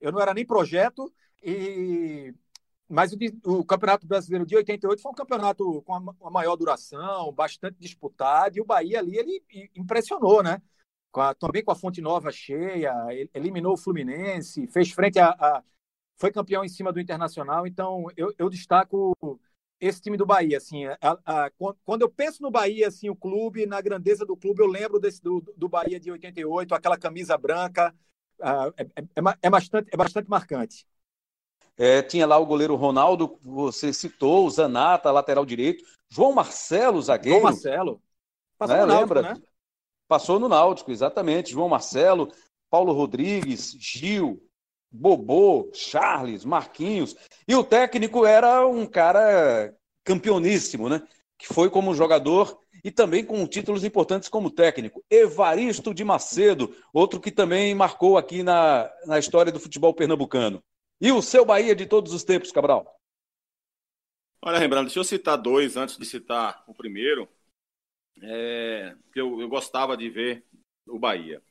Eu 0.00 0.12
não 0.12 0.20
era 0.20 0.32
nem 0.32 0.46
projeto, 0.46 1.12
e 1.42 2.32
mas 2.88 3.12
o, 3.12 3.16
o, 3.44 3.64
Campeonato 3.64 4.06
Brasileiro 4.06 4.46
de 4.46 4.56
88 4.56 5.02
foi 5.02 5.12
um 5.12 5.14
campeonato 5.14 5.82
com 5.82 5.92
uma, 5.92 6.30
maior 6.30 6.56
duração, 6.56 7.32
bastante 7.32 7.76
disputado, 7.78 8.56
e 8.56 8.60
o 8.60 8.64
Bahia 8.64 8.98
ali 8.98 9.16
ele 9.16 9.42
impressionou, 9.76 10.42
né? 10.42 10.62
Com 11.10 11.20
a, 11.20 11.34
também 11.34 11.64
com 11.64 11.70
a 11.72 11.76
Fonte 11.76 12.00
Nova 12.00 12.30
cheia, 12.30 12.92
eliminou 13.34 13.74
o 13.74 13.76
Fluminense, 13.76 14.66
fez 14.68 14.90
frente 14.90 15.18
a, 15.18 15.30
a 15.30 15.62
foi 16.16 16.32
campeão 16.32 16.64
em 16.64 16.68
cima 16.68 16.92
do 16.92 17.00
Internacional, 17.00 17.66
então 17.66 18.06
eu, 18.16 18.34
eu 18.38 18.50
destaco 18.50 19.14
esse 19.80 20.00
time 20.00 20.16
do 20.16 20.26
Bahia, 20.26 20.58
assim, 20.58 20.86
a, 20.86 20.98
a, 21.24 21.50
quando 21.84 22.02
eu 22.02 22.10
penso 22.10 22.42
no 22.42 22.50
Bahia, 22.50 22.88
assim, 22.88 23.08
o 23.08 23.14
clube, 23.14 23.64
na 23.64 23.80
grandeza 23.80 24.26
do 24.26 24.36
clube, 24.36 24.60
eu 24.60 24.66
lembro 24.66 24.98
desse 24.98 25.22
do, 25.22 25.40
do 25.56 25.68
Bahia 25.68 26.00
de 26.00 26.10
88, 26.10 26.74
aquela 26.74 26.98
camisa 26.98 27.38
branca, 27.38 27.94
é, 28.40 28.82
é, 28.82 29.02
é, 29.02 29.38
é, 29.42 29.50
bastante, 29.50 29.88
é 29.92 29.96
bastante 29.96 30.28
marcante. 30.28 30.84
É, 31.78 32.02
tinha 32.02 32.26
lá 32.26 32.36
o 32.36 32.44
goleiro 32.44 32.74
Ronaldo, 32.74 33.38
você 33.40 33.92
citou, 33.92 34.46
o 34.46 34.50
Zanata, 34.50 35.12
lateral 35.12 35.46
direito, 35.46 35.84
João 36.10 36.32
Marcelo, 36.32 37.00
zagueiro. 37.00 37.38
João 37.38 37.52
Marcelo. 37.52 38.02
Passou 38.58 38.76
né? 38.76 38.82
no 38.82 38.86
Náutico, 38.88 39.14
Lembra? 39.14 39.34
né? 39.34 39.42
Passou 40.08 40.40
no 40.40 40.48
Náutico, 40.48 40.90
exatamente. 40.90 41.52
João 41.52 41.68
Marcelo, 41.68 42.32
Paulo 42.68 42.92
Rodrigues, 42.92 43.76
Gil, 43.78 44.42
Bobô, 44.90 45.70
Charles, 45.72 46.44
Marquinhos. 46.44 47.14
E 47.46 47.54
o 47.54 47.62
técnico 47.62 48.26
era 48.26 48.66
um 48.66 48.86
cara 48.86 49.72
campeoníssimo, 50.04 50.88
né? 50.88 51.02
Que 51.38 51.46
foi 51.46 51.70
como 51.70 51.94
jogador 51.94 52.58
e 52.82 52.90
também 52.90 53.24
com 53.24 53.46
títulos 53.46 53.84
importantes 53.84 54.28
como 54.28 54.50
técnico. 54.50 55.04
Evaristo 55.10 55.94
de 55.94 56.04
Macedo, 56.04 56.74
outro 56.92 57.20
que 57.20 57.30
também 57.30 57.74
marcou 57.74 58.16
aqui 58.16 58.42
na, 58.42 58.90
na 59.06 59.18
história 59.18 59.52
do 59.52 59.60
futebol 59.60 59.94
pernambucano. 59.94 60.62
E 61.00 61.12
o 61.12 61.22
seu 61.22 61.44
Bahia 61.44 61.76
de 61.76 61.86
todos 61.86 62.12
os 62.12 62.24
tempos, 62.24 62.50
Cabral? 62.50 62.98
Olha, 64.42 64.58
Rembrandt, 64.58 64.86
deixa 64.86 64.98
eu 64.98 65.04
citar 65.04 65.36
dois 65.36 65.76
antes 65.76 65.96
de 65.96 66.04
citar 66.04 66.64
o 66.66 66.74
primeiro, 66.74 67.28
é, 68.22 68.96
que 69.12 69.20
eu, 69.20 69.40
eu 69.40 69.48
gostava 69.48 69.96
de 69.96 70.10
ver 70.10 70.44
o 70.86 70.98
Bahia. 70.98 71.42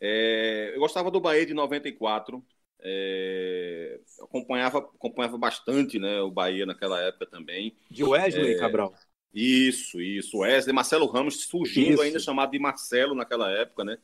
É, 0.00 0.72
eu 0.74 0.80
gostava 0.80 1.10
do 1.10 1.20
Bahia 1.20 1.46
de 1.46 1.54
94, 1.54 2.44
é, 2.80 4.00
acompanhava, 4.20 4.78
acompanhava 4.78 5.38
bastante 5.38 5.98
né, 5.98 6.20
o 6.20 6.30
Bahia 6.30 6.66
naquela 6.66 7.00
época 7.00 7.26
também. 7.26 7.76
De 7.90 8.04
Wesley, 8.04 8.54
é, 8.54 8.58
Cabral. 8.58 8.94
Isso, 9.32 10.00
isso. 10.00 10.38
Wesley, 10.38 10.74
Marcelo 10.74 11.06
Ramos 11.06 11.44
surgindo 11.44 11.94
isso. 11.94 12.02
ainda 12.02 12.18
chamado 12.18 12.50
de 12.50 12.58
Marcelo 12.58 13.14
naquela 13.14 13.50
época, 13.50 13.84
né? 13.84 13.98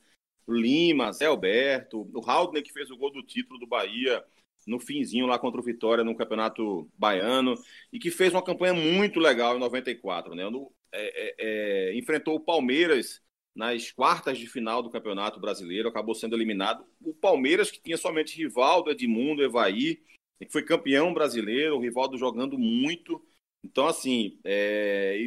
Lima, 0.48 1.12
Zé 1.12 1.26
Alberto, 1.26 2.08
o 2.12 2.30
Haldner 2.30 2.62
que 2.62 2.72
fez 2.72 2.90
o 2.90 2.96
gol 2.96 3.12
do 3.12 3.22
título 3.22 3.60
do 3.60 3.66
Bahia 3.66 4.24
no 4.68 4.78
finzinho 4.78 5.26
lá 5.26 5.38
contra 5.38 5.60
o 5.60 5.64
Vitória 5.64 6.04
no 6.04 6.14
Campeonato 6.14 6.88
Baiano 6.96 7.54
e 7.92 7.98
que 7.98 8.10
fez 8.10 8.32
uma 8.32 8.44
campanha 8.44 8.74
muito 8.74 9.18
legal 9.18 9.56
em 9.56 9.60
94, 9.60 10.34
né? 10.34 10.48
No, 10.48 10.70
é, 10.92 11.00
é, 11.02 11.34
é, 11.38 11.98
enfrentou 11.98 12.36
o 12.36 12.40
Palmeiras 12.40 13.22
nas 13.54 13.90
quartas 13.90 14.38
de 14.38 14.46
final 14.46 14.82
do 14.82 14.90
Campeonato 14.90 15.40
Brasileiro, 15.40 15.88
acabou 15.88 16.14
sendo 16.14 16.36
eliminado. 16.36 16.84
O 17.02 17.12
Palmeiras, 17.12 17.70
que 17.70 17.80
tinha 17.80 17.96
somente 17.96 18.36
Rivaldo, 18.36 18.90
Edmundo, 18.90 19.42
Evaí, 19.42 20.00
que 20.38 20.52
foi 20.52 20.62
campeão 20.62 21.12
brasileiro, 21.12 21.76
o 21.76 21.80
Rivaldo 21.80 22.16
jogando 22.16 22.56
muito. 22.56 23.20
Então, 23.64 23.88
assim, 23.88 24.38
é, 24.44 25.18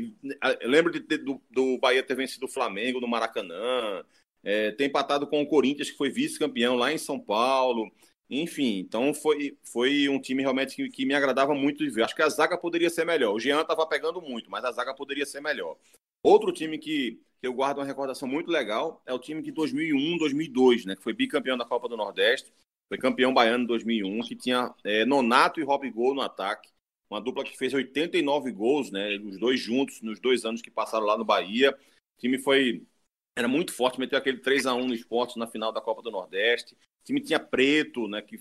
lembro 0.62 0.94
de, 0.94 1.18
do, 1.18 1.42
do 1.50 1.78
Bahia 1.80 2.02
ter 2.02 2.16
vencido 2.16 2.46
o 2.46 2.50
Flamengo 2.50 3.02
no 3.02 3.08
Maracanã, 3.08 4.06
é, 4.44 4.72
ter 4.72 4.86
empatado 4.86 5.28
com 5.28 5.42
o 5.42 5.48
Corinthians, 5.48 5.92
que 5.92 5.98
foi 5.98 6.10
vice-campeão 6.10 6.76
lá 6.76 6.94
em 6.94 6.98
São 6.98 7.20
Paulo. 7.20 7.92
Enfim, 8.34 8.78
então 8.78 9.14
foi, 9.14 9.58
foi 9.62 10.08
um 10.08 10.18
time 10.18 10.42
realmente 10.42 10.74
que, 10.74 10.90
que, 10.90 11.06
me 11.06 11.14
agradava 11.14 11.54
muito 11.54 11.84
de 11.84 11.90
ver. 11.90 12.04
Acho 12.04 12.16
que 12.16 12.22
a 12.22 12.30
zaga 12.30 12.58
poderia 12.58 12.90
ser 12.90 13.06
melhor. 13.06 13.34
O 13.34 13.40
Jean 13.40 13.60
estava 13.60 13.86
pegando 13.86 14.22
muito, 14.22 14.50
mas 14.50 14.64
a 14.64 14.72
zaga 14.72 14.94
poderia 14.94 15.26
ser 15.26 15.42
melhor. 15.42 15.78
Outro 16.24 16.54
time 16.54 16.78
que, 16.78 17.20
que 17.42 17.48
eu 17.48 17.54
guardo 17.54 17.80
uma 17.80 17.86
recordação 17.86 18.30
muito 18.30 18.50
legal 18.50 19.04
é 19.06 19.14
o 19.14 19.20
time 19.20 19.42
de 19.42 19.52
2001, 19.52 20.18
2002, 20.18 20.86
né, 20.86 20.96
que 20.96 21.04
foi 21.04 21.12
bicampeão 21.12 21.58
da 21.58 21.66
Copa 21.66 21.90
do 21.90 21.98
Nordeste, 21.98 22.54
foi 22.88 22.98
campeão 22.98 23.34
baiano 23.34 23.66
em 23.66 23.68
2001, 23.68 24.22
que 24.22 24.36
tinha 24.38 24.74
é, 24.86 25.04
Nonato 25.04 25.60
e 25.60 25.64
Rob 25.64 25.90
Gol 25.92 26.16
no 26.16 26.22
ataque, 26.22 26.70
uma 27.10 27.20
dupla 27.20 27.44
que 27.44 27.58
fez 27.58 27.74
89 27.74 28.50
gols, 28.54 28.92
né, 28.92 29.18
os 29.18 29.38
dois 29.38 29.60
juntos 29.60 30.02
nos 30.02 30.22
dois 30.22 30.46
anos 30.46 30.62
que 30.62 30.72
passaram 30.72 31.06
lá 31.06 31.18
no 31.18 31.26
Bahia. 31.26 31.72
O 31.72 32.22
time 32.22 32.38
foi 32.38 32.86
era 33.36 33.48
muito 33.48 33.74
forte, 33.74 34.00
meteu 34.00 34.18
aquele 34.18 34.40
3 34.40 34.66
a 34.66 34.74
1 34.74 34.88
no 34.88 34.94
esporte 34.94 35.40
na 35.40 35.48
final 35.48 35.72
da 35.72 35.82
Copa 35.82 36.02
do 36.02 36.12
Nordeste. 36.12 36.78
O 37.02 37.04
time 37.04 37.22
tinha 37.22 37.40
Preto, 37.40 38.08
né, 38.08 38.22
que 38.22 38.40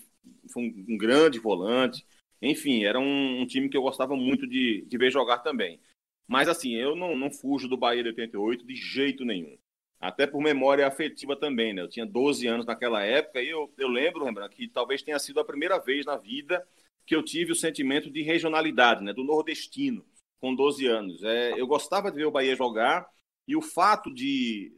foi 0.53 0.63
um, 0.63 0.97
grande 0.97 1.39
volante. 1.39 2.05
Enfim, 2.43 2.85
era 2.85 2.99
um, 2.99 3.41
um, 3.41 3.47
time 3.47 3.69
que 3.69 3.77
eu 3.77 3.83
gostava 3.83 4.17
muito 4.17 4.47
de, 4.47 4.85
de 4.87 4.99
ver 4.99 5.11
jogar 5.11 5.39
também. 5.39 5.81
Mas 6.27 6.49
assim, 6.49 6.75
eu 6.75 6.95
não, 6.95 7.17
não 7.17 7.31
fujo 7.31 7.69
do 7.69 7.77
Bahia 7.77 8.03
de 8.03 8.11
88 8.11 8.65
de 8.65 8.75
jeito 8.75 9.25
nenhum. 9.25 9.57
Até 10.01 10.27
por 10.27 10.41
memória 10.41 10.87
afetiva 10.87 11.37
também, 11.37 11.75
né? 11.75 11.83
Eu 11.83 11.89
tinha 11.89 12.07
12 12.07 12.47
anos 12.47 12.65
naquela 12.65 13.03
época 13.03 13.43
e 13.43 13.49
eu, 13.49 13.71
eu 13.77 13.89
lembro, 13.89 14.25
lembrando, 14.25 14.51
que 14.51 14.69
talvez 14.69 15.03
tenha 15.03 15.19
sido 15.19 15.41
a 15.41 15.45
primeira 15.45 15.79
vez 15.79 16.07
na 16.07 16.17
vida 16.17 16.67
que 17.05 17.15
eu 17.15 17.23
tive 17.23 17.53
o 17.53 17.57
sentimento 17.57 18.11
de 18.11 18.23
regionalidade, 18.23 19.03
né? 19.03 19.13
Do 19.13 19.25
nordestino, 19.25 20.05
com 20.41 20.55
12 20.55 20.87
anos. 20.87 21.23
É, 21.23 21.61
eu 21.61 21.67
gostava 21.67 22.11
de 22.11 22.17
ver 22.17 22.27
o 22.27 22.31
Bahia 22.31 22.57
jogar 22.57 23.07
e 23.47 23.57
o 23.57 23.61
fato 23.61 24.13
de 24.15 24.73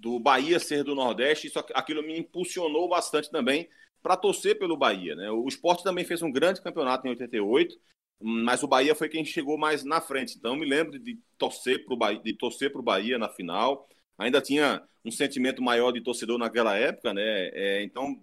do 0.00 0.18
Bahia 0.18 0.58
ser 0.58 0.82
do 0.84 0.94
Nordeste, 0.94 1.46
isso, 1.46 1.58
aquilo 1.74 2.02
me 2.02 2.18
impulsionou 2.18 2.88
bastante 2.88 3.30
também 3.30 3.68
para 4.02 4.16
torcer 4.16 4.58
pelo 4.58 4.76
Bahia, 4.76 5.14
né? 5.14 5.30
O 5.30 5.46
esporte 5.46 5.84
também 5.84 6.04
fez 6.04 6.22
um 6.22 6.32
grande 6.32 6.62
campeonato 6.62 7.06
em 7.06 7.10
88 7.10 7.78
mas 8.20 8.62
o 8.62 8.68
Bahia 8.68 8.94
foi 8.94 9.08
quem 9.08 9.24
chegou 9.24 9.56
mais 9.56 9.82
na 9.82 10.00
frente. 10.00 10.36
Então, 10.36 10.54
me 10.54 10.66
lembro 10.66 10.98
de 10.98 11.18
torcer 11.38 11.84
para 11.84 11.94
o 11.94 11.96
Bahia, 11.96 12.20
de 12.20 12.34
torcer 12.34 12.70
pro 12.70 12.82
Bahia 12.82 13.18
na 13.18 13.30
final. 13.30 13.88
Ainda 14.18 14.42
tinha 14.42 14.82
um 15.02 15.10
sentimento 15.10 15.62
maior 15.62 15.90
de 15.90 16.02
torcedor 16.02 16.38
naquela 16.38 16.76
época, 16.76 17.14
né? 17.14 17.48
É, 17.54 17.82
então, 17.82 18.22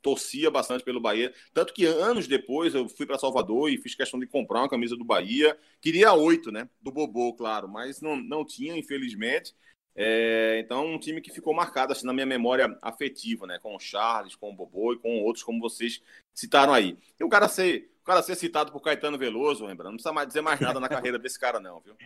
torcia 0.00 0.50
bastante 0.50 0.82
pelo 0.82 1.00
Bahia. 1.00 1.32
Tanto 1.52 1.74
que 1.74 1.84
anos 1.84 2.26
depois 2.26 2.74
eu 2.74 2.88
fui 2.88 3.04
para 3.04 3.18
Salvador 3.18 3.70
e 3.70 3.76
fiz 3.78 3.94
questão 3.94 4.18
de 4.18 4.26
comprar 4.26 4.60
uma 4.60 4.68
camisa 4.68 4.96
do 4.96 5.04
Bahia. 5.04 5.58
Queria 5.80 6.14
oito, 6.14 6.50
né? 6.50 6.68
Do 6.80 6.90
Bobô, 6.90 7.34
claro, 7.34 7.68
mas 7.68 8.00
não, 8.00 8.16
não 8.16 8.46
tinha, 8.46 8.74
infelizmente. 8.76 9.54
É, 9.96 10.58
então, 10.58 10.86
um 10.86 10.98
time 10.98 11.20
que 11.20 11.30
ficou 11.30 11.54
marcado 11.54 11.92
assim, 11.92 12.06
na 12.06 12.12
minha 12.12 12.26
memória 12.26 12.76
afetiva, 12.82 13.46
né? 13.46 13.58
Com 13.60 13.76
o 13.76 13.80
Charles, 13.80 14.34
com 14.34 14.50
o 14.50 14.54
Bobô 14.54 14.92
e 14.92 14.98
com 14.98 15.22
outros, 15.22 15.44
como 15.44 15.60
vocês 15.60 16.02
citaram 16.34 16.72
aí. 16.72 16.98
E 17.18 17.24
o 17.24 17.28
cara 17.28 17.48
ser 17.48 17.90
o 18.02 18.04
cara 18.04 18.22
ser 18.22 18.34
citado 18.34 18.70
por 18.70 18.82
Caetano 18.82 19.16
Veloso, 19.16 19.64
lembrando, 19.64 19.92
não 19.92 19.96
precisa 19.96 20.12
mais 20.12 20.28
dizer 20.28 20.42
mais 20.42 20.60
nada 20.60 20.78
na 20.78 20.90
carreira 20.90 21.18
desse 21.18 21.40
cara, 21.40 21.58
não, 21.58 21.80
viu? 21.80 21.96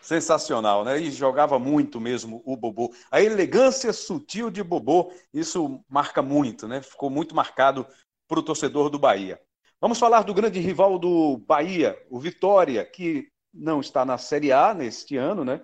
sensacional, 0.00 0.84
né? 0.84 1.00
E 1.00 1.10
jogava 1.10 1.58
muito 1.58 2.00
mesmo 2.00 2.42
o 2.44 2.56
Bobô. 2.56 2.92
A 3.10 3.20
elegância 3.20 3.92
sutil 3.92 4.50
de 4.50 4.62
Bobô, 4.62 5.12
isso 5.32 5.82
marca 5.88 6.22
muito, 6.22 6.68
né? 6.68 6.80
Ficou 6.80 7.10
muito 7.10 7.34
marcado 7.34 7.86
para 8.28 8.38
o 8.38 8.42
torcedor 8.42 8.90
do 8.90 8.98
Bahia. 8.98 9.40
Vamos 9.80 9.98
falar 9.98 10.22
do 10.22 10.34
grande 10.34 10.58
rival 10.60 10.98
do 10.98 11.38
Bahia, 11.38 11.98
o 12.10 12.18
Vitória, 12.18 12.84
que 12.84 13.28
não 13.52 13.80
está 13.80 14.04
na 14.04 14.18
Série 14.18 14.52
A 14.52 14.74
neste 14.74 15.16
ano, 15.16 15.44
né? 15.44 15.60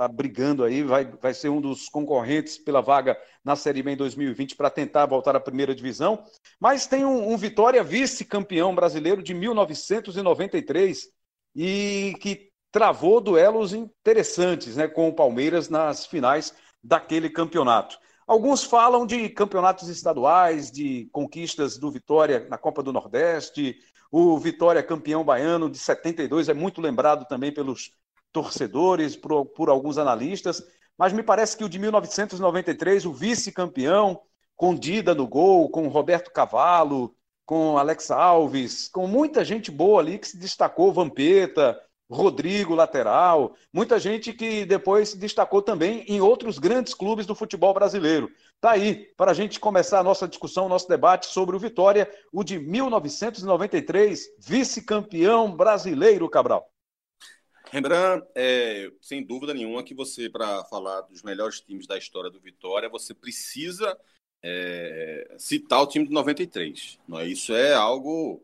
Está 0.00 0.08
brigando 0.08 0.64
aí, 0.64 0.82
vai, 0.82 1.04
vai 1.04 1.34
ser 1.34 1.50
um 1.50 1.60
dos 1.60 1.86
concorrentes 1.90 2.56
pela 2.56 2.80
vaga 2.80 3.20
na 3.44 3.54
Série 3.54 3.82
B 3.82 3.90
em 3.90 3.96
2020 3.98 4.56
para 4.56 4.70
tentar 4.70 5.04
voltar 5.04 5.36
à 5.36 5.40
primeira 5.40 5.74
divisão. 5.74 6.24
Mas 6.58 6.86
tem 6.86 7.04
um, 7.04 7.30
um 7.30 7.36
Vitória 7.36 7.84
vice-campeão 7.84 8.74
brasileiro 8.74 9.22
de 9.22 9.34
1993 9.34 11.06
e 11.54 12.14
que 12.18 12.48
travou 12.72 13.20
duelos 13.20 13.74
interessantes 13.74 14.74
né, 14.74 14.88
com 14.88 15.06
o 15.06 15.12
Palmeiras 15.12 15.68
nas 15.68 16.06
finais 16.06 16.54
daquele 16.82 17.28
campeonato. 17.28 17.98
Alguns 18.26 18.64
falam 18.64 19.04
de 19.04 19.28
campeonatos 19.28 19.90
estaduais, 19.90 20.70
de 20.70 21.10
conquistas 21.12 21.76
do 21.76 21.90
Vitória 21.90 22.46
na 22.48 22.56
Copa 22.56 22.82
do 22.82 22.90
Nordeste. 22.90 23.76
O 24.10 24.38
Vitória 24.38 24.82
campeão 24.82 25.22
baiano 25.22 25.68
de 25.68 25.76
72 25.76 26.48
é 26.48 26.54
muito 26.54 26.80
lembrado 26.80 27.26
também 27.26 27.52
pelos 27.52 27.90
torcedores, 28.32 29.16
por, 29.16 29.46
por 29.46 29.68
alguns 29.68 29.98
analistas. 29.98 30.62
Mas 30.96 31.12
me 31.12 31.22
parece 31.22 31.56
que 31.56 31.64
o 31.64 31.68
de 31.68 31.78
1993, 31.78 33.06
o 33.06 33.12
vice-campeão, 33.12 34.20
com 34.56 34.74
Dida 34.74 35.14
no 35.14 35.26
gol, 35.26 35.70
com 35.70 35.88
Roberto 35.88 36.30
Cavalo, 36.30 37.14
com 37.46 37.78
Alex 37.78 38.10
Alves, 38.10 38.88
com 38.88 39.06
muita 39.06 39.44
gente 39.44 39.70
boa 39.70 40.00
ali 40.00 40.18
que 40.18 40.28
se 40.28 40.36
destacou, 40.36 40.92
Vampeta, 40.92 41.80
Rodrigo, 42.10 42.74
lateral, 42.74 43.54
muita 43.72 43.98
gente 43.98 44.32
que 44.32 44.64
depois 44.64 45.10
se 45.10 45.18
destacou 45.18 45.62
também 45.62 46.04
em 46.08 46.20
outros 46.20 46.58
grandes 46.58 46.92
clubes 46.92 47.24
do 47.24 47.34
futebol 47.34 47.72
brasileiro. 47.72 48.30
Tá 48.60 48.72
aí, 48.72 49.06
para 49.16 49.30
a 49.30 49.34
gente 49.34 49.58
começar 49.58 50.00
a 50.00 50.04
nossa 50.04 50.28
discussão, 50.28 50.68
nosso 50.68 50.88
debate 50.88 51.26
sobre 51.26 51.56
o 51.56 51.58
Vitória, 51.58 52.10
o 52.32 52.44
de 52.44 52.58
1993, 52.58 54.28
vice-campeão 54.38 55.56
brasileiro, 55.56 56.28
Cabral. 56.28 56.69
Rembrandt, 57.70 58.26
é, 58.34 58.90
sem 59.00 59.24
dúvida 59.24 59.54
nenhuma 59.54 59.84
que 59.84 59.94
você, 59.94 60.28
para 60.28 60.64
falar 60.64 61.02
dos 61.02 61.22
melhores 61.22 61.60
times 61.60 61.86
da 61.86 61.96
história 61.96 62.28
do 62.28 62.40
Vitória, 62.40 62.88
você 62.88 63.14
precisa 63.14 63.96
é, 64.42 65.36
citar 65.38 65.80
o 65.80 65.86
time 65.86 66.06
de 66.06 66.12
93. 66.12 66.98
Não 67.06 67.20
é? 67.20 67.28
Isso 67.28 67.54
é 67.54 67.72
algo 67.72 68.42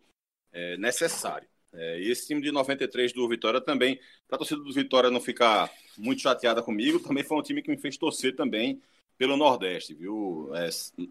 é, 0.53 0.77
necessário. 0.77 1.49
É, 1.73 2.01
e 2.01 2.11
esse 2.11 2.29
time 2.29 2.41
de 2.41 2.53
93 2.53 3.13
do 3.13 3.29
Vitória 3.29 3.61
também, 3.61 3.99
para 4.29 4.37
a 4.37 4.39
torcida 4.39 4.63
do 4.63 4.73
Vitória 4.73 5.11
não 5.11 5.21
ficar 5.21 5.71
muito 5.99 6.23
chateada 6.23 6.63
comigo, 6.63 7.01
também 7.03 7.25
foi 7.25 7.37
um 7.37 7.43
time 7.43 7.63
que 7.63 7.71
me 7.71 7.77
fez 7.77 7.97
torcer 7.97 8.37
também 8.37 8.81
pelo 9.19 9.37
Nordeste, 9.37 9.93
viu? 9.93 10.51
É, 10.55 10.69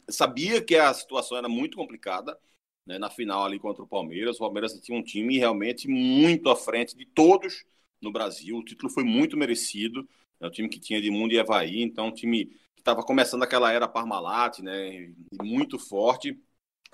sabia 0.10 0.62
que 0.62 0.76
a 0.78 0.94
situação 0.94 1.38
era 1.38 1.50
muito 1.50 1.76
complicada 1.76 2.38
né, 2.86 2.98
na 2.98 3.10
final 3.10 3.44
ali 3.44 3.60
contra 3.60 3.84
o 3.84 3.88
Palmeiras. 3.88 4.38
O 4.38 4.40
Palmeiras 4.40 4.80
tinha 4.80 4.98
um 4.98 5.04
time 5.04 5.38
realmente 5.38 5.88
muito 5.88 6.50
à 6.50 6.56
frente 6.56 6.96
de 6.96 7.06
todos 7.06 7.66
no 8.06 8.12
Brasil. 8.12 8.58
O 8.58 8.64
título 8.64 8.92
foi 8.92 9.04
muito 9.04 9.36
merecido. 9.36 10.08
É 10.40 10.48
um 10.48 10.52
time 10.52 10.70
que 10.70 10.80
tinha 10.80 11.02
de 11.02 11.12
Mundo 11.12 11.34
e 11.34 11.40
Havaí, 11.40 11.82
então 11.82 12.08
um 12.08 12.14
time 12.14 12.46
que 12.76 12.82
estava 12.82 13.04
começando 13.04 13.44
aquela 13.44 13.72
era 13.72 13.88
Parmalat, 13.88 14.60
né? 14.60 15.12
Muito 15.42 15.78
forte. 15.78 16.40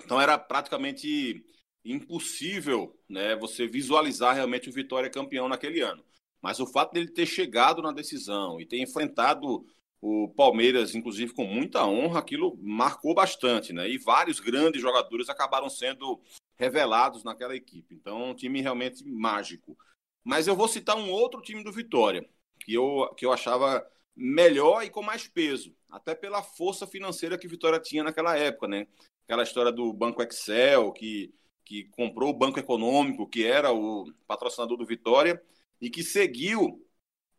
Então 0.04 0.20
era 0.20 0.38
praticamente 0.38 1.44
impossível 1.84 2.96
né, 3.08 3.34
você 3.36 3.66
visualizar 3.66 4.34
realmente 4.34 4.68
o 4.68 4.72
Vitória 4.72 5.10
campeão 5.10 5.48
naquele 5.48 5.80
ano. 5.80 6.04
Mas 6.40 6.60
o 6.60 6.66
fato 6.66 6.92
dele 6.92 7.08
ter 7.08 7.26
chegado 7.26 7.82
na 7.82 7.92
decisão 7.92 8.60
e 8.60 8.66
ter 8.66 8.80
enfrentado 8.80 9.64
o 10.00 10.28
Palmeiras, 10.28 10.96
inclusive 10.96 11.32
com 11.32 11.44
muita 11.44 11.86
honra, 11.86 12.18
aquilo 12.18 12.58
marcou 12.60 13.14
bastante, 13.14 13.72
né? 13.72 13.88
E 13.88 13.98
vários 13.98 14.40
grandes 14.40 14.82
jogadores 14.82 15.28
acabaram 15.28 15.70
sendo 15.70 16.20
revelados 16.56 17.22
naquela 17.22 17.54
equipe. 17.54 17.94
Então, 17.94 18.30
um 18.30 18.34
time 18.34 18.60
realmente 18.60 19.04
mágico. 19.04 19.78
Mas 20.24 20.46
eu 20.46 20.56
vou 20.56 20.68
citar 20.68 20.96
um 20.96 21.10
outro 21.10 21.40
time 21.40 21.64
do 21.64 21.72
Vitória, 21.72 22.28
que 22.60 22.74
eu, 22.74 23.12
que 23.16 23.26
eu 23.26 23.32
achava 23.32 23.86
melhor 24.14 24.84
e 24.84 24.90
com 24.90 25.02
mais 25.02 25.26
peso, 25.26 25.74
até 25.90 26.14
pela 26.14 26.42
força 26.42 26.86
financeira 26.86 27.38
que 27.38 27.48
Vitória 27.48 27.80
tinha 27.80 28.04
naquela 28.04 28.36
época, 28.36 28.68
né? 28.68 28.86
Aquela 29.24 29.42
história 29.42 29.72
do 29.72 29.92
Banco 29.92 30.22
Excel, 30.22 30.92
que 30.92 31.32
que 31.64 31.84
comprou 31.84 32.30
o 32.30 32.34
Banco 32.34 32.58
Econômico, 32.58 33.26
que 33.26 33.44
era 33.46 33.72
o 33.72 34.12
patrocinador 34.26 34.76
do 34.76 34.86
Vitória, 34.86 35.42
e 35.80 35.90
que 35.90 36.02
seguiu 36.02 36.86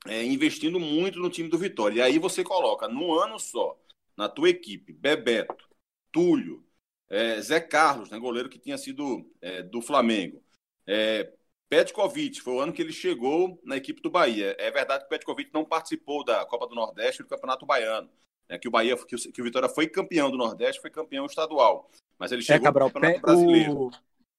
é, 0.08 0.24
investindo 0.24 0.80
muito 0.80 1.20
no 1.20 1.30
time 1.30 1.50
do 1.50 1.58
Vitória. 1.58 1.98
E 1.98 2.02
aí 2.02 2.20
você 2.20 2.44
coloca, 2.44 2.88
num 2.88 3.14
ano 3.14 3.40
só, 3.40 3.78
na 4.18 4.28
tua 4.28 4.50
equipe, 4.50 4.94
Bebeto, 4.94 5.70
Túlio, 6.12 6.66
é, 7.10 7.40
Zé 7.42 7.60
Carlos, 7.60 8.10
né, 8.10 8.20
goleiro 8.20 8.50
que 8.50 8.60
tinha 8.60 8.78
sido 8.78 9.30
é, 9.42 9.62
do 9.62 9.82
Flamengo, 9.82 10.42
é, 10.88 11.32
Petkovic, 11.74 12.40
foi 12.40 12.54
o 12.54 12.60
ano 12.60 12.72
que 12.72 12.84
ele 12.84 12.94
chegou 12.94 13.60
na 13.64 13.76
equipe 13.76 14.00
do 14.00 14.12
Bahia. 14.12 14.56
É 14.60 14.70
verdade 14.70 15.00
que 15.00 15.06
o 15.08 15.10
Petkovic 15.10 15.50
não 15.52 15.66
participou 15.66 16.24
da 16.24 16.46
Copa 16.46 16.68
do 16.68 16.76
Nordeste 16.76 17.22
e 17.22 17.26
do 17.26 17.30
Campeonato 17.30 17.66
Baiano. 17.66 18.08
Né, 18.48 18.60
que 18.60 18.68
o 18.68 18.72
Bahia, 18.72 18.96
que 18.96 19.16
o, 19.16 19.18
que 19.18 19.42
o 19.42 19.44
Vitória 19.44 19.68
foi 19.68 19.88
campeão 19.88 20.30
do 20.30 20.38
Nordeste, 20.38 20.80
foi 20.80 20.92
campeão 20.92 21.26
estadual. 21.26 21.90
Mas 22.20 22.32
ele 22.32 22.42
é, 22.42 22.46
chegou 22.46 22.62
é, 22.62 22.64
Cabral, 22.66 22.90
no 22.90 22.94
Campeonato 22.94 23.22
Brasileiro. 23.22 23.88
O 23.88 23.92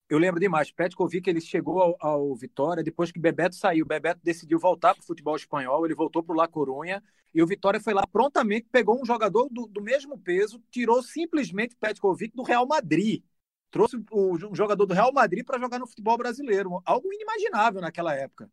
eu 0.09 0.19
lembro 0.19 0.39
demais. 0.39 0.71
Petkovic 0.71 1.29
ele 1.29 1.41
chegou 1.41 1.81
ao, 1.81 1.97
ao, 1.99 2.37
Vitória 2.37 2.85
depois 2.85 3.11
que 3.11 3.19
Bebeto 3.19 3.57
saiu. 3.57 3.85
Bebeto 3.85 4.21
decidiu 4.23 4.61
voltar 4.61 4.95
para 4.95 5.03
o 5.03 5.07
futebol 5.07 5.35
espanhol, 5.35 5.85
ele 5.85 5.95
voltou 5.95 6.23
para 6.23 6.35
o 6.35 6.37
La 6.37 6.47
Corunha 6.47 7.03
e 7.35 7.43
o 7.43 7.47
Vitória 7.49 7.81
foi 7.81 7.95
lá 7.95 8.07
prontamente, 8.07 8.69
pegou 8.71 9.01
um 9.01 9.05
jogador 9.05 9.49
do, 9.51 9.67
do 9.67 9.83
mesmo 9.83 10.17
peso, 10.17 10.63
tirou 10.71 11.03
simplesmente 11.03 11.75
Petkovic 11.75 12.37
do 12.37 12.45
Real 12.45 12.65
Madrid. 12.65 13.25
Trouxe 13.75 13.97
um 14.13 14.55
jogador 14.55 14.87
do 14.87 14.95
Real 14.95 15.13
Madrid 15.13 15.45
para 15.45 15.59
jogar 15.59 15.81
no 15.81 15.87
futebol 15.89 16.17
brasileiro. 16.17 16.81
Algo 16.85 17.13
inimaginável 17.13 17.81
naquela 17.81 18.15
época. 18.15 18.49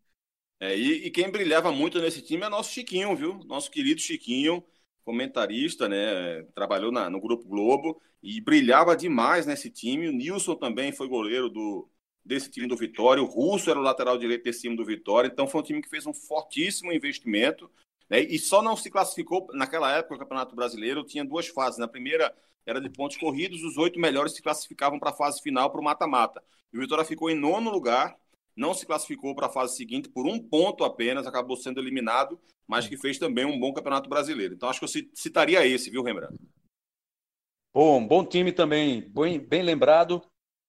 É, 0.59 0.75
e, 0.75 1.05
e, 1.05 1.11
quem 1.11 1.29
brilhava 1.29 1.71
muito 1.71 2.01
nesse 2.01 2.23
time 2.23 2.43
é 2.43 2.49
nosso 2.49 2.71
Chiquinho, 2.71 3.15
viu? 3.15 3.35
Nosso 3.45 3.69
querido 3.69 4.01
Chiquinho 4.01 4.63
comentarista, 5.03 5.87
né? 5.87 6.41
Trabalhou 6.55 6.91
na, 6.91 7.07
no 7.07 7.21
Grupo 7.21 7.47
Globo 7.47 8.01
e 8.23 8.41
brilhava 8.41 8.97
demais 8.97 9.45
nesse 9.45 9.69
time. 9.69 10.09
O 10.09 10.11
Nilson 10.11 10.55
também 10.55 10.91
foi 10.91 11.07
goleiro 11.07 11.49
do, 11.49 11.87
desse 12.25 12.49
time 12.49 12.65
do 12.65 12.75
Vitória. 12.75 13.21
O 13.21 13.27
Russo 13.27 13.69
era 13.69 13.77
o 13.77 13.83
lateral 13.83 14.17
direito 14.17 14.45
desse 14.45 14.61
time 14.61 14.75
do 14.75 14.83
Vitória. 14.83 15.27
Então 15.27 15.47
foi 15.47 15.61
um 15.61 15.63
time 15.63 15.83
que 15.83 15.89
fez 15.89 16.07
um 16.07 16.13
fortíssimo 16.15 16.91
investimento. 16.91 17.69
Né? 18.09 18.21
E 18.21 18.39
só 18.39 18.63
não 18.63 18.75
se 18.75 18.89
classificou, 18.89 19.49
naquela 19.53 19.95
época, 19.95 20.15
o 20.15 20.19
Campeonato 20.19 20.55
Brasileiro 20.55 21.03
tinha 21.03 21.23
duas 21.23 21.47
fases. 21.47 21.77
Na 21.77 21.87
primeira 21.87 22.35
era 22.65 22.79
de 22.79 22.89
pontos 22.89 23.17
corridos, 23.17 23.63
os 23.63 23.77
oito 23.77 23.99
melhores 23.99 24.33
se 24.33 24.41
classificavam 24.41 24.99
para 24.99 25.09
a 25.09 25.13
fase 25.13 25.41
final, 25.41 25.69
para 25.69 25.81
o 25.81 25.83
mata-mata. 25.83 26.43
E 26.73 26.77
o 26.77 26.81
Vitória 26.81 27.03
ficou 27.03 27.29
em 27.29 27.35
nono 27.35 27.69
lugar, 27.69 28.15
não 28.55 28.73
se 28.73 28.85
classificou 28.85 29.35
para 29.35 29.47
a 29.47 29.49
fase 29.49 29.75
seguinte 29.75 30.09
por 30.09 30.25
um 30.25 30.39
ponto 30.39 30.83
apenas, 30.83 31.25
acabou 31.25 31.57
sendo 31.57 31.79
eliminado, 31.79 32.39
mas 32.67 32.87
que 32.87 32.97
fez 32.97 33.17
também 33.17 33.45
um 33.45 33.59
bom 33.59 33.73
campeonato 33.73 34.09
brasileiro. 34.09 34.53
Então 34.53 34.69
acho 34.69 34.79
que 34.79 34.85
eu 34.85 35.03
citaria 35.13 35.65
esse, 35.65 35.89
viu, 35.89 36.03
Rembrandt? 36.03 36.37
Bom, 37.73 38.05
bom 38.05 38.25
time 38.25 38.51
também, 38.51 39.01
bem, 39.09 39.39
bem 39.39 39.61
lembrado. 39.61 40.21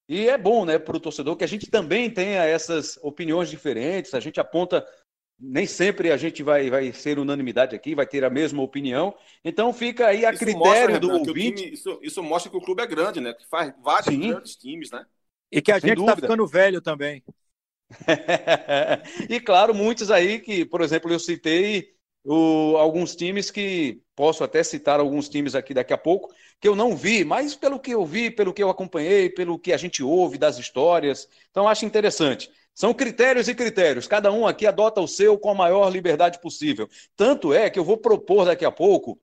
E 0.09 0.29
é 0.29 0.37
bom, 0.37 0.65
né, 0.65 0.79
para 0.79 0.97
o 0.97 1.01
torcedor 1.01 1.37
que 1.37 1.45
a 1.45 1.49
gente 1.49 1.71
também 1.71 2.11
tenha 2.11 2.45
essas 2.45 2.97
opiniões 3.03 3.49
diferentes, 3.49 4.15
a 4.15 4.21
gente 4.21 4.41
aponta, 4.41 4.87
nem 5.43 5.67
sempre 5.67 6.13
a 6.13 6.17
gente 6.17 6.41
vai, 6.41 6.71
vai 6.71 6.93
ser 6.93 7.19
unanimidade 7.19 7.75
aqui, 7.75 7.97
vai 7.97 8.07
ter 8.07 8.25
a 8.25 8.31
mesma 8.31 8.63
opinião. 8.63 9.13
Então 9.45 9.73
fica 9.73 10.07
aí 10.07 10.25
a 10.25 10.31
isso 10.31 10.45
critério 10.45 10.95
mostra, 10.95 11.01
do 11.01 11.11
ouvinte. 11.11 11.63
Time, 11.65 11.75
isso, 11.75 11.99
isso, 12.01 12.23
mostra 12.23 12.49
que 12.51 12.57
o 12.57 12.61
clube 12.61 12.81
é 12.81 12.87
grande, 12.87 13.21
né? 13.21 13.35
Que 13.35 13.45
faz 13.49 13.75
vários 13.83 14.15
Sim. 14.15 14.29
grandes 14.29 14.55
times, 14.55 14.91
né? 14.93 15.05
E 15.51 15.61
que 15.61 15.73
a 15.73 15.81
Sem 15.81 15.91
gente 15.91 16.01
está 16.01 16.15
ficando 16.15 16.47
velho 16.47 16.81
também. 16.81 17.25
e 19.29 19.41
claro, 19.41 19.75
muitos 19.75 20.11
aí 20.11 20.39
que, 20.39 20.65
por 20.65 20.81
exemplo, 20.81 21.13
eu 21.13 21.19
citei 21.19 21.93
o, 22.25 22.77
alguns 22.77 23.17
times 23.17 23.51
que 23.51 24.01
posso 24.15 24.45
até 24.45 24.63
citar 24.63 25.01
alguns 25.01 25.29
times 25.29 25.57
aqui 25.57 25.75
daqui 25.75 25.93
a 25.93 25.99
pouco 25.99 26.33
que 26.61 26.69
eu 26.69 26.77
não 26.77 26.97
vi, 26.97 27.25
mas 27.25 27.57
pelo 27.57 27.81
que 27.81 27.91
eu 27.91 28.07
vi, 28.07 28.31
pelo 28.31 28.55
que 28.55 28.63
eu 28.63 28.71
acompanhei, 28.71 29.29
pelo 29.29 29.59
que 29.59 29.73
a 29.73 29.77
gente 29.77 30.03
ouve 30.03 30.39
das 30.39 30.59
histórias, 30.59 31.29
então 31.51 31.67
acho 31.67 31.85
interessante. 31.85 32.49
São 32.75 32.95
critérios 32.95 33.49
e 33.49 33.55
critérios, 33.55 34.07
cada 34.07 34.33
um 34.33 34.47
aqui 34.47 34.67
adota 34.67 35.01
o 35.01 35.09
seu 35.09 35.39
com 35.39 35.51
a 35.51 35.55
maior 35.55 35.91
liberdade 35.91 36.41
possível. 36.41 36.89
Tanto 37.17 37.53
é 37.53 37.69
que 37.69 37.79
eu 37.79 37.85
vou 37.85 37.99
propor 37.99 38.47
daqui 38.47 38.65
a 38.65 38.71
pouco 38.71 39.21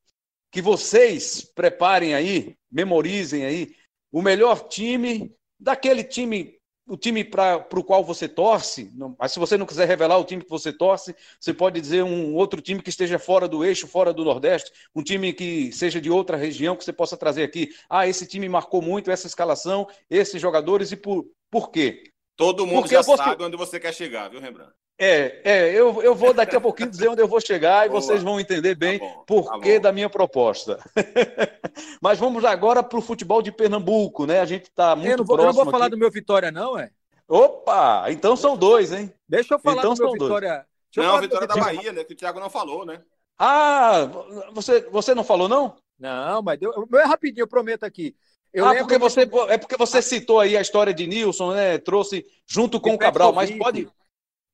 que 0.52 0.62
vocês 0.62 1.42
preparem 1.56 2.14
aí, 2.14 2.56
memorizem 2.72 3.46
aí 3.46 3.76
o 4.12 4.22
melhor 4.22 4.68
time 4.68 5.34
daquele 5.60 6.04
time 6.04 6.60
o 6.90 6.98
time 6.98 7.24
para 7.24 7.68
o 7.72 7.84
qual 7.84 8.04
você 8.04 8.28
torce, 8.28 8.92
mas 9.20 9.32
se 9.32 9.38
você 9.38 9.56
não 9.56 9.66
quiser 9.68 9.88
revelar 9.88 10.18
o 10.18 10.24
time 10.26 10.44
que 10.44 10.50
você 10.50 10.74
torce, 10.74 11.16
você 11.40 11.54
pode 11.54 11.80
dizer 11.80 12.04
um 12.04 12.34
outro 12.34 12.60
time 12.60 12.82
que 12.82 12.90
esteja 12.90 13.20
fora 13.20 13.48
do 13.48 13.64
eixo, 13.64 13.88
fora 13.88 14.12
do 14.12 14.26
Nordeste, 14.26 14.72
um 14.96 15.04
time 15.04 15.32
que 15.32 15.72
seja 15.72 16.02
de 16.02 16.10
outra 16.10 16.36
região 16.36 16.76
que 16.76 16.84
você 16.84 16.92
possa 16.92 17.16
trazer 17.16 17.44
aqui. 17.44 17.70
Ah, 17.88 18.08
esse 18.08 18.26
time 18.26 18.50
marcou 18.50 18.82
muito 18.82 19.12
essa 19.12 19.28
escalação, 19.28 19.88
esses 20.10 20.42
jogadores, 20.42 20.92
e 20.92 20.98
por, 20.98 21.30
por 21.52 21.70
quê? 21.70 22.12
Todo 22.40 22.66
mundo 22.66 22.84
Porque 22.84 22.96
já 22.96 23.04
sabe 23.04 23.44
onde 23.44 23.58
você 23.58 23.78
quer 23.82 23.94
chegar, 23.94 24.30
viu, 24.30 24.40
Rembrandt? 24.40 24.72
É, 24.98 25.42
é 25.44 25.72
eu, 25.74 26.02
eu 26.02 26.16
vou 26.16 26.34
daqui 26.34 26.56
a 26.56 26.62
pouquinho 26.62 26.90
dizer 26.90 27.10
onde 27.10 27.22
eu 27.22 27.28
vou 27.28 27.42
chegar 27.42 27.86
e 27.86 27.90
Boa. 27.90 28.00
vocês 28.00 28.24
vão 28.24 28.40
entender 28.40 28.76
bem 28.76 28.98
tá 28.98 29.06
porquê 29.28 29.74
tá 29.74 29.90
da 29.90 29.92
minha 29.92 30.10
proposta. 30.10 30.80
Mas 32.02 32.18
vamos 32.18 32.46
agora 32.46 32.82
para 32.82 32.98
o 32.98 33.02
futebol 33.02 33.42
de 33.42 33.52
Pernambuco, 33.52 34.26
né? 34.26 34.40
A 34.40 34.46
gente 34.46 34.70
está 34.70 34.96
muito 34.96 35.12
eu 35.12 35.18
não 35.18 35.26
vou, 35.26 35.36
próximo. 35.36 35.50
Eu 35.52 35.54
não 35.54 35.64
vou 35.66 35.70
falar 35.70 35.88
aqui. 35.88 35.96
do 35.96 36.00
meu 36.00 36.10
Vitória, 36.10 36.50
não, 36.50 36.80
é? 36.80 36.92
Opa! 37.28 38.06
Então 38.08 38.38
são 38.38 38.56
dois, 38.56 38.94
hein? 38.94 39.14
Deixa 39.28 39.56
eu 39.56 39.60
falar 39.60 39.82
então 39.82 39.94
do 39.94 40.04
meu 40.04 40.14
Vitória. 40.14 40.66
Não, 40.96 41.16
a 41.16 41.20
Vitória 41.20 41.46
da 41.46 41.58
Bahia, 41.58 41.92
né? 41.92 42.06
Que 42.06 42.14
o 42.14 42.16
Thiago 42.16 42.40
não 42.40 42.50
falou, 42.50 42.86
né? 42.86 43.02
Ah, 43.38 44.10
você, 44.54 44.80
você 44.90 45.14
não 45.14 45.26
falou, 45.26 45.50
não? 45.50 45.76
Não, 46.00 46.42
mas 46.42 46.58
deu, 46.58 46.72
é 46.94 47.04
rapidinho, 47.04 47.44
eu 47.44 47.48
prometo 47.50 47.84
aqui. 47.84 48.16
Eu 48.54 48.66
ah, 48.66 48.76
porque 48.76 48.98
você, 48.98 49.22
é 49.50 49.58
porque 49.58 49.78
você 49.78 50.02
citou 50.02 50.40
aí 50.40 50.58
a 50.58 50.62
história 50.62 50.94
de 50.94 51.06
Nilson, 51.06 51.54
né? 51.54 51.78
Trouxe 51.78 52.26
junto 52.48 52.80
com 52.80 52.94
o 52.94 52.98
Cabral, 52.98 53.32
mas 53.32 53.52
pode, 53.52 53.88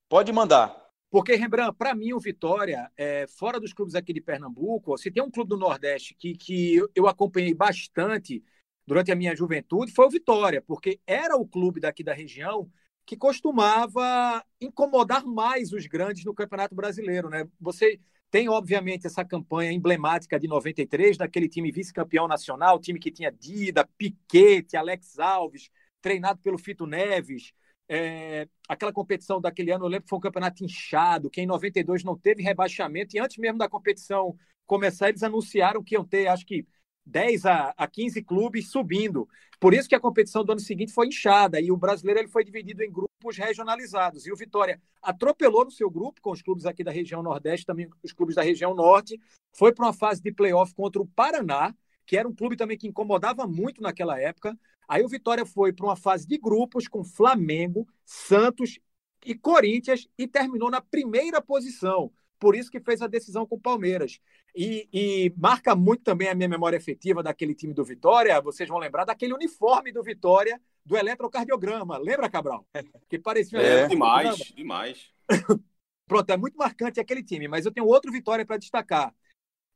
pode 0.10 0.32
mandar. 0.34 0.86
Porque, 1.10 1.36
Rembrandt, 1.36 1.78
para 1.78 1.96
mim, 1.96 2.12
o 2.12 2.20
Vitória, 2.20 2.92
é, 2.98 3.26
fora 3.28 3.58
dos 3.58 3.72
clubes 3.72 3.96
aqui 3.96 4.12
de 4.12 4.20
Pernambuco, 4.20 4.98
se 4.98 5.10
tem 5.10 5.24
um 5.24 5.32
clube 5.32 5.50
do 5.50 5.58
Nordeste 5.58 6.14
que, 6.14 6.36
que 6.36 6.82
eu 6.94 7.08
acompanhei 7.08 7.54
bastante 7.54 8.44
durante 8.86 9.12
a 9.12 9.16
minha 9.16 9.36
juventude, 9.36 9.94
foi 9.94 10.06
o 10.06 10.10
Vitória, 10.10 10.62
porque 10.62 11.00
era 11.08 11.38
o 11.38 11.48
clube 11.48 11.80
daqui 11.80 12.04
da 12.04 12.14
região 12.14 12.70
que 13.06 13.16
costumava 13.16 14.44
incomodar 14.60 15.26
mais 15.26 15.72
os 15.72 15.86
grandes 15.86 16.26
no 16.26 16.34
Campeonato 16.34 16.76
Brasileiro. 16.76 17.30
Né? 17.30 17.48
Você 17.62 18.00
tem, 18.32 18.50
obviamente, 18.50 19.08
essa 19.08 19.24
campanha 19.24 19.72
emblemática 19.72 20.40
de 20.40 20.48
93, 20.48 21.18
daquele 21.18 21.48
time 21.48 21.72
vice-campeão 21.72 22.28
nacional, 22.28 22.80
time 22.80 23.00
que 23.00 23.12
tinha 23.12 23.32
Dida, 23.32 23.88
Piquete, 23.98 24.76
Alex 24.76 25.20
Alves, 25.20 25.70
treinado 26.02 26.40
pelo 26.42 26.58
Fito 26.58 26.86
Neves. 26.86 27.54
É, 27.88 28.48
aquela 28.68 28.92
competição 28.92 29.40
daquele 29.40 29.72
ano, 29.72 29.86
eu 29.86 29.90
lembro 29.90 30.04
que 30.04 30.10
foi 30.10 30.18
um 30.18 30.22
campeonato 30.22 30.64
inchado, 30.64 31.30
que 31.30 31.42
em 31.42 31.46
92 31.46 32.04
não 32.04 32.18
teve 32.18 32.44
rebaixamento, 32.44 33.16
e 33.16 33.20
antes 33.20 33.38
mesmo 33.38 33.58
da 33.60 33.70
competição 33.70 34.36
começar, 34.66 35.10
eles 35.10 35.24
anunciaram 35.24 35.84
que 35.84 35.96
iam 35.96 36.04
ter, 36.04 36.28
acho 36.28 36.46
que, 36.46 36.66
10 37.06 37.46
a, 37.46 37.74
a 37.78 37.88
15 37.88 38.22
clubes 38.24 38.70
subindo. 38.70 39.28
Por 39.60 39.74
isso 39.74 39.88
que 39.88 39.96
a 39.96 40.00
competição 40.00 40.44
do 40.44 40.52
ano 40.52 40.62
seguinte 40.62 40.92
foi 40.92 41.08
inchada 41.08 41.60
e 41.60 41.72
o 41.72 41.78
brasileiro 41.78 42.20
ele 42.20 42.28
foi 42.28 42.44
dividido 42.44 42.84
em 42.84 42.92
grupos 42.92 43.38
regionalizados. 43.38 44.26
E 44.26 44.32
o 44.32 44.36
Vitória 44.36 44.82
atropelou 45.02 45.66
no 45.66 45.72
seu 45.72 45.90
grupo, 45.90 46.22
com 46.22 46.32
os 46.32 46.42
clubes 46.42 46.66
aqui 46.66 46.84
da 46.84 46.92
região 46.92 47.24
Nordeste, 47.24 47.66
também 47.66 47.90
os 48.04 48.12
clubes 48.12 48.36
da 48.36 48.42
região 48.42 48.74
Norte, 48.74 49.20
foi 49.54 49.72
para 49.72 49.86
uma 49.86 49.94
fase 49.94 50.22
de 50.22 50.32
playoff 50.32 50.74
contra 50.74 51.02
o 51.02 51.08
Paraná, 51.08 51.74
que 52.06 52.18
era 52.18 52.28
um 52.28 52.36
clube 52.36 52.56
também 52.56 52.78
que 52.78 52.88
incomodava 52.88 53.48
muito 53.48 53.82
naquela 53.82 54.20
época. 54.20 54.58
Aí 54.88 55.04
o 55.04 55.08
Vitória 55.08 55.46
foi 55.46 55.74
para 55.74 55.86
uma 55.86 55.96
fase 55.96 56.28
de 56.28 56.38
grupos 56.38 56.88
com 56.88 57.04
Flamengo, 57.04 57.88
Santos 58.04 58.80
e 59.26 59.34
Corinthians 59.34 60.08
e 60.18 60.28
terminou 60.28 60.70
na 60.70 60.82
primeira 60.82 61.42
posição 61.42 62.12
por 62.40 62.56
isso 62.56 62.72
que 62.72 62.80
fez 62.80 63.02
a 63.02 63.08
decisão 63.08 63.46
com 63.46 63.56
o 63.56 63.60
Palmeiras. 63.60 64.20
E, 64.56 64.88
e, 64.94 65.34
marca 65.38 65.76
muito 65.76 66.04
também 66.04 66.30
a 66.30 66.36
minha 66.36 66.48
memória 66.48 66.78
efetiva 66.78 67.22
daquele 67.22 67.54
time 67.54 67.74
do 67.74 67.84
Vitória. 67.84 68.40
Vocês 68.42 68.70
vão 68.70 68.78
lembrar 68.78 69.06
daquele 69.06 69.34
uniforme 69.34 69.92
do 69.92 70.04
Vitória 70.04 70.62
do 70.86 70.98
eletrocardiograma. 70.98 71.98
Lembra, 71.98 72.30
Cabral? 72.30 72.66
Que 73.10 73.20
parecia 73.20 73.60
um 73.60 73.62
é, 73.62 73.88
demais, 73.88 74.38
demais. 74.56 75.14
Pronto, 76.08 76.30
é 76.30 76.38
muito 76.38 76.58
marcante 76.58 77.00
aquele 77.00 77.24
time. 77.24 77.48
Mas 77.48 77.66
eu 77.66 77.72
tenho 77.72 77.88
outro 77.88 78.12
Vitória 78.12 78.46
para 78.46 78.58
destacar. 78.58 79.14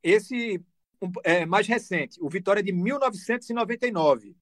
Esse 0.02 0.64
é, 1.24 1.46
mais 1.46 1.68
recente, 1.68 2.20
o 2.22 2.30
Vitória 2.30 2.64
de 2.64 2.72
1999. 2.72 4.36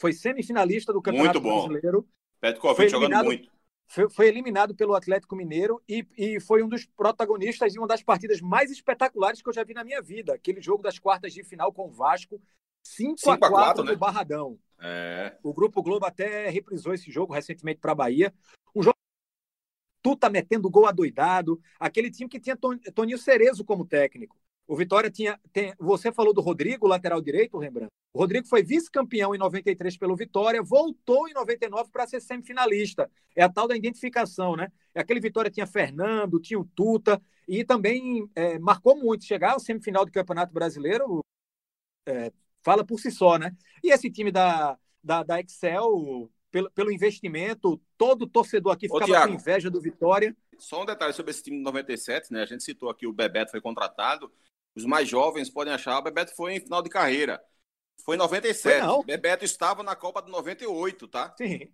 Foi 0.00 0.12
semifinalista 0.12 0.92
do 0.92 1.02
Campeonato 1.02 1.40
muito 1.40 1.54
bom. 1.54 1.68
Brasileiro. 1.68 2.08
Petkovic 2.40 2.88
jogando 2.88 3.24
muito 3.24 3.57
foi, 3.88 4.08
foi, 4.10 4.28
eliminado 4.28 4.74
pelo 4.74 4.94
Atlético 4.94 5.34
Mineiro 5.34 5.82
e, 5.88 6.06
e, 6.16 6.38
foi 6.38 6.62
um 6.62 6.68
dos 6.68 6.84
protagonistas 6.84 7.72
de 7.72 7.78
uma 7.78 7.88
das 7.88 8.02
partidas 8.02 8.40
mais 8.40 8.70
espetaculares 8.70 9.40
que 9.40 9.48
eu 9.48 9.52
já 9.52 9.64
vi 9.64 9.74
na 9.74 9.82
minha 9.82 10.02
vida. 10.02 10.34
Aquele 10.34 10.60
jogo 10.60 10.82
das 10.82 10.98
quartas 10.98 11.32
de 11.32 11.42
final 11.42 11.72
com 11.72 11.88
o 11.88 11.90
Vasco, 11.90 12.40
5 12.84 13.30
a 13.30 13.38
4 13.38 13.82
no 13.82 13.90
né? 13.90 13.96
Barradão. 13.96 14.58
É. 14.80 15.36
O 15.42 15.52
Grupo 15.52 15.82
Globo 15.82 16.06
até 16.06 16.48
reprisou 16.50 16.94
esse 16.94 17.10
jogo 17.10 17.32
recentemente 17.32 17.80
para 17.80 17.92
a 17.92 17.96
Bahia. 17.96 18.32
Um 18.74 18.82
jogo 18.82 18.96
Tuta 20.00 20.30
metendo 20.30 20.70
gol 20.70 20.86
adoidado. 20.86 21.60
Aquele 21.78 22.10
time 22.10 22.30
que 22.30 22.38
tinha 22.38 22.56
Toninho 22.56 23.18
Cerezo 23.18 23.64
como 23.64 23.84
técnico. 23.84 24.36
O 24.68 24.76
Vitória 24.76 25.10
tinha. 25.10 25.40
Tem, 25.50 25.74
você 25.78 26.12
falou 26.12 26.34
do 26.34 26.42
Rodrigo, 26.42 26.86
lateral 26.86 27.22
direito, 27.22 27.56
Rembrandt. 27.56 27.90
O 28.12 28.18
Rodrigo 28.18 28.46
foi 28.46 28.62
vice-campeão 28.62 29.34
em 29.34 29.38
93 29.38 29.96
pelo 29.96 30.14
Vitória, 30.14 30.62
voltou 30.62 31.26
em 31.26 31.32
99 31.32 31.90
para 31.90 32.06
ser 32.06 32.20
semifinalista. 32.20 33.10
É 33.34 33.42
a 33.42 33.48
tal 33.48 33.66
da 33.66 33.74
identificação, 33.74 34.56
né? 34.56 34.70
É 34.94 35.00
aquele 35.00 35.20
Vitória 35.20 35.50
tinha 35.50 35.66
Fernando, 35.66 36.38
tinha 36.38 36.60
o 36.60 36.66
Tuta, 36.66 37.20
e 37.48 37.64
também 37.64 38.28
é, 38.34 38.58
marcou 38.58 38.94
muito. 38.94 39.24
Chegar 39.24 39.52
ao 39.52 39.60
semifinal 39.60 40.04
do 40.04 40.12
Campeonato 40.12 40.52
Brasileiro 40.52 41.20
é, 42.06 42.30
fala 42.60 42.84
por 42.84 43.00
si 43.00 43.10
só, 43.10 43.38
né? 43.38 43.56
E 43.82 43.90
esse 43.90 44.10
time 44.10 44.30
da, 44.30 44.78
da, 45.02 45.22
da 45.22 45.40
Excel, 45.40 46.30
pelo, 46.50 46.70
pelo 46.72 46.92
investimento, 46.92 47.80
todo 47.96 48.26
torcedor 48.26 48.74
aqui 48.74 48.86
ficava 48.86 49.24
Ô, 49.24 49.28
com 49.28 49.34
inveja 49.34 49.70
do 49.70 49.80
Vitória. 49.80 50.36
Só 50.58 50.82
um 50.82 50.86
detalhe 50.86 51.14
sobre 51.14 51.30
esse 51.30 51.42
time 51.42 51.56
de 51.56 51.62
97, 51.62 52.32
né? 52.34 52.42
A 52.42 52.46
gente 52.46 52.62
citou 52.62 52.90
aqui 52.90 53.06
o 53.06 53.12
Bebeto 53.14 53.52
foi 53.52 53.62
contratado. 53.62 54.30
Os 54.78 54.84
mais 54.84 55.08
jovens 55.08 55.50
podem 55.50 55.72
achar, 55.72 55.98
o 55.98 56.02
Bebeto 56.02 56.36
foi 56.36 56.54
em 56.54 56.60
final 56.60 56.80
de 56.80 56.88
carreira. 56.88 57.42
Foi 58.04 58.14
em 58.14 58.18
97. 58.18 58.86
Foi 58.86 59.04
Bebeto 59.04 59.44
estava 59.44 59.82
na 59.82 59.96
Copa 59.96 60.22
de 60.22 60.30
98, 60.30 61.08
tá? 61.08 61.34
Sim. 61.36 61.68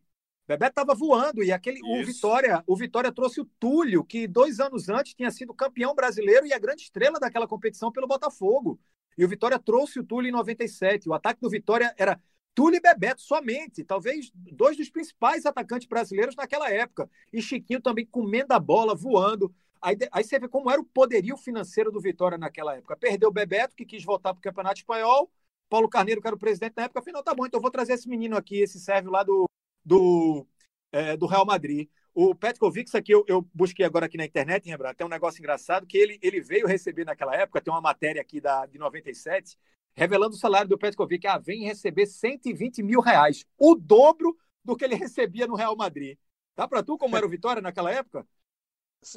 Bebeto 0.49 0.71
estava 0.71 0.95
voando 0.95 1.43
e 1.45 1.53
aquele 1.53 1.81
o 1.83 2.03
Vitória, 2.03 2.65
o 2.67 2.75
Vitória 2.75 3.13
trouxe 3.13 3.43
o 3.43 3.45
Túlio, 3.61 4.03
que 4.03 4.27
dois 4.27 4.59
anos 4.59 4.89
antes 4.89 5.15
tinha 5.15 5.31
sido 5.31 5.53
campeão 5.53 5.95
brasileiro 5.95 6.47
e 6.47 6.53
a 6.55 6.59
grande 6.59 6.83
estrela 6.83 7.21
daquela 7.21 7.47
competição 7.47 7.93
pelo 7.93 8.07
Botafogo. 8.07 8.81
E 9.19 9.25
o 9.25 9.29
Vitória 9.29 9.59
trouxe 9.59 10.01
o 10.01 10.05
Túlio 10.05 10.31
em 10.31 10.33
97. 10.33 11.07
O 11.07 11.13
ataque 11.13 11.43
do 11.43 11.51
Vitória 11.51 11.95
era 11.99 12.19
Túlio 12.55 12.79
e 12.79 12.81
Bebeto 12.81 13.21
somente, 13.21 13.85
talvez 13.85 14.31
dois 14.35 14.79
dos 14.79 14.89
principais 14.89 15.45
atacantes 15.45 15.89
brasileiros 15.89 16.37
naquela 16.37 16.71
época. 16.71 17.11
E 17.31 17.43
Chiquinho 17.43 17.83
também 17.83 18.07
comendo 18.07 18.55
a 18.55 18.59
bola, 18.59 18.95
voando. 18.95 19.55
Aí, 19.85 19.99
aí 20.11 20.25
você 20.25 20.39
vê 20.39 20.49
como 20.49 20.71
era 20.71 20.81
o 20.81 20.85
poderio 20.85 21.37
financeiro 21.37 21.93
do 21.93 22.01
Vitória 22.01 22.39
naquela 22.39 22.75
época. 22.75 22.97
Perdeu 22.97 23.29
o 23.29 23.33
Bebeto, 23.33 23.77
que 23.77 23.85
quis 23.85 24.03
voltar 24.03 24.33
para 24.33 24.39
o 24.39 24.43
Campeonato 24.43 24.79
Espanhol. 24.79 25.31
Paulo 25.69 25.91
Carneiro, 25.91 26.23
que 26.23 26.27
era 26.27 26.35
o 26.35 26.39
presidente 26.39 26.73
na 26.75 26.85
época, 26.85 27.01
afinal, 27.01 27.23
tá 27.23 27.35
bom, 27.35 27.45
então 27.45 27.61
vou 27.61 27.71
trazer 27.71 27.93
esse 27.93 28.09
menino 28.09 28.35
aqui, 28.35 28.61
esse 28.61 28.81
sérvio 28.81 29.11
lá 29.11 29.23
do, 29.23 29.45
do, 29.85 30.47
é, 30.91 31.19
do 31.19 31.27
Real 31.27 31.45
Madrid. 31.45 31.89
O 32.15 32.35
Petkovic, 32.35 32.97
aqui 32.97 33.13
eu, 33.13 33.25
eu, 33.29 33.47
busquei 33.53 33.85
agora 33.85 34.07
aqui 34.07 34.17
na 34.17 34.25
internet, 34.25 34.67
Rembrandt, 34.67 34.97
tem 34.97 35.07
um 35.07 35.11
negócio 35.11 35.39
engraçado 35.39 35.87
que 35.87 35.99
ele, 35.99 36.19
ele 36.23 36.41
veio 36.41 36.67
receber 36.67 37.05
naquela 37.05 37.35
época, 37.35 37.61
tem 37.61 37.73
uma 37.73 37.81
matéria 37.81 38.23
aqui 38.23 38.41
da, 38.41 38.65
de 38.65 38.79
97, 38.79 39.59
revelando 39.95 40.35
o 40.35 40.39
salário 40.39 40.69
do 40.69 40.79
Petkovic. 40.79 41.27
Ah, 41.27 41.39
vem 41.39 41.65
receber 41.65 42.07
120 42.07 42.83
mil 42.83 43.01
reais, 43.01 43.45
o 43.59 43.75
dobro 43.75 44.35
do 44.65 44.77
que 44.77 44.85
ele 44.85 44.95
recebia 44.97 45.47
no 45.47 45.57
Real 45.57 45.77
Madrid. 45.77 46.17
Tá 46.55 46.67
para 46.67 46.83
tu 46.83 46.97
como 46.97 47.17
era 47.17 47.27
o 47.27 47.29
Vitória 47.29 47.61
naquela 47.61 47.91
época? 47.91 48.27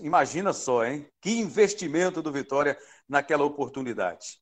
Imagina 0.01 0.53
só, 0.53 0.85
hein? 0.85 1.07
Que 1.21 1.31
investimento 1.31 2.21
do 2.21 2.31
Vitória 2.31 2.77
naquela 3.07 3.45
oportunidade. 3.45 4.39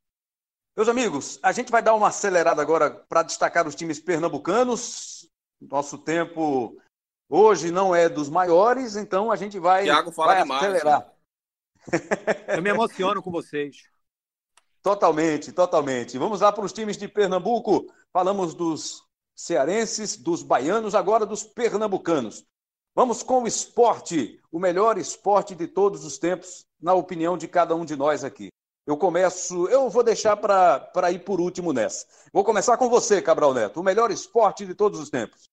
Meus 0.75 0.89
amigos, 0.89 1.39
a 1.41 1.51
gente 1.51 1.71
vai 1.71 1.81
dar 1.81 1.93
uma 1.93 2.09
acelerada 2.09 2.61
agora 2.61 2.89
para 2.89 3.23
destacar 3.23 3.67
os 3.67 3.75
times 3.75 3.99
pernambucanos. 3.99 5.29
Nosso 5.61 5.97
tempo 5.97 6.77
hoje 7.29 7.71
não 7.71 7.95
é 7.95 8.09
dos 8.09 8.29
maiores, 8.29 8.95
então 8.95 9.31
a 9.31 9.35
gente 9.35 9.57
vai, 9.57 9.83
Thiago 9.85 10.11
fala 10.11 10.33
vai 10.33 10.41
demais, 10.43 10.63
acelerar. 10.63 10.99
Né? 10.99 12.57
Eu 12.57 12.61
me 12.61 12.69
emociono 12.69 13.21
com 13.21 13.31
vocês. 13.31 13.89
Totalmente, 14.81 15.51
totalmente. 15.51 16.17
Vamos 16.17 16.41
lá 16.41 16.51
para 16.51 16.65
os 16.65 16.73
times 16.73 16.97
de 16.97 17.07
Pernambuco. 17.07 17.91
Falamos 18.11 18.53
dos 18.53 19.03
cearenses, 19.35 20.15
dos 20.17 20.43
baianos, 20.43 20.93
agora 20.93 21.25
dos 21.25 21.43
pernambucanos. 21.43 22.45
Vamos 22.95 23.21
com 23.21 23.43
o 23.43 23.47
esporte, 23.47 24.39
o 24.49 24.57
melhor 24.57 24.97
esporte 24.97 25.53
de 25.53 25.67
todos 25.67 26.05
os 26.05 26.17
tempos, 26.17 26.65
na 26.81 26.93
opinião 26.93 27.37
de 27.37 27.45
cada 27.45 27.75
um 27.75 27.83
de 27.83 27.93
nós 27.93 28.23
aqui. 28.23 28.47
Eu 28.87 28.95
começo, 28.95 29.67
eu 29.67 29.89
vou 29.89 30.01
deixar 30.01 30.37
para 30.37 31.11
ir 31.11 31.19
por 31.19 31.41
último 31.41 31.73
nessa. 31.73 32.07
Vou 32.31 32.41
começar 32.41 32.77
com 32.77 32.87
você, 32.87 33.21
Cabral 33.21 33.53
Neto, 33.53 33.81
o 33.81 33.83
melhor 33.83 34.11
esporte 34.11 34.65
de 34.65 34.73
todos 34.73 34.97
os 34.97 35.09
tempos. 35.09 35.43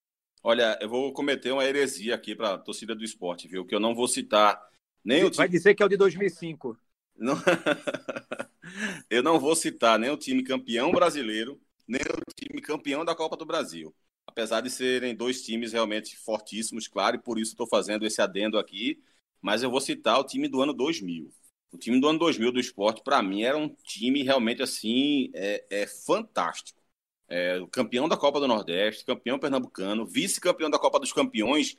Olha, 0.41 0.79
eu 0.81 0.89
vou 0.89 1.13
cometer 1.13 1.51
uma 1.51 1.65
heresia 1.65 2.15
aqui 2.15 2.37
para 2.37 2.55
a 2.55 2.59
torcida 2.59 2.95
do 2.95 3.03
esporte, 3.03 3.49
viu? 3.49 3.67
Que 3.67 3.75
eu 3.75 3.81
não 3.81 3.93
vou 3.93 4.07
citar 4.07 4.65
nem 5.05 5.25
o 5.25 5.31
time. 5.31 5.39
Vai 5.39 5.49
dizer 5.49 5.75
que 5.75 5.83
é 5.83 5.87
o 5.87 5.89
de 5.89 5.97
2005. 5.97 6.79
Não... 7.17 7.35
eu 9.11 9.21
não 9.21 9.41
vou 9.41 9.57
citar 9.57 9.99
nem 9.99 10.11
o 10.11 10.17
time 10.17 10.45
campeão 10.45 10.93
brasileiro, 10.93 11.61
nem 11.89 12.01
o 12.01 12.35
time 12.35 12.61
campeão 12.61 13.05
da 13.05 13.17
Copa 13.17 13.37
do 13.37 13.45
Brasil 13.45 13.93
apesar 14.33 14.63
de 14.63 14.71
serem 14.71 15.15
dois 15.15 15.43
times 15.43 15.73
realmente 15.73 16.17
fortíssimos, 16.17 16.89
claro, 16.89 17.17
e 17.17 17.19
por 17.19 17.39
isso 17.39 17.53
estou 17.53 17.67
fazendo 17.67 18.07
esse 18.07 18.21
adendo 18.21 18.59
aqui, 18.59 18.99
mas 19.41 19.63
eu 19.63 19.71
vou 19.71 19.81
citar 19.81 20.19
o 20.19 20.25
time 20.25 20.49
do 20.49 20.61
ano 20.63 20.73
2000. 20.73 21.31
O 21.71 21.79
time 21.79 22.01
do 22.01 22.09
ano 22.09 22.19
2000 22.19 22.53
do 22.53 22.61
esporte, 22.61 23.03
para 23.03 23.23
mim, 23.23 23.43
era 23.43 23.57
um 23.57 23.69
time 23.69 24.23
realmente 24.23 24.63
assim, 24.63 25.31
é, 25.35 25.65
é 25.71 25.87
fantástico. 25.87 26.81
É, 27.29 27.65
campeão 27.71 28.09
da 28.09 28.17
Copa 28.17 28.41
do 28.41 28.49
Nordeste, 28.49 29.05
campeão 29.05 29.39
pernambucano, 29.39 30.07
vice-campeão 30.07 30.71
da 30.71 30.79
Copa 30.79 30.99
dos 30.99 31.13
Campeões, 31.13 31.77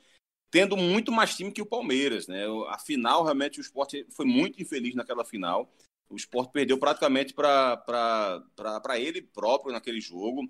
tendo 0.50 0.76
muito 0.76 1.12
mais 1.12 1.36
time 1.36 1.52
que 1.52 1.62
o 1.62 1.66
Palmeiras, 1.66 2.26
né? 2.28 2.44
A 2.68 2.78
final, 2.78 3.24
realmente, 3.24 3.58
o 3.58 3.62
esporte 3.62 4.06
foi 4.10 4.26
muito 4.26 4.60
infeliz 4.62 4.94
naquela 4.94 5.24
final. 5.24 5.72
O 6.08 6.16
esporte 6.16 6.52
perdeu 6.52 6.78
praticamente 6.78 7.34
para 7.34 8.44
ele 8.96 9.22
próprio 9.22 9.72
naquele 9.72 10.00
jogo. 10.00 10.48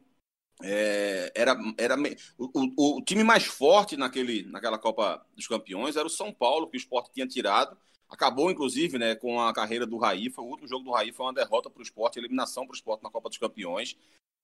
É, 0.62 1.32
era 1.34 1.56
era 1.76 1.96
o, 2.38 2.50
o, 2.54 2.98
o, 2.98 3.02
time 3.02 3.24
mais 3.24 3.44
forte 3.44 3.96
naquele, 3.96 4.44
naquela 4.44 4.78
Copa 4.78 5.24
dos 5.34 5.48
Campeões 5.48 5.96
era 5.96 6.06
o 6.06 6.10
São 6.10 6.32
Paulo, 6.32 6.68
que 6.68 6.76
o 6.76 6.78
esporte 6.78 7.12
tinha 7.12 7.26
tirado. 7.26 7.76
Acabou, 8.08 8.50
inclusive, 8.50 8.96
né, 8.96 9.16
com 9.16 9.40
a 9.40 9.52
carreira 9.52 9.84
do 9.86 9.98
Raí. 9.98 10.30
Foi 10.30 10.44
o 10.44 10.48
último 10.48 10.68
jogo 10.68 10.84
do 10.84 10.92
Raí, 10.92 11.12
foi 11.12 11.26
uma 11.26 11.32
derrota 11.32 11.68
para 11.68 11.80
o 11.80 11.82
esporte, 11.82 12.18
eliminação 12.18 12.64
para 12.64 12.72
o 12.72 12.76
esporte 12.76 13.02
na 13.02 13.10
Copa 13.10 13.28
dos 13.28 13.38
Campeões. 13.38 13.96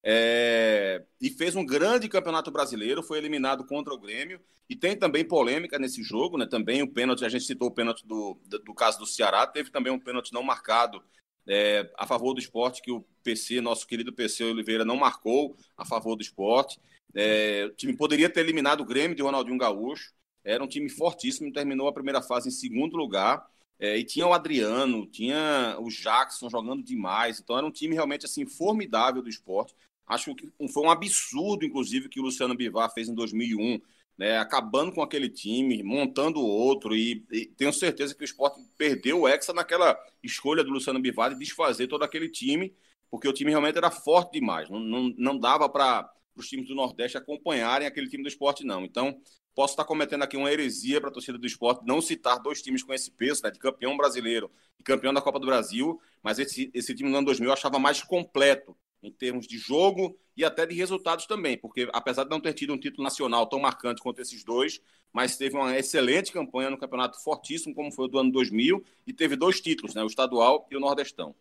É, 0.02 1.04
e 1.20 1.30
fez 1.30 1.54
um 1.54 1.64
grande 1.64 2.08
campeonato 2.08 2.50
brasileiro, 2.50 3.02
foi 3.02 3.18
eliminado 3.18 3.64
contra 3.64 3.94
o 3.94 3.98
Grêmio. 3.98 4.40
E 4.68 4.76
tem 4.76 4.96
também 4.96 5.24
polêmica 5.24 5.78
nesse 5.78 6.02
jogo, 6.02 6.38
né? 6.38 6.46
Também 6.46 6.82
o 6.82 6.88
pênalti, 6.88 7.24
a 7.24 7.28
gente 7.28 7.44
citou 7.44 7.68
o 7.68 7.72
pênalti 7.72 8.06
do, 8.06 8.38
do, 8.46 8.58
do 8.60 8.74
caso 8.74 8.98
do 8.98 9.06
Ceará, 9.06 9.46
teve 9.46 9.70
também 9.70 9.92
um 9.92 9.98
pênalti 9.98 10.32
não 10.32 10.42
marcado 10.42 11.02
é, 11.46 11.90
a 11.96 12.06
favor 12.06 12.34
do 12.34 12.40
esporte, 12.40 12.82
que 12.82 12.90
o 12.90 13.04
PC, 13.22 13.60
nosso 13.60 13.86
querido 13.86 14.12
PC 14.12 14.44
Oliveira, 14.44 14.84
não 14.84 14.96
marcou 14.96 15.56
a 15.76 15.84
favor 15.84 16.16
do 16.16 16.22
esporte. 16.22 16.80
É, 17.14 17.66
o 17.66 17.74
time 17.74 17.96
poderia 17.96 18.30
ter 18.30 18.40
eliminado 18.40 18.80
o 18.80 18.84
Grêmio 18.84 19.16
de 19.16 19.22
Ronaldinho 19.22 19.58
Gaúcho. 19.58 20.12
Era 20.44 20.62
um 20.62 20.68
time 20.68 20.88
fortíssimo, 20.88 21.52
terminou 21.52 21.88
a 21.88 21.92
primeira 21.92 22.22
fase 22.22 22.48
em 22.48 22.52
segundo 22.52 22.96
lugar. 22.96 23.46
É, 23.78 23.96
e 23.96 24.04
tinha 24.04 24.26
o 24.26 24.32
Adriano, 24.32 25.06
tinha 25.06 25.76
o 25.80 25.88
Jackson 25.88 26.50
jogando 26.50 26.82
demais. 26.82 27.40
Então 27.40 27.56
era 27.56 27.66
um 27.66 27.70
time 27.70 27.94
realmente 27.94 28.26
assim 28.26 28.46
formidável 28.46 29.22
do 29.22 29.28
esporte. 29.28 29.74
Acho 30.06 30.34
que 30.34 30.50
foi 30.72 30.84
um 30.84 30.90
absurdo, 30.90 31.64
inclusive, 31.64 32.08
que 32.08 32.20
o 32.20 32.24
Luciano 32.24 32.56
Bivar 32.56 32.92
fez 32.92 33.08
em 33.08 33.14
2001, 33.14 33.80
né, 34.20 34.36
acabando 34.36 34.92
com 34.92 35.00
aquele 35.00 35.30
time, 35.30 35.82
montando 35.82 36.44
outro, 36.44 36.94
e, 36.94 37.24
e, 37.32 37.46
tenho 37.46 37.72
certeza 37.72 38.14
que 38.14 38.22
o 38.22 38.24
esporte 38.24 38.60
perdeu 38.76 39.22
o 39.22 39.26
Hexa 39.26 39.50
naquela 39.54 39.98
escolha 40.22 40.62
do 40.62 40.70
Luciano 40.70 41.00
Bivar 41.00 41.30
de 41.30 41.38
desfazer 41.38 41.86
todo 41.86 42.02
aquele 42.02 42.28
time, 42.28 42.76
porque 43.10 43.26
o 43.26 43.32
time 43.32 43.50
realmente 43.50 43.78
era 43.78 43.90
forte 43.90 44.32
demais, 44.32 44.68
não, 44.68 44.78
não, 44.78 45.14
não 45.16 45.38
dava 45.38 45.70
para 45.70 46.12
os 46.36 46.46
times 46.46 46.68
do 46.68 46.74
Nordeste 46.74 47.16
acompanharem 47.16 47.88
aquele 47.88 48.10
time 48.10 48.22
do 48.22 48.28
esporte, 48.28 48.62
não. 48.62 48.84
Então, 48.84 49.18
posso 49.54 49.72
estar 49.72 49.86
cometendo 49.86 50.22
aqui 50.22 50.36
uma 50.36 50.52
heresia 50.52 51.00
para 51.00 51.08
a 51.08 51.12
torcida 51.12 51.38
do 51.38 51.46
esporte 51.46 51.86
não 51.86 52.02
citar 52.02 52.42
dois 52.42 52.60
times 52.60 52.82
com 52.82 52.92
esse 52.92 53.10
peso, 53.10 53.40
né, 53.42 53.50
de 53.50 53.58
campeão 53.58 53.96
brasileiro 53.96 54.50
e 54.78 54.82
campeão 54.82 55.14
da 55.14 55.22
Copa 55.22 55.40
do 55.40 55.46
Brasil, 55.46 55.98
mas 56.22 56.38
esse, 56.38 56.70
esse 56.74 56.94
time 56.94 57.08
no 57.08 57.16
ano 57.16 57.24
2000 57.24 57.48
eu 57.48 57.54
achava 57.54 57.78
mais 57.78 58.02
completo 58.02 58.76
em 59.02 59.10
termos 59.10 59.46
de 59.46 59.58
jogo 59.58 60.18
e 60.36 60.44
até 60.44 60.66
de 60.66 60.74
resultados 60.74 61.26
também, 61.26 61.56
porque 61.56 61.88
apesar 61.92 62.24
de 62.24 62.30
não 62.30 62.40
ter 62.40 62.52
tido 62.52 62.72
um 62.72 62.78
título 62.78 63.02
nacional 63.02 63.46
tão 63.46 63.58
marcante 63.58 64.02
quanto 64.02 64.20
esses 64.20 64.44
dois, 64.44 64.80
mas 65.12 65.36
teve 65.36 65.56
uma 65.56 65.76
excelente 65.76 66.32
campanha 66.32 66.70
no 66.70 66.78
campeonato 66.78 67.22
fortíssimo, 67.22 67.74
como 67.74 67.92
foi 67.92 68.06
o 68.06 68.08
do 68.08 68.18
ano 68.18 68.30
2000, 68.30 68.84
e 69.06 69.12
teve 69.12 69.36
dois 69.36 69.60
títulos, 69.60 69.94
né, 69.94 70.02
o 70.02 70.06
estadual 70.06 70.66
e 70.70 70.76
o 70.76 70.80
nordestão. 70.80 71.34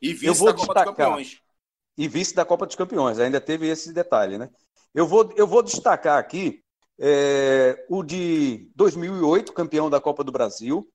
E 0.00 0.14
vice 0.14 0.44
da 0.44 0.54
Copa 0.54 0.74
dos 0.74 0.84
Campeões. 0.84 1.42
E 1.98 2.08
vice 2.08 2.34
da 2.34 2.44
Copa 2.44 2.66
dos 2.66 2.76
Campeões, 2.76 3.18
ainda 3.18 3.40
teve 3.40 3.68
esse 3.68 3.92
detalhe, 3.92 4.38
né? 4.38 4.48
Eu 4.94 5.06
vou, 5.06 5.32
eu 5.36 5.46
vou 5.46 5.62
destacar 5.62 6.18
aqui 6.18 6.62
é, 6.98 7.84
o 7.88 8.02
de 8.02 8.70
2008, 8.74 9.52
campeão 9.52 9.90
da 9.90 10.00
Copa 10.00 10.24
do 10.24 10.32
Brasil, 10.32 10.88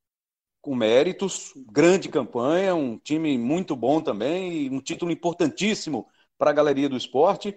com 0.66 0.74
méritos, 0.74 1.53
grande 1.72 2.09
campanha, 2.09 2.74
um 2.74 2.97
time 2.97 3.38
muito 3.38 3.76
bom 3.76 4.01
também, 4.01 4.68
um 4.72 4.82
título 4.82 5.11
importantíssimo 5.11 6.07
para 6.39 6.49
a 6.49 6.53
galeria 6.53 6.89
do 6.89 6.97
esporte. 6.97 7.55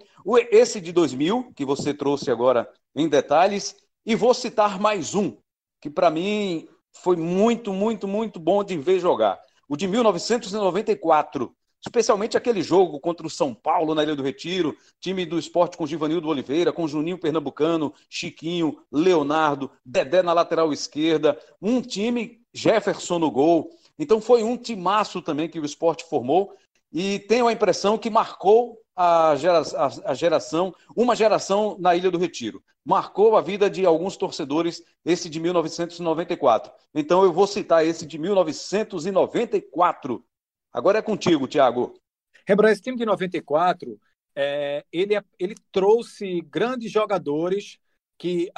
Esse 0.51 0.79
de 0.79 0.91
2000, 0.91 1.51
que 1.55 1.65
você 1.65 1.91
trouxe 1.91 2.29
agora 2.29 2.69
em 2.95 3.09
detalhes, 3.09 3.75
e 4.05 4.15
vou 4.15 4.31
citar 4.31 4.79
mais 4.79 5.15
um, 5.15 5.35
que 5.81 5.89
para 5.89 6.11
mim 6.11 6.67
foi 6.93 7.15
muito, 7.15 7.73
muito, 7.73 8.07
muito 8.07 8.39
bom 8.39 8.63
de 8.63 8.77
ver 8.77 8.99
jogar. 8.99 9.39
O 9.67 9.75
de 9.75 9.87
1994, 9.87 11.51
especialmente 11.81 12.37
aquele 12.37 12.61
jogo 12.61 12.99
contra 12.99 13.25
o 13.25 13.29
São 13.29 13.53
Paulo 13.53 13.95
na 13.95 14.03
Ilha 14.03 14.15
do 14.15 14.23
Retiro, 14.23 14.75
time 14.99 15.25
do 15.25 15.39
esporte 15.39 15.77
com 15.77 15.87
Givanildo 15.87 16.27
Oliveira, 16.27 16.73
com 16.73 16.87
Juninho 16.87 17.17
Pernambucano, 17.17 17.93
Chiquinho, 18.09 18.77
Leonardo, 18.91 19.71
Dedé 19.85 20.21
na 20.21 20.33
lateral 20.33 20.73
esquerda, 20.73 21.39
um 21.61 21.81
time 21.81 22.41
Jefferson 22.53 23.19
no 23.19 23.31
gol. 23.31 23.69
Então 23.97 24.21
foi 24.21 24.43
um 24.43 24.57
timaço 24.57 25.21
também 25.21 25.49
que 25.49 25.59
o 25.59 25.65
esporte 25.65 26.05
formou 26.05 26.53
e 26.91 27.19
tenho 27.19 27.47
a 27.47 27.53
impressão 27.53 27.97
que 27.97 28.09
marcou 28.09 28.77
a, 28.95 29.35
gera, 29.35 29.61
a, 29.77 30.11
a 30.11 30.13
geração, 30.13 30.73
uma 30.95 31.15
geração 31.15 31.77
na 31.79 31.95
Ilha 31.95 32.11
do 32.11 32.17
Retiro. 32.17 32.61
Marcou 32.83 33.37
a 33.37 33.41
vida 33.41 33.69
de 33.69 33.85
alguns 33.85 34.17
torcedores 34.17 34.83
esse 35.05 35.29
de 35.29 35.39
1994. 35.39 36.71
Então 36.93 37.23
eu 37.23 37.31
vou 37.31 37.47
citar 37.47 37.85
esse 37.85 38.05
de 38.05 38.17
1994. 38.17 40.25
Agora 40.71 40.99
é 40.99 41.01
contigo, 41.01 41.47
Thiago. 41.47 41.99
Rembrandt, 42.47 42.73
esse 42.73 42.81
time 42.81 42.97
de 42.97 43.05
94, 43.05 43.99
é, 44.35 44.85
ele, 44.91 45.13
ele 45.37 45.55
trouxe 45.71 46.41
grandes 46.41 46.91
jogadores 46.91 47.77
que 48.17 48.51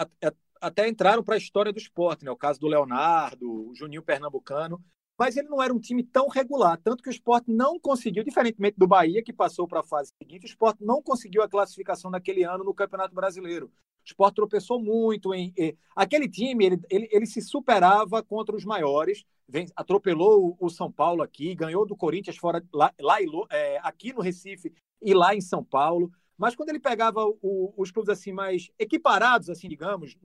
até 0.59 0.88
entraram 0.88 1.24
para 1.24 1.36
a 1.36 1.38
história 1.38 1.72
do 1.72 1.80
esporte, 1.80 2.24
né? 2.24 2.32
O 2.32 2.38
caso 2.38 2.59
do 2.59 2.68
Leonardo, 2.68 3.70
o 3.70 3.76
Juninho 3.76 4.03
Pernambucano, 4.03 4.84
mas 5.18 5.38
ele 5.38 5.49
não 5.49 5.62
era 5.62 5.74
um 5.74 5.80
time 5.80 6.03
tão 6.03 6.28
regular, 6.28 6.80
tanto 6.84 7.03
que 7.03 7.09
o 7.09 7.12
esporte 7.12 7.51
não 7.51 7.80
conseguiu, 7.80 8.24
diferentemente 8.24 8.76
do 8.78 8.88
Bahia, 8.88 9.24
que 9.24 9.32
passou 9.32 9.68
para 9.68 9.82
a 9.82 9.84
fase 9.84 10.12
seguinte, 10.22 10.45
o 10.45 10.47
esporte 10.47 10.84
não 10.84 11.01
conseguiu 11.01 11.43
a 11.43 11.49
classificação 11.49 12.09
naquele 12.09 12.43
ano 12.43 12.64
no 12.64 12.74
Campeonato 12.74 13.14
Brasileiro. 13.14 13.72
O 14.02 14.06
esporte 14.06 14.36
tropeçou 14.36 14.82
muito 14.82 15.34
em. 15.34 15.54
Aquele 15.95 16.28
time, 16.28 16.66
ele, 16.66 16.80
ele, 16.89 17.10
ele 17.12 17.26
se 17.26 17.41
superava 17.41 18.24
contra 18.24 18.56
os 18.56 18.66
maiores, 18.66 19.24
vem, 19.47 19.68
atropelou 19.76 20.58
o, 20.60 20.66
o, 20.66 20.70
São 20.70 20.91
Paulo 20.91 21.22
aqui, 21.22 21.54
ganhou 21.54 21.86
do 21.86 21.95
Corinthians 21.95 22.38
fora 22.38 22.64
lá, 22.74 22.93
lá 22.99 23.18
é, 23.52 23.80
aqui 23.84 24.14
no 24.14 24.22
Recife 24.22 24.74
e 25.02 25.14
lá 25.14 25.36
em 25.36 25.41
São 25.41 25.64
Paulo. 25.64 26.12
Mas 26.38 26.56
quando 26.56 26.70
ele 26.70 26.80
pegava 26.80 27.24
o, 27.26 27.74
os 27.78 27.91
clubes 27.91 28.10
assim 28.10 28.34
mais 28.34 28.72
equiparados, 28.80 29.49
assim 29.49 29.70
digamos, 29.70 30.18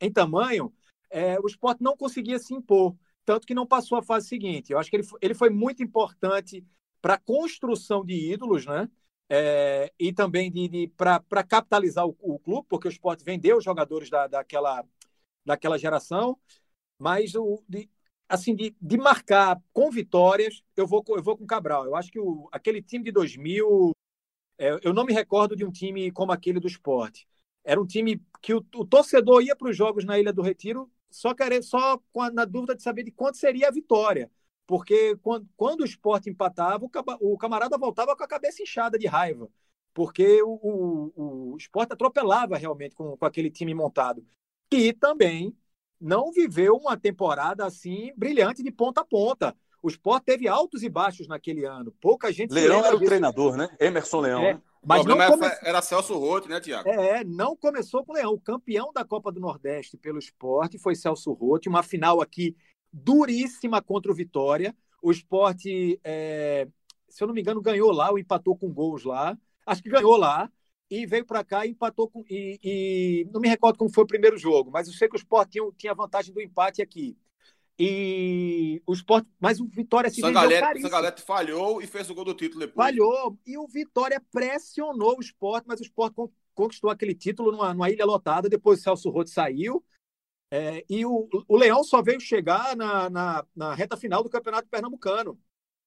em 0.00 0.12
tamanho, 0.12 0.72
é, 1.08 1.38
o 1.38 1.46
esporte 1.46 1.82
não 1.82 1.96
conseguia 1.96 2.38
se 2.38 2.52
impor, 2.52 2.96
tanto 3.24 3.46
que 3.46 3.54
não 3.54 3.66
passou 3.66 3.96
a 3.96 4.02
fase 4.02 4.26
seguinte. 4.26 4.72
Eu 4.72 4.78
acho 4.78 4.90
que 4.90 4.96
ele, 4.96 5.06
ele 5.20 5.34
foi 5.34 5.50
muito 5.50 5.82
importante 5.82 6.66
para 7.00 7.14
a 7.14 7.18
construção 7.18 8.04
de 8.04 8.32
ídolos, 8.32 8.66
né? 8.66 8.88
É, 9.28 9.92
e 9.98 10.12
também 10.12 10.50
de, 10.50 10.68
de 10.68 10.88
para 10.88 11.42
capitalizar 11.42 12.06
o, 12.06 12.16
o, 12.20 12.38
clube, 12.38 12.66
porque 12.68 12.88
o 12.88 12.90
esporte 12.90 13.24
vendeu 13.24 13.56
os 13.56 13.64
jogadores 13.64 14.10
da, 14.10 14.26
daquela, 14.26 14.84
daquela 15.44 15.78
geração, 15.78 16.38
mas 16.98 17.34
o, 17.34 17.62
de, 17.68 17.88
assim, 18.28 18.54
de, 18.54 18.74
de 18.80 18.96
marcar 18.96 19.60
com 19.72 19.90
vitórias, 19.90 20.62
eu 20.76 20.86
vou, 20.86 21.04
eu 21.08 21.22
vou 21.22 21.36
com 21.36 21.44
o 21.44 21.46
Cabral. 21.46 21.84
Eu 21.86 21.96
acho 21.96 22.10
que 22.10 22.20
o, 22.20 22.48
aquele 22.52 22.82
time 22.82 23.04
de 23.04 23.12
2000, 23.12 23.92
é, 24.58 24.78
eu 24.82 24.92
não 24.94 25.04
me 25.04 25.12
recordo 25.12 25.56
de 25.56 25.64
um 25.64 25.70
time 25.72 26.10
como 26.10 26.32
aquele 26.32 26.60
do 26.60 26.66
esporte. 26.68 27.26
Era 27.64 27.80
um 27.80 27.86
time 27.86 28.20
que 28.42 28.54
o, 28.54 28.64
o 28.76 28.84
torcedor 28.84 29.42
ia 29.42 29.56
para 29.56 29.68
os 29.70 29.76
jogos 29.76 30.04
na 30.04 30.18
Ilha 30.18 30.32
do 30.32 30.42
Retiro 30.42 30.90
só, 31.10 31.34
querer, 31.34 31.62
só 31.62 32.00
a, 32.18 32.30
na 32.30 32.44
dúvida 32.44 32.74
de 32.74 32.82
saber 32.82 33.04
de 33.04 33.12
quanto 33.12 33.36
seria 33.36 33.68
a 33.68 33.72
vitória. 33.72 34.30
Porque 34.72 35.14
quando, 35.16 35.46
quando 35.54 35.80
o 35.82 35.84
esporte 35.84 36.30
empatava, 36.30 36.86
o, 36.86 37.34
o, 37.34 37.36
camarada 37.36 37.76
voltava 37.76 38.16
com 38.16 38.24
a 38.24 38.26
cabeça 38.26 38.62
inchada 38.62 38.98
de 38.98 39.06
raiva. 39.06 39.46
Porque 39.92 40.42
o, 40.42 40.58
o, 40.62 41.52
o 41.52 41.56
esporte 41.58 41.92
atropelava 41.92 42.56
realmente 42.56 42.94
com, 42.94 43.14
com 43.14 43.26
aquele 43.26 43.50
time 43.50 43.74
montado. 43.74 44.24
E 44.72 44.94
também 44.94 45.54
não 46.00 46.32
viveu 46.32 46.74
uma 46.76 46.96
temporada 46.96 47.66
assim 47.66 48.14
brilhante 48.16 48.62
de 48.62 48.70
ponta 48.70 49.02
a 49.02 49.04
ponta. 49.04 49.54
O 49.82 49.88
Sport 49.88 50.24
teve 50.24 50.48
altos 50.48 50.82
e 50.82 50.88
baixos 50.88 51.28
naquele 51.28 51.66
ano. 51.66 51.92
Pouca 52.00 52.32
gente. 52.32 52.54
Leão 52.54 52.82
era 52.82 52.96
o 52.96 53.00
treinador, 53.00 53.58
né? 53.58 53.68
Emerson 53.78 54.20
Leão. 54.20 54.42
É, 54.42 54.54
né? 54.54 54.62
Mas 54.82 55.04
não 55.04 55.18
come... 55.18 55.46
era 55.62 55.82
Celso 55.82 56.16
Roth, 56.18 56.46
né, 56.46 56.60
Tiago? 56.60 56.88
É, 56.88 57.22
não 57.24 57.54
começou 57.54 58.04
com 58.04 58.12
o 58.12 58.14
Leão. 58.14 58.32
O 58.32 58.40
campeão 58.40 58.90
da 58.92 59.04
Copa 59.04 59.30
do 59.30 59.38
Nordeste 59.38 59.98
pelo 59.98 60.18
esporte 60.18 60.78
foi 60.78 60.94
Celso 60.94 61.32
Roth. 61.32 61.66
Uma 61.66 61.82
final 61.82 62.22
aqui 62.22 62.56
duríssima 62.92 63.80
contra 63.80 64.12
o 64.12 64.14
Vitória. 64.14 64.74
O 65.02 65.10
esporte, 65.10 65.98
é... 66.04 66.68
se 67.08 67.22
eu 67.22 67.26
não 67.26 67.34
me 67.34 67.40
engano, 67.40 67.60
ganhou 67.60 67.90
lá 67.90 68.10
ou 68.10 68.18
empatou 68.18 68.56
com 68.56 68.72
gols 68.72 69.04
lá. 69.04 69.36
Acho 69.66 69.82
que 69.82 69.90
ganhou 69.90 70.16
lá. 70.16 70.50
E 70.90 71.06
veio 71.06 71.24
para 71.24 71.42
cá 71.42 71.64
e 71.64 71.70
empatou 71.70 72.06
com. 72.06 72.22
E, 72.28 72.58
e, 72.62 73.28
não 73.32 73.40
me 73.40 73.48
recordo 73.48 73.78
como 73.78 73.90
foi 73.90 74.04
o 74.04 74.06
primeiro 74.06 74.36
jogo, 74.36 74.70
mas 74.70 74.86
eu 74.86 74.92
sei 74.92 75.08
que 75.08 75.16
o 75.16 75.16
Sport 75.16 75.48
tinha, 75.48 75.64
tinha 75.78 75.94
vantagem 75.94 76.34
do 76.34 76.40
empate 76.40 76.82
aqui. 76.82 77.16
E 77.78 78.82
o 78.86 78.92
Sport, 78.92 79.26
mas 79.40 79.58
o 79.58 79.66
Vitória 79.66 80.10
se 80.10 80.20
Sangalete, 80.20 80.82
Sangalete 80.82 81.22
falhou 81.22 81.80
e 81.80 81.86
fez 81.86 82.10
o 82.10 82.14
gol 82.14 82.26
do 82.26 82.34
título 82.34 82.60
depois. 82.60 82.86
Falhou. 82.86 83.38
E 83.46 83.56
o 83.56 83.66
Vitória 83.66 84.22
pressionou 84.30 85.16
o 85.16 85.20
Sport, 85.22 85.64
mas 85.66 85.80
o 85.80 85.82
Sport 85.82 86.14
conquistou 86.54 86.90
aquele 86.90 87.14
título 87.14 87.50
numa, 87.52 87.72
numa 87.72 87.90
ilha 87.90 88.04
lotada. 88.04 88.48
Depois 88.48 88.80
o 88.80 88.82
Celso 88.82 89.08
Roth 89.08 89.28
saiu. 89.28 89.82
É, 90.54 90.84
e 90.86 91.06
o, 91.06 91.30
o 91.48 91.56
Leão 91.56 91.82
só 91.82 92.02
veio 92.02 92.20
chegar 92.20 92.76
na, 92.76 93.08
na, 93.08 93.46
na, 93.56 93.74
reta 93.74 93.96
final 93.96 94.22
do 94.22 94.28
Campeonato 94.28 94.68
Pernambucano. 94.68 95.40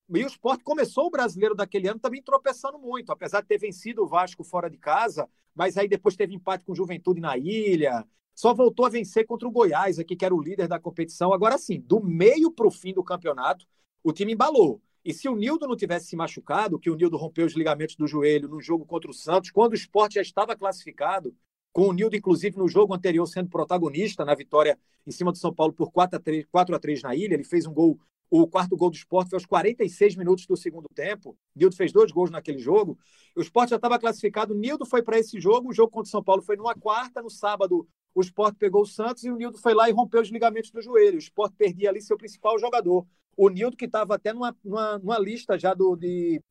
E 0.10 0.24
o 0.24 0.28
Sport 0.28 0.64
começou 0.64 1.06
o 1.06 1.12
brasileiro 1.12 1.54
daquele 1.54 1.88
ano 1.88 2.00
também 2.00 2.20
tropeçando 2.24 2.80
muito. 2.80 3.12
Apesar 3.12 3.42
de 3.42 3.48
ter 3.48 3.60
vencido 3.60 4.02
o 4.02 4.08
Vasco 4.08 4.44
fora 4.44 4.68
de 4.68 4.78
casa, 4.80 5.30
mas 5.54 5.78
aí 5.78 5.88
depois 5.88 6.16
teve 6.16 6.34
empate 6.34 6.66
com 6.66 6.72
o 6.72 6.76
Juventude 6.76 7.22
na 7.22 7.38
ilha, 7.38 8.04
só 8.34 8.56
voltou 8.56 8.88
a 8.88 8.90
vencer 8.90 9.28
contra 9.28 9.48
o 9.48 9.52
Goiás, 9.52 10.00
aqui, 10.00 10.16
que 10.16 10.26
era 10.26 10.34
o 10.34 10.42
líder 10.42 10.68
da 10.68 10.80
competição. 10.80 11.32
Agora 11.32 11.60
sim, 11.60 11.80
do 11.80 12.04
meio 12.04 12.50
para 12.52 12.66
o 12.66 12.72
fim 12.72 12.92
do 12.92 13.04
campeonato, 13.04 13.68
o 14.04 14.12
time 14.12 14.34
embalou. 14.34 14.82
E 15.04 15.14
se 15.14 15.30
o 15.30 15.36
Nildo 15.36 15.68
não 15.68 15.76
tivesse 15.78 16.08
se 16.08 16.16
machucado, 16.16 16.80
que 16.80 16.90
o 16.90 16.96
Nildo 16.96 17.18
rompeu 17.18 17.46
os 17.46 17.54
ligamentos 17.54 17.96
do 17.96 18.08
joelho 18.08 18.50
no 18.50 18.60
jogo 18.60 18.84
contra 18.84 19.12
o 19.12 19.14
Santos, 19.14 19.52
quando 19.52 19.74
o 19.74 19.76
esporte 19.76 20.16
já 20.16 20.24
estava 20.24 20.56
classificado, 20.56 21.36
com 21.76 21.90
o 21.90 21.92
Nildo, 21.92 22.16
inclusive, 22.16 22.58
no 22.58 22.70
jogo 22.70 22.94
anterior 22.94 23.26
sendo 23.26 23.50
protagonista 23.50 24.24
na 24.24 24.34
vitória 24.34 24.80
em 25.06 25.12
cima 25.12 25.30
do 25.30 25.38
São 25.38 25.54
Paulo 25.54 25.74
por 25.74 25.92
4 25.92 26.16
a 26.16 26.22
3, 26.22 26.46
4 26.50 26.74
a 26.74 26.80
3 26.80 27.04
na 27.04 27.14
ilha, 27.14 27.34
ele 27.34 27.44
fez 27.44 27.66
um 27.66 27.74
gol, 27.74 28.00
o 28.32 28.48
quarto 28.48 28.78
gol 28.78 28.90
do 28.90 28.96
esporte 28.96 29.32
foi 29.32 29.36
aos 29.36 29.46
46 29.46 30.16
minutos 30.16 30.48
do 30.48 30.56
segundo 30.56 30.88
tempo. 30.96 31.38
Nildo 31.54 31.76
fez 31.76 31.92
dois 31.92 32.14
gols 32.14 32.32
naquele 32.32 32.60
jogo. 32.60 32.98
O 33.36 33.42
esporte 33.42 33.72
já 33.72 33.76
estava 33.76 34.00
classificado, 34.00 34.54
o 34.54 34.58
Nildo 34.58 34.86
foi 34.86 35.04
para 35.04 35.20
esse 35.20 35.38
jogo, 35.38 35.68
o 35.68 35.74
jogo 35.74 35.92
contra 35.92 36.08
o 36.08 36.12
São 36.12 36.24
Paulo 36.24 36.42
foi 36.42 36.56
numa 36.56 36.76
quarta, 36.76 37.22
no 37.22 37.30
sábado 37.30 37.86
o 38.14 38.22
esporte 38.22 38.56
pegou 38.58 38.84
o 38.84 38.86
Santos 38.86 39.26
e 39.26 39.30
o 39.30 39.36
Nildo 39.36 39.58
foi 39.58 39.74
lá 39.74 39.90
e 39.90 39.92
rompeu 39.92 40.22
os 40.22 40.30
ligamentos 40.30 40.72
do 40.72 40.82
joelho. 40.82 41.18
O 41.18 41.20
esporte 41.20 41.58
perdia 41.58 41.90
ali 41.90 42.02
seu 42.02 42.18
principal 42.18 42.58
jogador 42.58 43.06
o 43.38 43.50
Nildo, 43.50 43.76
que 43.76 43.86
estava 43.86 44.16
até 44.16 44.32
numa, 44.32 44.56
numa, 44.64 44.98
numa, 44.98 45.20
lista 45.20 45.58
já 45.60 45.74
do, 45.74 45.96
de, 45.96 46.42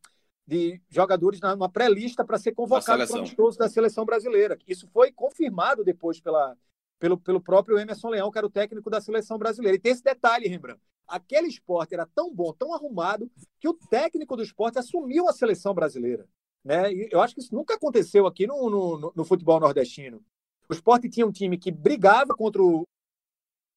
de 0.47 0.80
jogadores, 0.90 1.40
numa 1.40 1.68
pré-lista 1.68 2.24
para 2.24 2.38
ser 2.38 2.53
convocado 2.53 3.07
para 3.07 3.16
o 3.16 3.18
amistoso 3.18 3.59
da 3.59 3.68
seleção 3.68 4.05
brasileira. 4.05 4.59
Isso 4.66 4.86
foi 4.88 5.11
confirmado 5.11 5.82
depois 5.82 6.20
pela, 6.20 6.57
pelo, 6.99 7.18
pelo 7.18 7.40
próprio 7.40 7.78
Emerson 7.78 8.11
Leão, 8.11 8.30
que 8.30 8.38
era 8.38 8.47
o 8.47 8.51
técnico 8.51 8.90
da 8.90 9.01
seleção 9.01 9.38
brasileira. 9.38 9.76
E 9.76 9.80
tem 9.80 9.92
esse 9.92 10.03
detalhe, 10.03 10.49
Rembrandt. 10.49 10.80
Aquele 11.07 11.49
esporte 11.49 11.95
era 11.95 12.07
tão 12.07 12.34
bom, 12.34 12.53
tão 12.53 12.74
arrumado, 12.74 13.30
que 13.59 13.68
o 13.68 13.74
técnico 13.74 14.36
do 14.36 14.42
esporte 14.42 14.78
assumiu 14.78 15.28
a 15.28 15.32
seleção 15.32 15.74
brasileira. 15.74 16.26
Né? 16.64 16.92
E 16.92 17.09
eu 17.11 17.20
acho 17.20 17.34
que 17.34 17.40
isso 17.40 17.55
nunca 17.55 17.74
aconteceu 17.74 18.26
aqui 18.26 18.47
no, 18.47 18.70
no, 18.70 19.12
no 19.14 19.24
futebol 19.24 19.61
nordestino. 19.61 20.24
O 20.68 20.72
esporte 20.72 21.09
tinha 21.11 21.26
um 21.26 21.32
time 21.32 21.59
que 21.59 21.70
brigava 21.70 22.34
contra 22.34 22.62
o, 22.62 22.86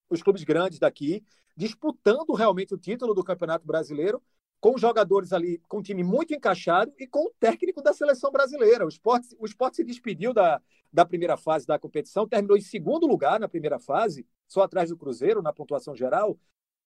os 0.09 0.21
clubes 0.21 0.43
grandes 0.43 0.79
daqui, 0.79 1.21
disputando 1.55 2.33
realmente 2.33 2.73
o 2.73 2.77
título 2.77 3.13
do 3.13 3.23
Campeonato 3.23 3.65
Brasileiro, 3.65 4.21
com 4.59 4.77
jogadores 4.77 5.33
ali, 5.33 5.61
com 5.67 5.79
um 5.79 5.81
time 5.81 6.03
muito 6.03 6.33
encaixado 6.33 6.91
e 6.97 7.07
com 7.07 7.25
o 7.25 7.31
técnico 7.39 7.81
da 7.81 7.93
seleção 7.93 8.31
brasileira. 8.31 8.85
O 8.85 8.89
esporte, 8.89 9.35
o 9.39 9.45
esporte 9.45 9.77
se 9.77 9.83
despediu 9.83 10.33
da, 10.33 10.61
da 10.91 11.05
primeira 11.05 11.37
fase 11.37 11.65
da 11.65 11.77
competição, 11.77 12.27
terminou 12.27 12.57
em 12.57 12.61
segundo 12.61 13.05
lugar 13.05 13.39
na 13.39 13.47
primeira 13.47 13.79
fase, 13.79 14.25
só 14.47 14.63
atrás 14.63 14.89
do 14.89 14.97
Cruzeiro 14.97 15.41
na 15.41 15.53
pontuação 15.53 15.95
geral, 15.95 16.37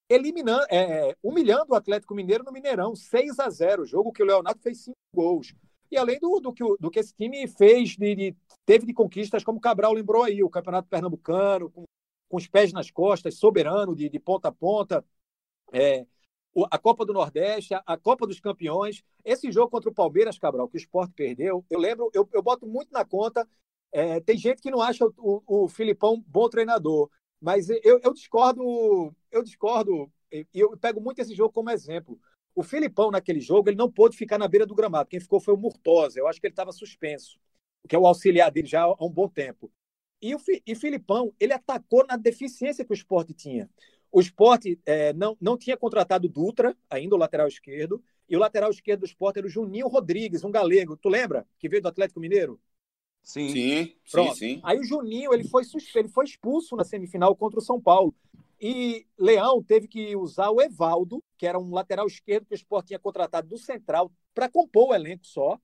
eliminando, 0.09 0.65
é, 0.69 1.09
é 1.09 1.15
humilhando 1.23 1.67
o 1.69 1.75
Atlético 1.75 2.13
Mineiro 2.13 2.43
no 2.43 2.51
Mineirão, 2.51 2.95
6 2.95 3.39
a 3.39 3.49
0 3.49 3.85
jogo 3.85 4.11
que 4.11 4.21
o 4.21 4.25
Leonardo 4.25 4.61
fez 4.61 4.83
cinco 4.83 4.97
gols. 5.13 5.53
E 5.89 5.97
além 5.97 6.19
do, 6.19 6.39
do, 6.39 6.53
que, 6.53 6.63
do 6.79 6.89
que 6.89 6.99
esse 6.99 7.13
time 7.13 7.47
fez, 7.47 7.97
de, 7.97 8.15
de, 8.15 8.35
teve 8.65 8.85
de 8.85 8.93
conquistas, 8.93 9.43
como 9.43 9.57
o 9.57 9.61
Cabral 9.61 9.93
lembrou 9.93 10.23
aí, 10.23 10.41
o 10.41 10.49
Campeonato 10.49 10.87
Pernambucano, 10.87 11.69
com 11.69 11.83
com 12.31 12.37
os 12.37 12.47
pés 12.47 12.71
nas 12.71 12.89
costas, 12.89 13.35
soberano, 13.35 13.93
de, 13.93 14.09
de 14.09 14.19
ponta 14.19 14.47
a 14.47 14.51
ponta. 14.51 15.05
É, 15.73 16.07
a 16.69 16.77
Copa 16.77 17.05
do 17.05 17.13
Nordeste, 17.13 17.73
a, 17.73 17.97
Copa 17.97 18.27
dos 18.27 18.39
Campeões. 18.39 19.03
Esse 19.23 19.51
jogo 19.51 19.69
contra 19.69 19.89
o 19.89 19.93
Palmeiras, 19.93 20.37
Cabral, 20.37 20.67
que 20.67 20.75
o 20.75 20.77
esporte 20.77 21.13
perdeu, 21.13 21.65
eu 21.69 21.79
lembro, 21.79 22.09
eu, 22.13 22.27
eu 22.33 22.41
boto 22.41 22.67
muito 22.67 22.91
na 22.91 23.05
conta. 23.05 23.47
É, 23.91 24.19
tem 24.21 24.37
gente 24.37 24.61
que 24.61 24.71
não 24.71 24.81
acha 24.81 25.05
o, 25.05 25.13
o, 25.17 25.63
o 25.63 25.67
Filipão 25.67 26.23
bom 26.27 26.49
treinador, 26.49 27.09
mas 27.41 27.69
eu, 27.69 27.99
eu 28.03 28.13
discordo, 28.13 29.13
eu 29.31 29.43
discordo, 29.43 30.11
e 30.31 30.47
eu 30.53 30.77
pego 30.77 31.01
muito 31.01 31.19
esse 31.19 31.35
jogo 31.35 31.53
como 31.53 31.69
exemplo. 31.69 32.19
O 32.53 32.63
Filipão, 32.63 33.11
naquele 33.11 33.39
jogo, 33.39 33.69
ele 33.69 33.77
não 33.77 33.91
pôde 33.91 34.17
ficar 34.17 34.37
na 34.37 34.47
beira 34.47 34.65
do 34.65 34.75
gramado. 34.75 35.09
Quem 35.09 35.19
ficou 35.19 35.39
foi 35.39 35.53
o 35.53 35.57
Murtosa. 35.57 36.19
Eu 36.19 36.27
acho 36.27 36.39
que 36.39 36.47
ele 36.47 36.53
estava 36.53 36.71
suspenso, 36.71 37.39
que 37.87 37.95
é 37.95 37.99
o 37.99 38.05
auxiliar 38.05 38.51
dele 38.51 38.67
já 38.67 38.83
há 38.83 39.05
um 39.05 39.09
bom 39.09 39.27
tempo. 39.27 39.71
E 40.21 40.35
o 40.35 40.39
e 40.65 40.75
Filipão, 40.75 41.33
ele 41.39 41.53
atacou 41.53 42.05
na 42.05 42.15
deficiência 42.15 42.85
que 42.85 42.91
o 42.91 42.93
esporte 42.93 43.33
tinha. 43.33 43.69
O 44.11 44.19
esporte 44.19 44.79
é, 44.85 45.13
não, 45.13 45.37
não 45.39 45.57
tinha 45.57 45.77
contratado 45.77 46.27
Dutra, 46.27 46.75
ainda 46.89 47.15
o 47.15 47.17
lateral 47.17 47.47
esquerdo, 47.47 48.03
e 48.27 48.35
o 48.35 48.39
lateral 48.39 48.69
esquerdo 48.69 49.01
do 49.01 49.05
esporte 49.05 49.37
era 49.37 49.47
o 49.47 49.49
Juninho 49.49 49.87
Rodrigues, 49.87 50.43
um 50.43 50.51
galego. 50.51 50.97
Tu 50.97 51.09
lembra? 51.09 51.45
Que 51.59 51.69
veio 51.69 51.81
do 51.81 51.87
Atlético 51.87 52.19
Mineiro? 52.19 52.59
Sim, 53.23 53.49
sim, 53.49 53.95
Pronto. 54.11 54.35
sim, 54.35 54.55
sim. 54.55 54.61
Aí 54.63 54.79
o 54.79 54.83
Juninho 54.83 55.33
ele 55.33 55.43
foi, 55.43 55.63
ele 55.95 56.07
foi 56.07 56.25
expulso 56.25 56.75
na 56.75 56.83
semifinal 56.83 57.35
contra 57.35 57.59
o 57.59 57.63
São 57.63 57.79
Paulo. 57.79 58.13
E 58.59 59.07
Leão 59.17 59.63
teve 59.63 59.87
que 59.87 60.15
usar 60.15 60.49
o 60.51 60.61
Evaldo, 60.61 61.23
que 61.37 61.47
era 61.47 61.59
um 61.59 61.71
lateral 61.71 62.05
esquerdo 62.05 62.45
que 62.45 62.53
o 62.53 62.55
Sport 62.55 62.87
tinha 62.87 62.99
contratado 62.99 63.47
do 63.47 63.57
Central, 63.57 64.11
para 64.35 64.49
compor 64.49 64.89
o 64.89 64.93
elenco 64.93 65.25
só. 65.25 65.59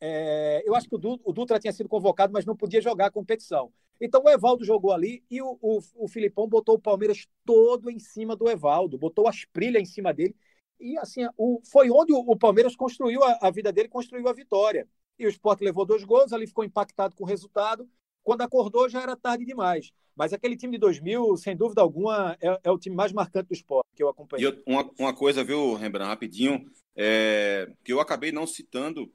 É, 0.00 0.62
eu 0.64 0.74
acho 0.74 0.88
que 0.88 0.94
o 0.94 1.32
Dutra 1.32 1.58
tinha 1.58 1.72
sido 1.72 1.88
convocado, 1.88 2.32
mas 2.32 2.46
não 2.46 2.56
podia 2.56 2.80
jogar 2.80 3.06
a 3.06 3.10
competição. 3.10 3.72
Então 4.00 4.22
o 4.24 4.28
Evaldo 4.28 4.64
jogou 4.64 4.92
ali 4.92 5.24
e 5.30 5.42
o, 5.42 5.58
o, 5.60 5.80
o 5.96 6.08
Filipão 6.08 6.48
botou 6.48 6.76
o 6.76 6.80
Palmeiras 6.80 7.26
todo 7.44 7.90
em 7.90 7.98
cima 7.98 8.36
do 8.36 8.48
Evaldo, 8.48 8.98
botou 8.98 9.28
as 9.28 9.44
prilhas 9.44 9.82
em 9.82 9.86
cima 9.86 10.12
dele. 10.12 10.36
E 10.80 10.96
assim, 10.98 11.26
o, 11.36 11.60
foi 11.70 11.90
onde 11.90 12.12
o, 12.12 12.18
o 12.18 12.36
Palmeiras 12.36 12.76
construiu 12.76 13.22
a, 13.24 13.38
a, 13.42 13.50
vida 13.50 13.72
dele, 13.72 13.88
construiu 13.88 14.28
a 14.28 14.32
vitória. 14.32 14.88
E 15.18 15.26
o 15.26 15.28
Sport 15.28 15.60
levou 15.60 15.84
dois 15.84 16.04
gols, 16.04 16.32
ali 16.32 16.46
ficou 16.46 16.64
impactado 16.64 17.16
com 17.16 17.24
o 17.24 17.26
resultado. 17.26 17.88
Quando 18.22 18.42
acordou, 18.42 18.88
já 18.88 19.02
era 19.02 19.16
tarde 19.16 19.44
demais. 19.44 19.90
Mas 20.14 20.32
aquele 20.32 20.56
time 20.56 20.72
de 20.72 20.78
2000, 20.78 21.36
sem 21.36 21.56
dúvida 21.56 21.80
alguma, 21.80 22.36
é, 22.40 22.60
é 22.64 22.70
o 22.70 22.78
time 22.78 22.94
mais 22.94 23.12
marcante 23.12 23.48
do 23.48 23.54
esporte 23.54 23.88
que 23.94 24.02
eu 24.02 24.08
acompanhei. 24.08 24.48
E 24.48 24.62
uma, 24.66 24.88
uma 24.98 25.14
coisa, 25.14 25.42
viu, 25.42 25.74
Rembrandt, 25.74 26.08
rapidinho, 26.08 26.70
é, 26.96 27.72
que 27.84 27.92
eu 27.92 28.00
acabei 28.00 28.30
não 28.30 28.46
citando, 28.46 29.12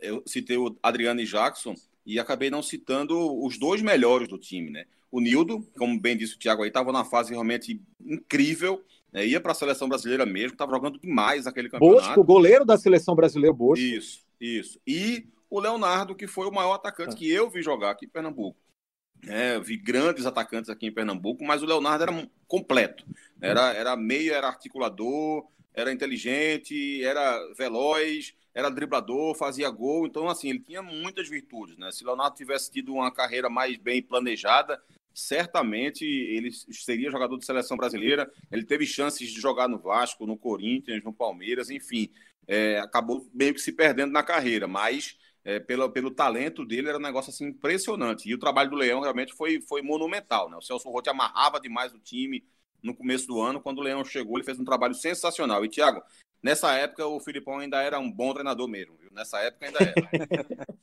eu 0.00 0.22
citei 0.26 0.56
o 0.56 0.76
Adriano 0.82 1.20
e 1.20 1.26
Jackson, 1.26 1.74
e 2.04 2.18
acabei 2.18 2.50
não 2.50 2.62
citando 2.62 3.42
os 3.42 3.58
dois 3.58 3.80
melhores 3.80 4.28
do 4.28 4.38
time, 4.38 4.70
né? 4.70 4.86
O 5.10 5.20
Nildo, 5.20 5.66
como 5.78 5.98
bem 5.98 6.16
disse 6.16 6.34
o 6.34 6.38
Thiago 6.38 6.62
aí, 6.62 6.68
estava 6.68 6.90
numa 6.90 7.04
fase 7.04 7.30
realmente 7.30 7.80
incrível, 8.04 8.84
né? 9.12 9.24
ia 9.24 9.40
para 9.40 9.52
a 9.52 9.54
seleção 9.54 9.88
brasileira 9.88 10.26
mesmo, 10.26 10.54
estava 10.54 10.72
jogando 10.72 10.98
demais 10.98 11.46
aquele 11.46 11.68
campeonato. 11.68 12.06
Bosco, 12.06 12.24
goleiro 12.24 12.64
da 12.64 12.76
seleção 12.76 13.14
brasileira, 13.14 13.54
Bosco. 13.54 13.84
Isso, 13.84 14.24
isso. 14.40 14.80
E 14.86 15.28
o 15.48 15.60
Leonardo, 15.60 16.16
que 16.16 16.26
foi 16.26 16.48
o 16.48 16.52
maior 16.52 16.74
atacante 16.74 17.14
ah. 17.14 17.16
que 17.16 17.30
eu 17.30 17.48
vi 17.48 17.62
jogar 17.62 17.92
aqui 17.92 18.06
em 18.06 18.08
Pernambuco. 18.08 18.58
É, 19.26 19.58
vi 19.60 19.76
grandes 19.76 20.26
atacantes 20.26 20.68
aqui 20.68 20.86
em 20.86 20.92
Pernambuco, 20.92 21.44
mas 21.44 21.62
o 21.62 21.66
Leonardo 21.66 22.02
era 22.02 22.28
completo. 22.46 23.06
Era, 23.40 23.72
era 23.72 23.96
meio, 23.96 24.34
era 24.34 24.48
articulador, 24.48 25.46
era 25.72 25.92
inteligente, 25.92 27.02
era 27.04 27.38
veloz, 27.56 28.34
era 28.54 28.70
driblador, 28.70 29.34
fazia 29.34 29.68
gol, 29.68 30.06
então 30.06 30.28
assim, 30.28 30.48
ele 30.48 30.60
tinha 30.60 30.80
muitas 30.80 31.28
virtudes, 31.28 31.76
né? 31.76 31.90
Se 31.90 32.04
Leonardo 32.04 32.36
tivesse 32.36 32.70
tido 32.70 32.94
uma 32.94 33.10
carreira 33.10 33.50
mais 33.50 33.76
bem 33.76 34.00
planejada, 34.00 34.80
certamente 35.12 36.04
ele 36.04 36.50
seria 36.52 37.10
jogador 37.10 37.36
de 37.36 37.44
seleção 37.44 37.76
brasileira. 37.76 38.30
Ele 38.50 38.64
teve 38.64 38.86
chances 38.86 39.30
de 39.30 39.40
jogar 39.40 39.68
no 39.68 39.78
Vasco, 39.78 40.26
no 40.26 40.36
Corinthians, 40.36 41.02
no 41.02 41.12
Palmeiras, 41.12 41.68
enfim, 41.70 42.10
é, 42.46 42.78
acabou 42.78 43.28
meio 43.34 43.54
que 43.54 43.60
se 43.60 43.72
perdendo 43.72 44.12
na 44.12 44.22
carreira, 44.22 44.68
mas 44.68 45.16
é, 45.44 45.58
pelo, 45.60 45.90
pelo 45.90 46.10
talento 46.10 46.64
dele 46.64 46.88
era 46.88 46.98
um 46.98 47.02
negócio 47.02 47.30
assim 47.30 47.46
impressionante. 47.46 48.28
E 48.28 48.34
o 48.34 48.38
trabalho 48.38 48.70
do 48.70 48.76
Leão 48.76 49.00
realmente 49.00 49.32
foi, 49.34 49.60
foi 49.60 49.82
monumental, 49.82 50.48
né? 50.48 50.56
O 50.56 50.62
Celso 50.62 50.88
Rotti 50.90 51.10
amarrava 51.10 51.60
demais 51.60 51.92
o 51.92 51.98
time 51.98 52.44
no 52.82 52.94
começo 52.94 53.26
do 53.26 53.40
ano, 53.40 53.62
quando 53.62 53.78
o 53.78 53.82
Leão 53.82 54.04
chegou, 54.04 54.36
ele 54.36 54.44
fez 54.44 54.60
um 54.60 54.64
trabalho 54.64 54.94
sensacional. 54.94 55.64
E, 55.64 55.70
Thiago, 55.70 56.02
Nessa 56.44 56.74
época, 56.74 57.06
o 57.06 57.18
Filipão 57.18 57.58
ainda 57.58 57.80
era 57.82 57.98
um 57.98 58.12
bom 58.12 58.34
treinador 58.34 58.68
mesmo, 58.68 58.94
viu? 58.98 59.10
Nessa 59.10 59.38
época 59.38 59.64
ainda 59.64 59.78
era. 59.78 59.94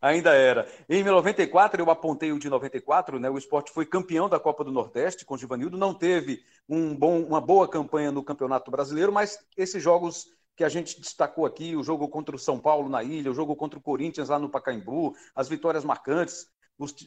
ainda 0.00 0.32
era. 0.32 0.66
Em 0.88 1.04
94, 1.04 1.82
eu 1.82 1.90
apontei 1.90 2.32
o 2.32 2.38
de 2.38 2.48
94, 2.48 3.20
né? 3.20 3.28
O 3.28 3.36
esporte 3.36 3.70
foi 3.70 3.84
campeão 3.84 4.30
da 4.30 4.40
Copa 4.40 4.64
do 4.64 4.72
Nordeste 4.72 5.26
com 5.26 5.34
o 5.34 5.38
Givanildo, 5.38 5.76
não 5.76 5.92
teve 5.92 6.42
um 6.66 6.96
bom, 6.96 7.20
uma 7.20 7.38
boa 7.38 7.68
campanha 7.68 8.10
no 8.10 8.24
Campeonato 8.24 8.70
Brasileiro, 8.70 9.12
mas 9.12 9.38
esses 9.58 9.82
jogos 9.82 10.24
que 10.56 10.64
a 10.64 10.70
gente 10.70 10.98
destacou 10.98 11.44
aqui, 11.44 11.76
o 11.76 11.84
jogo 11.84 12.08
contra 12.08 12.34
o 12.34 12.38
São 12.38 12.58
Paulo 12.58 12.88
na 12.88 13.02
ilha, 13.02 13.30
o 13.30 13.34
jogo 13.34 13.54
contra 13.54 13.78
o 13.78 13.82
Corinthians 13.82 14.30
lá 14.30 14.38
no 14.38 14.48
Pacaembu, 14.48 15.14
as 15.34 15.50
vitórias 15.50 15.84
marcantes, 15.84 16.46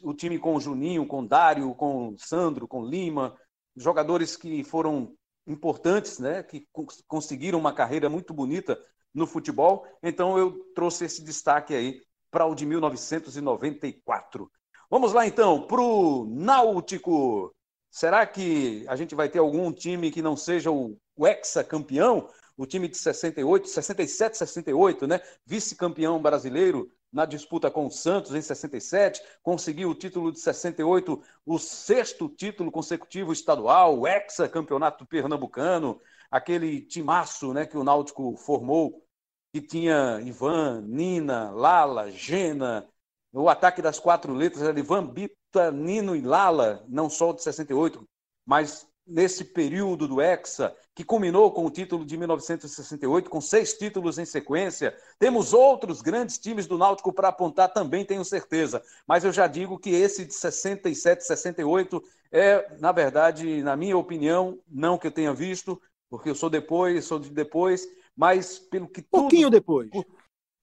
o 0.04 0.14
time 0.14 0.38
com 0.38 0.54
o 0.54 0.60
Juninho, 0.60 1.04
com 1.04 1.18
o 1.18 1.26
Dário, 1.26 1.74
com 1.74 2.10
o 2.10 2.18
Sandro, 2.18 2.68
com 2.68 2.82
o 2.82 2.88
Lima, 2.88 3.36
jogadores 3.76 4.36
que 4.36 4.62
foram 4.62 5.16
importantes, 5.46 6.18
né, 6.18 6.42
que 6.42 6.66
conseguiram 7.06 7.58
uma 7.58 7.72
carreira 7.72 8.08
muito 8.08 8.32
bonita 8.32 8.78
no 9.14 9.26
futebol. 9.26 9.86
Então 10.02 10.38
eu 10.38 10.52
trouxe 10.74 11.04
esse 11.04 11.22
destaque 11.22 11.74
aí 11.74 12.00
para 12.30 12.46
o 12.46 12.54
de 12.54 12.64
1994. 12.64 14.50
Vamos 14.90 15.12
lá 15.12 15.26
então 15.26 15.66
para 15.66 15.80
o 15.80 16.26
Náutico. 16.26 17.54
Será 17.90 18.26
que 18.26 18.84
a 18.88 18.96
gente 18.96 19.14
vai 19.14 19.28
ter 19.28 19.38
algum 19.38 19.72
time 19.72 20.10
que 20.10 20.22
não 20.22 20.36
seja 20.36 20.70
o, 20.70 20.96
o 21.16 21.26
ex-campeão? 21.26 22.28
O 22.62 22.66
time 22.66 22.86
de 22.86 22.96
68, 22.96 23.68
67, 23.68 24.38
68, 24.38 25.04
né? 25.08 25.20
Vice-campeão 25.44 26.22
brasileiro 26.22 26.88
na 27.12 27.24
disputa 27.24 27.68
com 27.68 27.88
o 27.88 27.90
Santos 27.90 28.36
em 28.36 28.40
67, 28.40 29.20
conseguiu 29.42 29.90
o 29.90 29.94
título 29.96 30.30
de 30.30 30.38
68, 30.38 31.20
o 31.44 31.58
sexto 31.58 32.28
título 32.28 32.70
consecutivo 32.70 33.32
estadual, 33.32 33.98
o 33.98 34.06
ex-campeonato 34.06 35.04
pernambucano, 35.04 36.00
aquele 36.30 36.80
timaço 36.82 37.52
né, 37.52 37.66
que 37.66 37.76
o 37.76 37.82
Náutico 37.82 38.36
formou, 38.36 39.04
que 39.52 39.60
tinha 39.60 40.20
Ivan, 40.20 40.82
Nina, 40.82 41.50
Lala, 41.50 42.12
Gena, 42.12 42.88
o 43.32 43.48
ataque 43.48 43.82
das 43.82 43.98
quatro 43.98 44.32
letras 44.32 44.62
ali, 44.62 44.82
Vambita, 44.82 45.72
Nino 45.72 46.14
e 46.14 46.20
Lala, 46.20 46.84
não 46.88 47.10
só 47.10 47.32
de 47.32 47.42
68, 47.42 48.08
mas 48.46 48.86
nesse 49.04 49.46
período 49.46 50.06
do 50.06 50.22
Hexa, 50.22 50.72
que 50.94 51.04
culminou 51.04 51.50
com 51.50 51.64
o 51.64 51.70
título 51.70 52.04
de 52.04 52.16
1968, 52.16 53.30
com 53.30 53.40
seis 53.40 53.72
títulos 53.72 54.18
em 54.18 54.24
sequência. 54.24 54.94
Temos 55.18 55.54
outros 55.54 56.02
grandes 56.02 56.38
times 56.38 56.66
do 56.66 56.76
Náutico 56.76 57.12
para 57.12 57.28
apontar 57.28 57.72
também, 57.72 58.04
tenho 58.04 58.24
certeza. 58.24 58.82
Mas 59.06 59.24
eu 59.24 59.32
já 59.32 59.46
digo 59.46 59.78
que 59.78 59.90
esse 59.90 60.24
de 60.24 60.34
67, 60.34 61.24
68 61.24 62.02
é, 62.30 62.76
na 62.78 62.92
verdade, 62.92 63.62
na 63.62 63.76
minha 63.76 63.96
opinião, 63.96 64.58
não 64.68 64.98
que 64.98 65.06
eu 65.06 65.10
tenha 65.10 65.32
visto, 65.32 65.80
porque 66.10 66.28
eu 66.28 66.34
sou 66.34 66.50
depois, 66.50 67.04
sou 67.04 67.18
de 67.18 67.30
depois, 67.30 67.86
mas 68.16 68.58
pelo 68.58 68.86
que 68.86 69.00
tudo, 69.02 69.20
pouquinho 69.22 69.50
depois. 69.50 69.90
Por, 69.90 70.04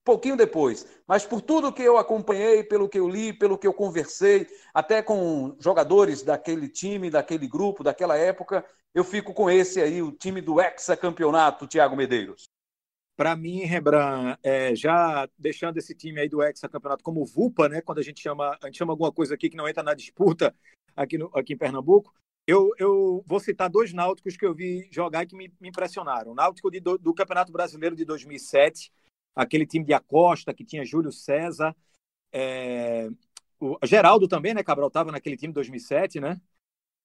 pouquinho 0.09 0.35
depois, 0.35 0.87
mas 1.07 1.23
por 1.23 1.39
tudo 1.39 1.71
que 1.71 1.83
eu 1.83 1.95
acompanhei, 1.95 2.63
pelo 2.63 2.89
que 2.89 2.97
eu 2.97 3.07
li, 3.07 3.31
pelo 3.31 3.59
que 3.59 3.67
eu 3.67 3.73
conversei, 3.73 4.47
até 4.73 5.03
com 5.03 5.55
jogadores 5.59 6.23
daquele 6.23 6.67
time, 6.67 7.11
daquele 7.11 7.47
grupo, 7.47 7.83
daquela 7.83 8.17
época, 8.17 8.65
eu 8.91 9.03
fico 9.03 9.35
com 9.35 9.47
esse 9.51 9.79
aí, 9.79 10.01
o 10.01 10.11
time 10.11 10.41
do 10.41 10.59
hexacampeonato, 10.59 11.67
Thiago 11.67 11.95
Medeiros. 11.95 12.49
Para 13.15 13.35
mim, 13.35 13.59
Rembrandt, 13.65 14.39
é, 14.41 14.75
já 14.75 15.29
deixando 15.37 15.77
esse 15.77 15.93
time 15.93 16.19
aí 16.21 16.27
do 16.27 16.41
hexacampeonato 16.41 17.03
como 17.03 17.23
VUPA, 17.23 17.69
né, 17.69 17.81
quando 17.81 17.99
a 17.99 18.03
gente 18.03 18.19
chama, 18.19 18.57
a 18.63 18.65
gente 18.65 18.79
chama 18.79 18.93
alguma 18.93 19.11
coisa 19.11 19.35
aqui 19.35 19.47
que 19.47 19.57
não 19.57 19.69
entra 19.69 19.83
na 19.83 19.93
disputa 19.93 20.55
aqui, 20.95 21.19
no, 21.19 21.29
aqui 21.35 21.53
em 21.53 21.57
Pernambuco, 21.57 22.11
eu, 22.47 22.71
eu, 22.79 23.23
vou 23.27 23.39
citar 23.39 23.69
dois 23.69 23.93
náuticos 23.93 24.35
que 24.35 24.43
eu 24.43 24.55
vi 24.55 24.89
jogar 24.91 25.21
e 25.21 25.27
que 25.27 25.35
me, 25.35 25.53
me 25.61 25.69
impressionaram. 25.69 26.31
O 26.31 26.35
náutico 26.35 26.71
de, 26.71 26.79
do, 26.79 26.97
do 26.97 27.13
Campeonato 27.13 27.51
Brasileiro 27.51 27.95
de 27.95 28.03
2007, 28.03 28.91
aquele 29.35 29.65
time 29.65 29.85
de 29.85 29.93
Acosta, 29.93 30.53
que 30.53 30.65
tinha 30.65 30.85
Júlio 30.85 31.11
César, 31.11 31.75
é, 32.31 33.09
o 33.59 33.77
Geraldo 33.83 34.27
também, 34.27 34.53
né, 34.53 34.63
Cabral, 34.63 34.87
estava 34.87 35.11
naquele 35.11 35.35
time 35.35 35.51
de 35.51 35.55
2007, 35.55 36.19
né? 36.19 36.39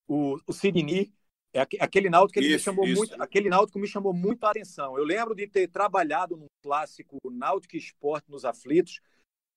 O, 0.06 0.38
o 0.46 0.52
Sidney, 0.52 1.12
é 1.52 1.60
aquele 1.60 2.10
náutico 2.10 2.40
que 2.40 2.46
isso, 2.46 2.54
me 2.54 2.58
chamou 2.58 2.84
isso. 2.84 2.96
muito, 2.96 3.22
aquele 3.22 3.48
náutico 3.48 3.78
me 3.78 3.86
chamou 3.86 4.12
muito 4.12 4.44
a 4.44 4.50
atenção. 4.50 4.98
Eu 4.98 5.04
lembro 5.04 5.34
de 5.34 5.46
ter 5.46 5.68
trabalhado 5.68 6.36
no 6.36 6.46
clássico 6.62 7.18
Náutico 7.30 7.76
Esporte 7.76 8.30
nos 8.30 8.44
Aflitos, 8.44 9.00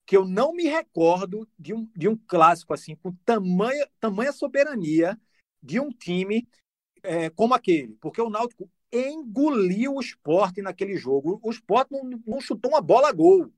que 0.05 0.15
eu 0.15 0.25
não 0.25 0.53
me 0.53 0.63
recordo 0.65 1.47
de 1.57 1.73
um, 1.73 1.89
de 1.95 2.07
um 2.07 2.15
clássico 2.15 2.73
assim 2.73 2.95
com 2.95 3.11
tamanha, 3.25 3.87
tamanha 3.99 4.31
soberania 4.31 5.19
de 5.61 5.79
um 5.79 5.89
time 5.89 6.47
é, 7.03 7.29
como 7.29 7.53
aquele, 7.53 7.95
porque 7.99 8.21
o 8.21 8.29
Náutico 8.29 8.69
engoliu 8.91 9.95
o 9.95 9.99
esporte 9.99 10.61
naquele 10.61 10.97
jogo. 10.97 11.39
O 11.43 11.49
esporte 11.51 11.91
não, 11.91 12.21
não, 12.25 12.41
chutou 12.41 12.71
uma 12.71 12.81
bola 12.81 13.09
a 13.09 13.13
gol. 13.13 13.51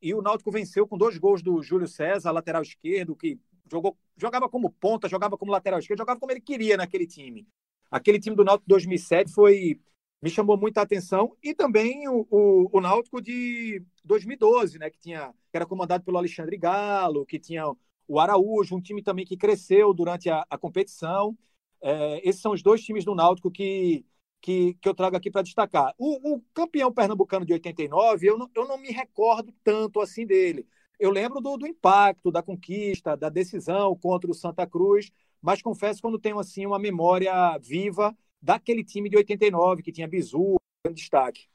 E 0.00 0.14
o 0.14 0.22
Náutico 0.22 0.50
venceu 0.50 0.86
com 0.86 0.96
dois 0.96 1.18
gols 1.18 1.42
do 1.42 1.60
Júlio 1.62 1.88
César, 1.88 2.30
lateral 2.30 2.62
esquerdo, 2.62 3.16
que 3.16 3.38
jogou, 3.70 3.96
jogava 4.16 4.48
como 4.48 4.70
ponta, 4.70 5.08
jogava 5.08 5.36
como 5.36 5.50
lateral 5.50 5.80
esquerdo, 5.80 5.98
jogava 5.98 6.20
como 6.20 6.32
ele 6.32 6.40
queria 6.40 6.76
naquele 6.76 7.06
time. 7.06 7.46
Aquele 7.90 8.20
time 8.20 8.36
do 8.36 8.44
Náutico 8.44 8.68
2007 8.68 9.32
foi 9.32 9.80
me 10.20 10.30
chamou 10.30 10.56
muita 10.56 10.82
atenção 10.82 11.36
e 11.42 11.54
também 11.54 12.08
o, 12.08 12.26
o, 12.30 12.68
o 12.72 12.80
Náutico 12.80 13.20
de 13.20 13.82
2012, 14.04 14.78
né, 14.78 14.90
que 14.90 14.98
tinha 14.98 15.32
que 15.50 15.56
era 15.56 15.64
comandado 15.66 16.04
pelo 16.04 16.18
Alexandre 16.18 16.56
Galo, 16.56 17.24
que 17.24 17.38
tinha 17.38 17.64
o 18.06 18.18
Araújo, 18.18 18.74
um 18.74 18.80
time 18.80 19.02
também 19.02 19.24
que 19.24 19.36
cresceu 19.36 19.92
durante 19.94 20.28
a, 20.28 20.44
a 20.50 20.58
competição. 20.58 21.36
É, 21.80 22.28
esses 22.28 22.42
são 22.42 22.52
os 22.52 22.62
dois 22.62 22.82
times 22.82 23.04
do 23.04 23.14
Náutico 23.14 23.50
que 23.50 24.04
que, 24.40 24.74
que 24.74 24.88
eu 24.88 24.94
trago 24.94 25.16
aqui 25.16 25.30
para 25.30 25.42
destacar. 25.42 25.94
O, 25.98 26.34
o, 26.34 26.42
campeão 26.54 26.92
pernambucano 26.92 27.44
de 27.44 27.52
89, 27.52 28.26
eu 28.26 28.38
não, 28.38 28.50
eu 28.54 28.66
não 28.66 28.78
me 28.78 28.90
recordo 28.90 29.52
tanto 29.64 30.00
assim 30.00 30.26
dele. 30.26 30.66
Eu 30.98 31.10
lembro 31.10 31.40
do, 31.40 31.56
do 31.56 31.66
impacto, 31.66 32.30
da 32.30 32.42
conquista, 32.42 33.16
da 33.16 33.28
decisão 33.28 33.96
contra 33.96 34.30
o 34.30 34.34
Santa 34.34 34.66
Cruz, 34.66 35.10
mas 35.40 35.62
confesso 35.62 36.02
quando 36.02 36.18
tenho 36.18 36.38
assim 36.38 36.66
uma 36.66 36.78
memória 36.78 37.56
viva 37.58 38.16
daquele 38.40 38.84
time 38.84 39.08
de 39.08 39.16
89 39.16 39.82
que 39.82 39.92
tinha 39.92 40.08
Bizu, 40.08 40.56
em 40.86 40.92
destaque. 40.92 41.46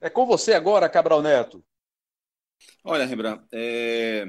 É 0.00 0.10
com 0.10 0.26
você 0.26 0.52
agora, 0.52 0.88
Cabral 0.88 1.22
Neto. 1.22 1.64
Olha, 2.82 3.06
Rembrandt, 3.06 3.42
é... 3.52 4.24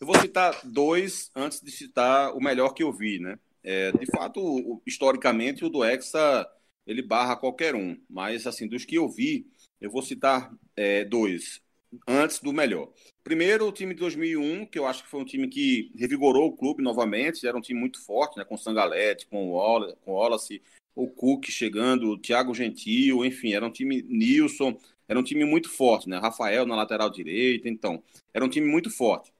eu 0.00 0.06
vou 0.06 0.18
citar 0.18 0.60
dois 0.64 1.30
antes 1.34 1.60
de 1.60 1.70
citar 1.70 2.34
o 2.34 2.40
melhor 2.40 2.70
que 2.74 2.82
eu 2.82 2.92
vi, 2.92 3.18
né? 3.20 3.38
É, 3.64 3.92
de 3.92 4.06
fato, 4.06 4.82
historicamente, 4.86 5.64
o 5.64 5.68
do 5.68 5.84
Hexa 5.84 6.48
ele 6.86 7.02
barra 7.02 7.36
qualquer 7.36 7.74
um, 7.74 7.96
mas 8.10 8.46
assim, 8.46 8.66
dos 8.66 8.84
que 8.84 8.96
eu 8.96 9.08
vi, 9.08 9.46
eu 9.80 9.90
vou 9.90 10.02
citar 10.02 10.52
é, 10.76 11.04
dois, 11.04 11.60
antes 12.06 12.40
do 12.40 12.52
melhor. 12.52 12.92
Primeiro, 13.22 13.68
o 13.68 13.72
time 13.72 13.94
de 13.94 14.00
2001, 14.00 14.66
que 14.66 14.78
eu 14.78 14.86
acho 14.86 15.04
que 15.04 15.10
foi 15.10 15.20
um 15.20 15.24
time 15.24 15.46
que 15.46 15.92
revigorou 15.96 16.48
o 16.48 16.56
clube 16.56 16.82
novamente, 16.82 17.46
era 17.46 17.56
um 17.56 17.60
time 17.60 17.78
muito 17.78 18.04
forte, 18.04 18.36
né, 18.36 18.44
com 18.44 18.56
Sangalete, 18.56 19.26
com 19.26 19.48
o 19.48 19.52
Wallace, 19.52 19.96
com 20.04 20.12
Wallace 20.14 20.62
o 20.94 21.08
Cook 21.08 21.46
chegando, 21.46 22.10
o 22.10 22.18
Thiago 22.18 22.54
Gentil, 22.54 23.24
enfim, 23.24 23.54
era 23.54 23.66
um 23.66 23.70
time 23.70 24.02
Nilson, 24.02 24.78
era 25.08 25.18
um 25.18 25.22
time 25.22 25.44
muito 25.44 25.70
forte, 25.70 26.08
né? 26.08 26.18
Rafael 26.18 26.66
na 26.66 26.76
lateral 26.76 27.10
direita, 27.10 27.68
então, 27.68 28.02
era 28.32 28.44
um 28.44 28.48
time 28.48 28.66
muito 28.66 28.90
forte. 28.90 29.32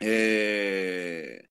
É... 0.00 1.44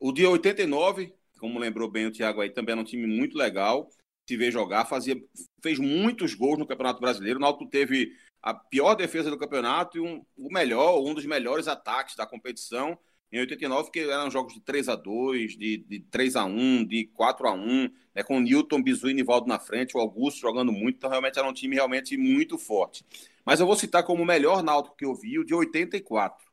O 0.00 0.12
de 0.12 0.24
89, 0.24 1.12
como 1.38 1.58
lembrou 1.58 1.90
bem 1.90 2.06
o 2.06 2.12
Thiago 2.12 2.40
aí, 2.40 2.50
também 2.50 2.72
era 2.72 2.80
um 2.80 2.84
time 2.84 3.06
muito 3.06 3.36
legal. 3.36 3.88
Se 4.28 4.36
vê 4.36 4.50
jogar, 4.50 4.84
fazia, 4.84 5.16
fez 5.62 5.78
muitos 5.78 6.34
gols 6.34 6.58
no 6.58 6.66
Campeonato 6.66 7.00
Brasileiro. 7.00 7.38
O 7.38 7.40
Náutico 7.40 7.70
teve 7.70 8.12
a 8.42 8.52
pior 8.54 8.94
defesa 8.94 9.30
do 9.30 9.38
campeonato 9.38 9.96
e 9.96 10.00
um, 10.00 10.24
o 10.36 10.52
melhor, 10.52 11.00
um 11.00 11.14
dos 11.14 11.24
melhores 11.24 11.66
ataques 11.66 12.14
da 12.14 12.26
competição 12.26 12.98
em 13.30 13.40
89, 13.40 13.90
que 13.90 14.00
eram 14.00 14.30
jogos 14.30 14.54
de 14.54 14.60
3 14.60 14.88
a 14.88 14.96
2 14.96 15.52
de, 15.52 15.78
de 15.78 16.00
3 16.00 16.36
a 16.36 16.44
1 16.44 16.84
de 16.86 17.06
4 17.08 17.46
a 17.46 17.52
1 17.52 17.90
né, 18.14 18.22
com 18.22 18.40
Newton, 18.40 18.82
Bizu 18.82 19.10
e 19.10 19.14
Nivaldo 19.14 19.46
na 19.46 19.58
frente, 19.58 19.96
o 19.96 20.00
Augusto 20.00 20.40
jogando 20.40 20.72
muito, 20.72 20.96
então 20.96 21.10
realmente 21.10 21.38
era 21.38 21.46
um 21.46 21.52
time 21.52 21.74
realmente 21.74 22.16
muito 22.16 22.56
forte. 22.56 23.04
Mas 23.44 23.60
eu 23.60 23.66
vou 23.66 23.76
citar 23.76 24.02
como 24.02 24.22
o 24.22 24.26
melhor 24.26 24.62
Náutico 24.62 24.96
que 24.96 25.04
eu 25.04 25.14
vi, 25.14 25.38
o 25.38 25.44
de 25.44 25.54
84. 25.54 26.47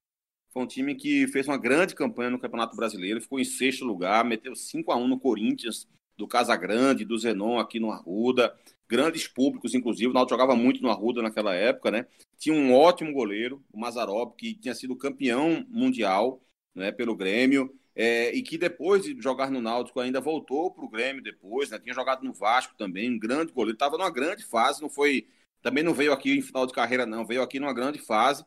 Foi 0.56 0.64
um 0.64 0.68
time 0.68 0.96
que 0.96 1.28
fez 1.28 1.50
uma 1.50 1.58
grande 1.58 1.94
campanha 1.94 2.30
no 2.30 2.40
Campeonato 2.40 2.78
Brasileiro, 2.78 3.20
ficou 3.20 3.38
em 3.38 3.44
sexto 3.44 3.84
lugar, 3.84 4.24
meteu 4.24 4.56
5 4.56 4.90
a 4.90 4.96
1 4.96 5.06
no 5.06 5.20
Corinthians, 5.20 5.86
do 6.16 6.26
Casagrande, 6.26 7.04
do 7.04 7.18
Zenon 7.18 7.60
aqui 7.60 7.78
no 7.78 7.92
Arruda. 7.92 8.56
Grandes 8.88 9.28
públicos, 9.28 9.76
inclusive. 9.76 10.12
O 10.12 10.14
Náutico 10.14 10.40
jogava 10.40 10.56
muito 10.56 10.82
no 10.82 10.90
Arruda 10.90 11.22
naquela 11.22 11.54
época, 11.54 11.92
né? 11.92 12.08
Tinha 12.38 12.56
um 12.56 12.74
ótimo 12.74 13.12
goleiro, 13.12 13.62
o 13.70 13.78
Mazarop, 13.78 14.34
que 14.38 14.54
tinha 14.54 14.74
sido 14.74 14.96
campeão 14.96 15.66
mundial 15.68 16.42
né, 16.74 16.90
pelo 16.90 17.18
Grêmio. 17.18 17.70
É, 17.94 18.34
e 18.34 18.42
que 18.42 18.58
depois 18.58 19.04
de 19.04 19.22
jogar 19.22 19.52
no 19.52 19.62
Náutico 19.62 20.00
ainda 20.00 20.22
voltou 20.22 20.72
para 20.72 20.86
o 20.86 20.90
Grêmio 20.90 21.22
depois, 21.22 21.70
né? 21.70 21.80
Tinha 21.80 21.94
jogado 21.94 22.24
no 22.24 22.32
Vasco 22.32 22.76
também, 22.78 23.12
um 23.12 23.20
grande 23.20 23.52
goleiro. 23.52 23.76
Estava 23.76 23.98
numa 23.98 24.10
grande 24.10 24.46
fase, 24.46 24.82
não 24.82 24.90
foi. 24.90 25.28
Também 25.62 25.84
não 25.84 25.94
veio 25.94 26.14
aqui 26.14 26.32
em 26.32 26.42
final 26.42 26.66
de 26.66 26.72
carreira, 26.72 27.06
não, 27.06 27.26
veio 27.26 27.42
aqui 27.42 27.60
numa 27.60 27.74
grande 27.74 28.00
fase 28.00 28.46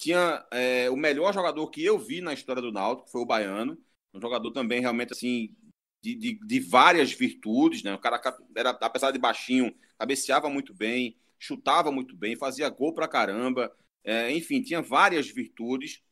tinha 0.00 0.44
é, 0.50 0.88
o 0.90 0.96
melhor 0.96 1.34
jogador 1.34 1.68
que 1.70 1.84
eu 1.84 1.98
vi 1.98 2.22
na 2.22 2.32
história 2.32 2.62
do 2.62 2.72
Náutico, 2.72 3.10
foi 3.10 3.20
o 3.20 3.26
Baiano. 3.26 3.78
Um 4.14 4.20
jogador 4.20 4.50
também 4.50 4.80
realmente 4.80 5.12
assim 5.12 5.54
de, 6.02 6.14
de, 6.14 6.40
de, 6.40 6.60
várias 6.60 7.12
virtudes, 7.12 7.82
né? 7.82 7.94
O 7.94 7.98
cara 7.98 8.20
era, 8.56 8.70
apesar 8.70 9.10
de 9.10 9.18
baixinho, 9.18 9.74
cabeceava 9.98 10.48
muito 10.48 10.72
bem, 10.74 11.18
chutava 11.38 11.92
muito 11.92 12.16
bem, 12.16 12.34
fazia 12.34 12.68
gol 12.70 12.94
pra 12.94 13.06
caramba. 13.06 13.70
É, 14.02 14.32
enfim, 14.32 14.62
tinha 14.62 14.80
várias 14.80 15.28
virtudes. 15.28 16.02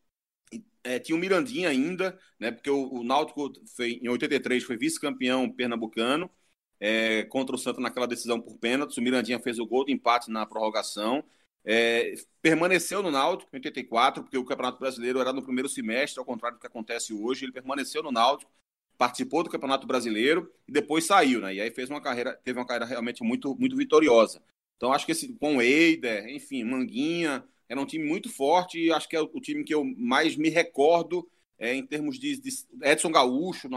É, 0.85 0.99
tinha 0.99 1.17
o 1.17 1.19
Mirandinha 1.19 1.71
ainda, 1.71 2.19
né? 2.39 2.51
Porque 2.53 2.71
o, 2.71 3.01
o 3.01 3.05
Náutico 3.05 3.53
foi, 3.75 3.93
em 4.03 4.09
83 4.09 4.65
foi 4.65 4.77
vice-campeão 4.77 5.51
pernambucano 5.51 6.31
é, 6.79 7.25
contra 7.25 7.57
o 7.57 7.59
Santa 7.59 7.81
naquela 7.81 8.07
decisão 8.07 8.41
por 8.41 8.59
pênaltis. 8.59 8.99
O 8.99 9.03
Mirandinha 9.03 9.41
fez 9.41 9.59
o 9.59 9.67
gol 9.67 9.85
de 9.87 9.93
empate 9.93 10.31
na 10.31 10.45
prorrogação. 10.47 11.25
É, 11.65 12.15
permaneceu 12.41 13.03
no 13.03 13.11
Náutico 13.11 13.51
em 13.53 13.59
84, 13.59 14.23
porque 14.23 14.39
o 14.39 14.45
Campeonato 14.45 14.79
Brasileiro 14.79 15.21
era 15.21 15.33
no 15.33 15.43
primeiro 15.43 15.69
semestre, 15.69 16.19
ao 16.19 16.25
contrário 16.25 16.57
do 16.57 16.61
que 16.61 16.67
acontece 16.67 17.13
hoje. 17.13 17.45
Ele 17.45 17.53
permaneceu 17.53 18.03
no 18.03 18.11
Náutico, 18.11 18.51
participou 18.97 19.43
do 19.43 19.51
Campeonato 19.51 19.87
Brasileiro 19.87 20.51
e 20.67 20.73
depois 20.73 21.07
saiu, 21.07 21.41
né? 21.41 21.55
E 21.55 21.61
aí 21.61 21.71
fez 21.71 21.91
uma 21.91 22.01
carreira, 22.01 22.35
teve 22.45 22.59
uma 22.59 22.67
carreira 22.67 22.87
realmente 22.87 23.23
muito, 23.23 23.55
muito 23.57 23.77
vitoriosa. 23.77 24.43
Então 24.77 24.93
acho 24.93 25.05
que 25.05 25.13
esse 25.13 25.33
com 25.35 25.61
Eider, 25.61 26.29
enfim, 26.29 26.65
Manguinha, 26.65 27.45
era 27.69 27.81
um 27.81 27.87
time 27.87 28.05
muito 28.05 28.29
forte 28.29 28.79
e 28.79 28.93
acho 28.93 29.09
que 29.09 29.17
é 29.17 29.21
o, 29.21 29.41
time 29.41 29.63
que 29.63 29.75
eu 29.75 29.85
mais 29.85 30.37
me 30.37 30.49
recordo 30.49 31.29
é, 31.59 31.75
em 31.75 31.85
termos 31.85 32.19
de, 32.19 32.41
de 32.41 32.51
Edson 32.83 33.11
Gaúcho, 33.11 33.69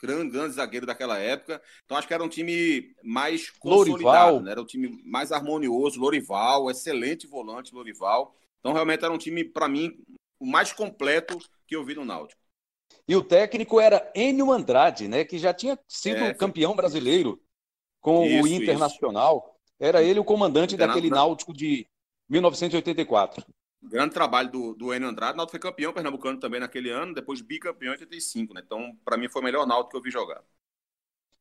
grande, 0.00 0.32
grande 0.32 0.54
zagueiro 0.54 0.86
daquela 0.86 1.18
época. 1.18 1.60
Então 1.84 1.96
acho 1.96 2.06
que 2.06 2.14
era 2.14 2.24
um 2.24 2.28
time 2.28 2.94
mais 3.02 3.50
consolidado, 3.50 4.40
né? 4.40 4.52
era 4.52 4.62
um 4.62 4.66
time 4.66 5.00
mais 5.04 5.32
harmonioso. 5.32 6.00
Lorival, 6.00 6.70
excelente 6.70 7.26
volante, 7.26 7.74
Lorival. 7.74 8.34
Então 8.58 8.72
realmente 8.72 9.04
era 9.04 9.12
um 9.12 9.18
time, 9.18 9.44
para 9.44 9.68
mim, 9.68 9.98
o 10.38 10.46
mais 10.46 10.72
completo 10.72 11.38
que 11.66 11.76
eu 11.76 11.84
vi 11.84 11.94
no 11.94 12.04
Náutico. 12.04 12.40
E 13.06 13.14
o 13.16 13.22
técnico 13.22 13.80
era 13.80 14.10
Enio 14.14 14.52
Andrade, 14.52 15.08
né? 15.08 15.24
Que 15.24 15.38
já 15.38 15.52
tinha 15.52 15.78
sido 15.88 16.24
é, 16.24 16.34
campeão 16.34 16.74
brasileiro 16.74 17.40
com 18.00 18.24
isso, 18.24 18.44
o 18.44 18.48
Internacional. 18.48 19.36
Isso. 19.38 19.60
Era 19.80 20.02
ele 20.02 20.18
o 20.18 20.24
comandante 20.24 20.76
daquele 20.76 21.08
Náutico 21.10 21.52
de 21.52 21.86
1984. 22.28 23.44
Grande 23.82 24.12
trabalho 24.12 24.50
do, 24.50 24.74
do 24.74 24.94
Enio 24.94 25.08
Andrade. 25.08 25.34
O 25.34 25.36
Náutico 25.36 25.52
foi 25.52 25.70
campeão 25.70 25.92
pernambucano 25.92 26.38
também 26.38 26.60
naquele 26.60 26.90
ano, 26.90 27.14
depois 27.14 27.40
bicampeão 27.40 27.94
em 27.94 27.98
85, 27.98 28.54
né? 28.54 28.62
Então, 28.64 28.96
para 29.04 29.16
mim, 29.16 29.28
foi 29.28 29.40
o 29.40 29.44
melhor 29.44 29.66
Náutico 29.66 29.90
que 29.90 29.96
eu 29.96 30.02
vi 30.02 30.10
jogar. 30.10 30.42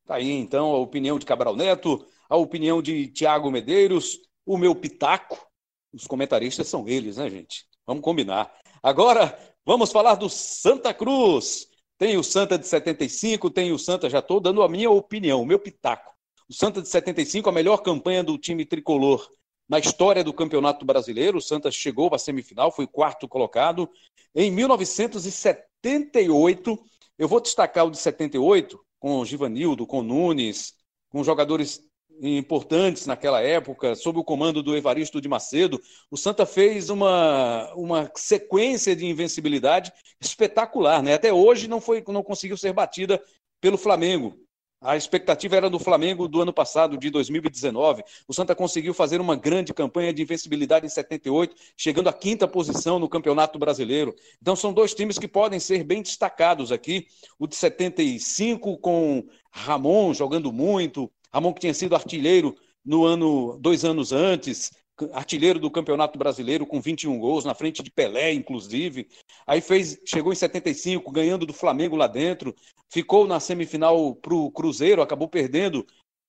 Tá 0.06 0.16
aí, 0.16 0.32
então, 0.32 0.72
a 0.72 0.78
opinião 0.78 1.20
de 1.20 1.26
Cabral 1.26 1.56
Neto, 1.56 2.06
a 2.30 2.38
opinião 2.38 2.82
de 2.82 3.08
Tiago 3.08 3.52
Medeiros, 3.52 4.20
o 4.46 4.58
meu 4.58 4.74
pitaco. 4.74 5.48
Os 5.94 6.08
comentaristas 6.08 6.68
são 6.68 6.88
eles, 6.88 7.18
né, 7.18 7.30
gente? 7.30 7.68
Vamos 7.86 8.04
combinar. 8.04 8.52
Agora, 8.82 9.38
vamos 9.66 9.92
falar 9.92 10.16
do 10.16 10.30
Santa 10.30 10.94
Cruz. 10.94 11.68
Tem 11.98 12.18
o 12.18 12.24
Santa 12.24 12.58
de 12.58 12.66
75, 12.66 13.50
tem 13.50 13.74
o 13.74 13.78
Santa, 13.78 14.10
já 14.10 14.20
estou 14.20 14.40
dando 14.40 14.64
a 14.64 14.70
minha 14.70 14.90
opinião, 14.90 15.42
o 15.42 15.46
meu 15.46 15.60
pitaco. 15.60 16.16
O 16.48 16.54
Santa 16.54 16.82
de 16.82 16.88
75, 16.88 17.50
a 17.50 17.52
melhor 17.52 17.80
campanha 17.80 18.24
do 18.24 18.38
time 18.38 18.66
tricolor 18.66 19.30
na 19.70 19.80
história 19.80 20.24
do 20.24 20.34
Campeonato 20.34 20.84
Brasileiro. 20.86 21.38
O 21.38 21.42
Santa 21.42 21.70
chegou 21.70 22.10
à 22.14 22.18
semifinal, 22.18 22.72
foi 22.72 22.88
quarto 22.88 23.28
colocado. 23.28 23.88
Em 24.34 24.50
1978, 24.52 26.80
eu 27.18 27.28
vou 27.28 27.40
destacar 27.40 27.86
o 27.86 27.92
de 27.92 27.98
78, 27.98 28.80
com 29.00 29.20
o 29.20 29.26
Givanildo, 29.26 29.86
com 29.86 30.02
Nunes, 30.02 30.74
com 31.10 31.24
jogadores 31.24 31.88
importantes 32.22 33.06
naquela 33.06 33.42
época, 33.42 33.96
sob 33.96 34.20
o 34.20 34.24
comando 34.24 34.62
do 34.62 34.76
Evaristo 34.76 35.22
de 35.22 35.30
Macedo, 35.30 35.82
o 36.12 36.18
Santa 36.18 36.46
fez 36.46 36.90
uma, 36.90 37.74
uma 37.76 38.12
sequência 38.16 38.96
de 38.96 39.06
invencibilidade 39.06 39.94
espetacular, 40.20 41.02
né? 41.02 41.14
Até 41.14 41.32
hoje 41.32 41.68
não 41.68 41.80
foi 41.80 42.04
não 42.10 42.22
conseguiu 42.22 42.58
ser 42.58 42.74
batida 42.74 43.24
pelo 43.62 43.78
Flamengo. 43.78 44.38
A 44.82 44.96
expectativa 44.96 45.58
era 45.58 45.70
do 45.70 45.78
Flamengo 45.78 46.26
do 46.26 46.42
ano 46.42 46.54
passado, 46.54 46.98
de 46.98 47.10
2019. 47.10 48.02
O 48.26 48.34
Santa 48.34 48.56
conseguiu 48.56 48.94
fazer 48.94 49.20
uma 49.20 49.36
grande 49.36 49.74
campanha 49.74 50.14
de 50.14 50.22
invencibilidade 50.22 50.86
em 50.86 50.90
78, 50.90 51.54
chegando 51.76 52.08
à 52.08 52.14
quinta 52.14 52.48
posição 52.48 52.98
no 52.98 53.10
Campeonato 53.10 53.60
Brasileiro. 53.60 54.16
Então 54.42 54.56
são 54.56 54.72
dois 54.72 54.94
times 54.94 55.20
que 55.20 55.28
podem 55.28 55.60
ser 55.60 55.84
bem 55.84 56.02
destacados 56.02 56.72
aqui. 56.72 57.08
O 57.38 57.46
de 57.46 57.58
75 57.58 58.78
com 58.78 59.28
Ramon 59.52 60.14
jogando 60.14 60.50
muito, 60.54 61.12
Ramon 61.34 61.54
que 61.54 61.60
tinha 61.60 61.74
sido 61.74 61.94
artilheiro 61.94 62.56
no 62.86 63.04
ano 63.04 63.58
dois 63.60 63.84
anos 63.84 64.14
antes, 64.14 64.72
artilheiro 65.14 65.60
do 65.60 65.72
Campeonato 65.72 66.18
Brasileiro 66.18 66.66
com 66.66 66.82
21 66.82 67.20
gols, 67.20 67.46
na 67.46 67.54
frente 67.54 67.84
de 67.84 67.92
Pelé, 67.92 68.34
inclusive. 68.34 69.08
Aí 69.46 69.62
fez, 69.62 70.00
chegou 70.06 70.32
em 70.32 70.36
75, 70.36 71.12
ganhando 71.12 71.46
do 71.46 71.54
Flamengo 71.54 71.96
lá 71.96 72.08
dentro, 72.08 72.56
ficou 72.90 73.28
na 73.28 73.40
semifinal 73.40 74.16
para 74.16 74.34
o 74.34 74.52
Cruzeiro, 74.52 75.02
acabou 75.02 75.28
perdendo 75.28 75.86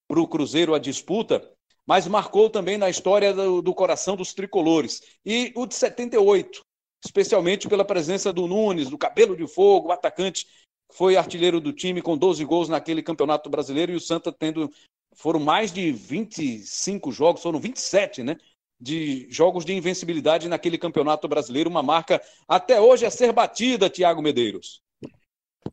para 0.09 0.21
o 0.21 0.29
Cruzeiro 0.29 0.75
a 0.75 0.79
disputa, 0.79 1.49
mas 1.87 2.07
marcou 2.07 2.51
também 2.51 2.77
na 2.77 2.91
história 2.91 3.33
do, 3.33 3.63
do, 3.63 3.75
coração 3.75 4.17
dos 4.17 4.35
tricolores. 4.35 5.03
E 5.25 5.53
o 5.57 5.67
de 5.67 5.75
78, 5.75 6.63
especialmente 7.05 7.69
pela 7.69 7.85
presença 7.85 8.33
do 8.33 8.47
Nunes, 8.47 8.91
do 8.91 8.99
Cabelo 8.99 9.37
de 9.37 9.47
Fogo, 9.47 9.89
o 9.89 9.93
atacante 9.93 10.47
foi 10.93 11.17
artilheiro 11.17 11.61
do 11.61 11.73
time 11.73 12.03
com 12.03 12.17
12 12.17 12.45
gols 12.45 12.69
naquele 12.69 13.03
Campeonato 13.03 13.49
Brasileiro 13.49 13.93
e 13.93 13.97
o 13.97 14.01
Santa 14.01 14.33
tendo 14.33 14.71
foram 15.15 15.41
mais 15.41 15.73
de 15.73 15.91
25 15.93 17.13
jogos, 17.13 17.43
foram 17.43 17.59
27, 17.59 18.23
né? 18.23 18.37
De 18.81 19.27
jogos 19.31 19.65
de 19.65 19.75
invencibilidade 19.75 20.49
naquele 20.49 20.79
campeonato 20.79 21.29
brasileiro, 21.29 21.69
uma 21.69 21.83
marca 21.83 22.23
até 22.49 22.81
hoje 22.81 23.05
a 23.05 23.11
ser 23.11 23.33
batida, 23.33 23.91
Tiago 23.91 24.23
Medeiros. 24.23 24.83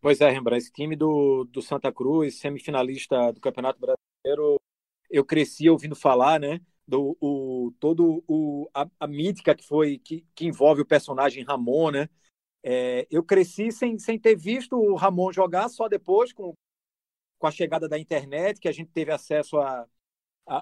Pois 0.01 0.19
é, 0.19 0.29
Rembrandt, 0.29 0.63
esse 0.63 0.71
time 0.71 0.95
do, 0.95 1.45
do 1.45 1.61
Santa 1.61 1.91
Cruz, 1.91 2.39
semifinalista 2.39 3.31
do 3.31 3.39
Campeonato 3.39 3.79
Brasileiro, 3.79 4.59
eu 5.09 5.23
cresci 5.23 5.69
ouvindo 5.69 5.95
falar, 5.95 6.39
né? 6.39 6.59
Do 6.85 7.17
o, 7.19 7.73
todo 7.79 8.23
o, 8.27 8.69
a, 8.73 8.87
a 8.99 9.07
mítica 9.07 9.55
que 9.55 9.65
foi 9.65 9.97
que, 9.97 10.25
que 10.35 10.45
envolve 10.45 10.81
o 10.81 10.85
personagem 10.85 11.43
Ramon, 11.43 11.91
né? 11.91 12.09
É, 12.63 13.07
eu 13.09 13.23
cresci 13.23 13.71
sem, 13.71 13.97
sem 13.97 14.19
ter 14.19 14.35
visto 14.35 14.77
o 14.77 14.95
Ramon 14.95 15.31
jogar, 15.31 15.69
só 15.69 15.87
depois, 15.87 16.33
com, 16.33 16.53
com 17.39 17.47
a 17.47 17.51
chegada 17.51 17.87
da 17.87 17.97
internet, 17.97 18.59
que 18.59 18.67
a 18.67 18.71
gente 18.71 18.91
teve 18.91 19.11
acesso 19.11 19.57
a, 19.57 19.87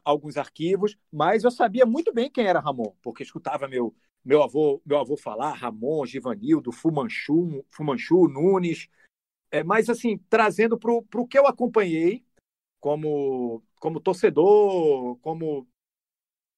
alguns 0.04 0.38
arquivos, 0.38 0.98
mas 1.12 1.44
eu 1.44 1.52
sabia 1.52 1.86
muito 1.86 2.14
bem 2.14 2.30
quem 2.30 2.48
era 2.48 2.60
Ramon, 2.60 2.94
porque 3.02 3.24
escutava 3.24 3.68
meu, 3.68 3.96
meu 4.24 4.42
avô 4.44 4.82
meu 4.86 4.98
avô 5.00 5.16
falar, 5.16 5.54
Ramon, 5.54 6.06
Givanildo, 6.06 6.72
Fumanchu, 6.72 7.64
Fumanchu 7.70 8.28
Nunes, 8.28 8.90
é, 9.52 9.64
mas 9.64 9.90
assim, 9.90 10.18
trazendo 10.30 10.78
para 10.78 10.92
o 10.94 11.28
que 11.28 11.38
eu 11.38 11.48
acompanhei 11.48 12.26
como, 12.80 13.64
como 13.80 14.00
torcedor, 14.00 15.18
como, 15.20 15.68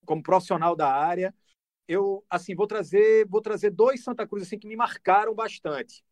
como 0.05 0.23
profissional 0.23 0.75
da 0.75 0.91
área, 0.91 1.33
eu 1.87 2.25
assim 2.29 2.55
vou 2.55 2.67
trazer 2.67 3.27
vou 3.27 3.41
trazer 3.41 3.71
dois 3.71 4.03
Santa 4.03 4.27
Cruz 4.27 4.43
assim 4.43 4.59
que 4.59 4.67
me 4.67 4.75
marcaram 4.75 5.33
bastante. 5.35 6.03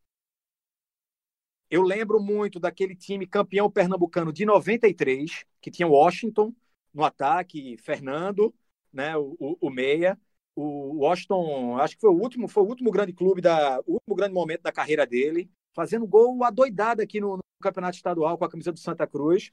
Eu 1.69 1.81
lembro 1.81 2.19
muito 2.19 2.59
daquele 2.59 2.95
time 2.95 3.25
campeão 3.27 3.69
pernambucano 3.69 4.31
de 4.31 4.45
93, 4.45 5.45
que 5.59 5.71
tinha 5.71 5.87
Washington, 5.87 6.53
no 6.95 7.03
ataque, 7.03 7.77
Fernando, 7.77 8.53
né, 8.91 9.15
o, 9.17 9.35
o, 9.39 9.57
o 9.67 9.69
meia. 9.69 10.19
O 10.55 11.03
Washington, 11.03 11.77
acho 11.79 11.95
que 11.95 12.01
foi 12.01 12.09
o 12.09 12.17
último, 12.17 12.47
foi 12.47 12.63
o 12.63 12.67
último 12.67 12.89
grande 12.89 13.11
clube 13.11 13.41
da, 13.41 13.81
o 13.85 13.95
último 13.95 14.15
grande 14.15 14.33
momento 14.33 14.61
da 14.61 14.71
carreira 14.71 15.05
dele, 15.05 15.51
fazendo 15.73 16.07
gol 16.07 16.41
adoidado 16.45 17.01
aqui 17.01 17.19
no, 17.19 17.35
no 17.35 17.43
campeonato 17.61 17.97
estadual 17.97 18.37
com 18.37 18.45
a 18.45 18.49
camisa 18.49 18.71
do 18.71 18.79
Santa 18.79 19.05
Cruz. 19.05 19.51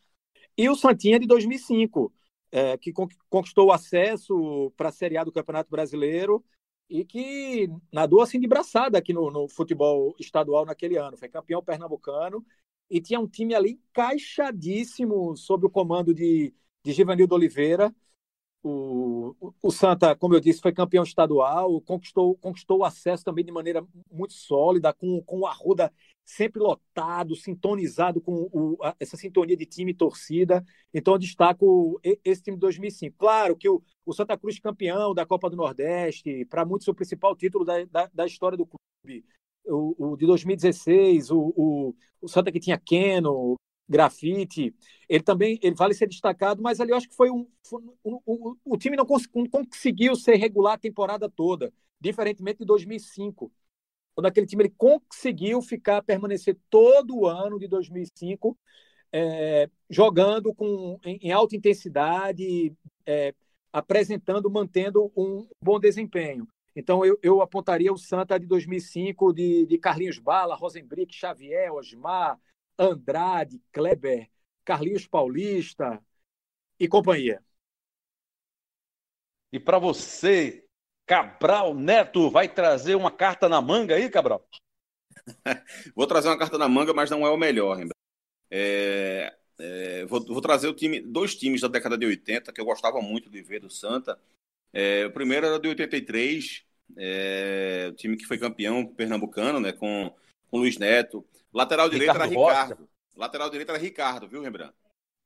E 0.57 0.69
o 0.69 0.77
Santinha 0.77 1.19
de 1.19 1.27
2005, 1.27 2.13
é, 2.53 2.77
que 2.79 2.93
conquistou 3.29 3.67
o 3.69 3.73
acesso 3.73 4.73
para 4.77 4.91
a 4.91 4.93
Série 4.93 5.17
A 5.17 5.25
do 5.25 5.33
Campeonato 5.33 5.71
Brasileiro 5.71 6.45
e 6.89 7.05
que 7.05 7.69
nadou 7.93 8.21
assim 8.21 8.39
de 8.39 8.47
braçada 8.47 8.99
aqui 8.99 9.13
no, 9.13 9.31
no, 9.31 9.49
futebol 9.49 10.15
estadual 10.21 10.65
naquele 10.67 10.97
ano. 10.99 11.17
Foi 11.17 11.29
campeão 11.29 11.65
pernambucano 11.65 12.45
e 12.91 13.01
tinha 13.01 13.19
um 13.19 13.27
time 13.27 13.55
ali 13.55 13.81
encaixadíssimo 13.91 15.37
sob 15.37 15.67
o 15.67 15.71
comando 15.71 16.15
de 16.15 16.55
de 16.85 16.93
Givanildo 16.93 17.35
Oliveira. 17.35 17.95
O, 18.65 19.35
o, 19.61 19.73
Santa, 19.73 20.15
como 20.15 20.35
eu 20.35 20.41
disse, 20.41 20.61
foi 20.61 20.73
campeão 20.73 21.03
estadual, 21.03 21.81
conquistou, 21.81 22.37
conquistou 22.37 22.79
o 22.79 22.85
acesso 22.85 23.25
também 23.25 23.45
de 23.45 23.51
maneira 23.51 23.85
muito 24.09 24.35
sólida, 24.35 24.93
com, 24.93 25.21
com 25.23 25.41
o 25.41 25.47
Arruda 25.47 25.93
sempre 26.25 26.63
lotado, 26.63 27.35
sintonizado 27.35 28.21
com 28.21 28.49
o, 28.53 28.79
a, 28.83 28.95
essa 29.01 29.17
sintonia 29.17 29.57
de 29.57 29.67
time 29.67 29.91
e 29.91 29.95
torcida. 29.95 30.65
Então, 30.95 31.15
eu 31.15 31.19
destaco 31.19 32.01
esse 32.25 32.43
time 32.43 32.57
de 32.57 32.61
2005. 32.61 33.17
Claro 33.19 33.57
que 33.57 33.69
o, 33.69 33.83
o 34.07 34.13
Santa 34.13 34.39
Cruz 34.39 34.61
campeão 34.61 35.13
da 35.13 35.27
Copa 35.27 35.51
do 35.51 35.57
Nordeste, 35.57 36.45
para 36.47 36.65
muitos, 36.65 36.87
o 36.87 36.95
principal 36.95 37.35
título 37.35 37.65
da, 37.65 37.85
da, 37.87 38.11
da 38.15 38.27
história 38.27 38.57
do 38.57 38.67
clube. 38.67 39.25
O, 39.67 40.13
o, 40.13 40.17
de 40.17 40.27
2016, 40.27 41.31
o, 41.31 41.53
o, 41.57 41.95
o 42.21 42.29
Santa 42.29 42.53
que 42.53 42.61
tinha 42.61 42.79
Keno, 42.79 43.57
grafite. 43.93 44.75
Ele 45.09 45.23
também 45.23 45.59
ele 45.63 45.77
vale 45.77 45.95
ser 45.95 46.09
destacado, 46.09 46.63
mas 46.63 46.81
ali 46.81 46.91
eu 46.91 46.97
acho 46.97 47.09
que 47.09 47.15
foi 47.15 47.31
um, 47.31 47.47
um, 48.05 48.21
um 48.27 48.57
o 48.65 48.77
time 48.77 48.97
não, 48.97 49.07
cons, 49.07 49.29
não, 49.35 49.47
conseguiu 49.47 50.17
ser 50.17 50.37
regular 50.37 50.75
a 50.75 50.79
temporada 50.79 51.29
toda, 51.29 51.73
diferentemente 52.01 52.61
de 52.61 52.65
2005. 52.65 53.53
Quando 54.15 54.27
aquele 54.27 54.47
time 54.47 54.65
ele 54.65 54.75
conseguiu 54.77 55.63
ficar 55.63 56.03
permanecer 56.03 56.59
todo 56.69 57.17
o 57.17 57.27
ano 57.27 57.59
de 57.59 57.69
2005 57.69 58.59
é, 59.13 59.69
jogando 59.89 60.55
com 60.55 60.99
em, 61.05 61.19
em 61.23 61.31
alta 61.31 61.55
intensidade, 61.55 62.75
é, 63.07 63.35
apresentando, 63.73 64.51
mantendo 64.51 65.13
um 65.17 65.47
bom 65.63 65.79
desempenho. 65.79 66.47
Então 66.75 67.05
eu, 67.05 67.19
eu 67.23 67.43
apontaria 67.43 67.93
o 67.93 67.99
Santa 67.99 68.39
de 68.39 68.47
2005 68.47 69.33
de, 69.33 69.67
de 69.67 69.79
Carlinhos 69.79 70.19
Bala, 70.19 70.55
Rosenbrick, 70.55 71.15
Xavier, 71.15 71.73
Osmar, 71.73 72.39
Andrade, 72.83 73.61
Kleber, 73.73 74.29
Carlinhos 74.65 75.07
Paulista 75.07 76.03
e 76.79 76.89
companhia. 76.89 77.43
E 79.53 79.61
para 79.61 79.79
você, 79.79 80.65
Cabral 81.07 81.75
Neto, 81.75 82.31
vai 82.31 82.49
trazer 82.49 82.95
uma 82.95 83.11
carta 83.11 83.49
na 83.49 83.61
manga 83.61 83.95
aí, 83.95 84.11
Cabral? 84.11 84.47
vou 85.95 86.07
trazer 86.07 86.29
uma 86.29 86.39
carta 86.39 86.59
na 86.59 86.69
manga, 86.69 86.93
mas 86.95 87.11
não 87.11 87.27
é 87.27 87.31
o 87.31 87.37
melhor, 87.37 87.79
é, 88.51 89.35
é, 89.59 90.05
vou, 90.05 90.23
vou, 90.25 90.41
trazer 90.43 90.69
o 90.69 90.75
time, 90.75 91.01
dois 91.01 91.35
times 91.35 91.63
da 91.63 91.69
década 91.69 91.97
de 91.97 92.05
80 92.05 92.53
que 92.53 92.61
eu 92.61 92.65
gostava 92.67 93.01
muito 93.01 93.31
de 93.31 93.41
ver 93.41 93.61
do 93.61 93.71
Santa. 93.71 94.19
É, 94.73 95.07
o 95.07 95.11
primeiro 95.11 95.47
era 95.47 95.59
de 95.59 95.69
83, 95.69 96.63
é, 96.97 97.89
o 97.91 97.95
time 97.95 98.17
que 98.17 98.27
foi 98.27 98.37
campeão 98.39 98.85
pernambucano, 98.85 99.59
né, 99.59 99.73
com, 99.73 100.15
com 100.51 100.59
Luiz 100.59 100.77
Neto, 100.77 101.25
Lateral 101.53 101.89
direito 101.89 102.15
era 102.15 102.25
Ricardo. 102.25 102.89
Lateral 103.17 103.51
direito 103.51 103.71
era 103.71 103.79
Ricardo, 103.79 104.29
viu, 104.29 104.43
Rembrandt? 104.43 104.75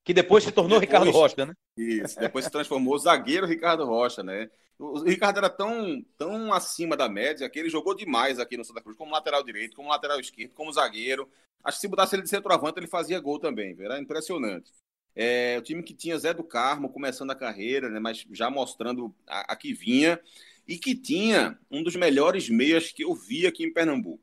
Que 0.04 0.14
depois 0.14 0.44
se 0.44 0.52
tornou 0.52 0.80
depois, 0.80 1.02
Ricardo 1.02 1.10
Rocha, 1.10 1.46
né? 1.46 1.54
Isso, 1.76 2.18
depois 2.18 2.44
se 2.44 2.50
transformou 2.50 2.98
zagueiro 2.98 3.46
Ricardo 3.46 3.84
Rocha, 3.84 4.22
né? 4.22 4.50
O 4.78 5.02
Ricardo 5.02 5.38
era 5.38 5.48
tão, 5.50 6.04
tão 6.18 6.52
acima 6.52 6.96
da 6.96 7.08
média 7.08 7.48
que 7.48 7.58
ele 7.58 7.70
jogou 7.70 7.94
demais 7.94 8.38
aqui 8.38 8.56
no 8.56 8.64
Santa 8.64 8.82
Cruz, 8.82 8.96
como 8.96 9.12
lateral 9.12 9.42
direito, 9.42 9.74
como 9.74 9.88
lateral 9.88 10.20
esquerdo, 10.20 10.52
como 10.52 10.72
zagueiro. 10.72 11.28
Acho 11.64 11.78
que 11.78 11.80
se 11.80 11.88
mudasse 11.88 12.14
ele 12.14 12.22
de 12.22 12.28
centroavante, 12.28 12.78
ele 12.78 12.86
fazia 12.86 13.18
gol 13.18 13.38
também, 13.40 13.74
viu? 13.74 13.86
era 13.86 13.98
impressionante. 13.98 14.70
É, 15.14 15.56
o 15.58 15.62
time 15.62 15.82
que 15.82 15.94
tinha 15.94 16.18
Zé 16.18 16.34
do 16.34 16.44
Carmo 16.44 16.90
começando 16.92 17.30
a 17.30 17.34
carreira, 17.34 17.88
né, 17.88 17.98
mas 17.98 18.26
já 18.32 18.50
mostrando 18.50 19.14
a, 19.26 19.52
a 19.52 19.56
que 19.56 19.72
vinha. 19.72 20.20
e 20.68 20.78
que 20.78 20.94
tinha 20.94 21.58
um 21.70 21.82
dos 21.82 21.96
melhores 21.96 22.48
meias 22.48 22.92
que 22.92 23.04
eu 23.04 23.14
vi 23.14 23.46
aqui 23.46 23.64
em 23.64 23.72
Pernambuco, 23.72 24.22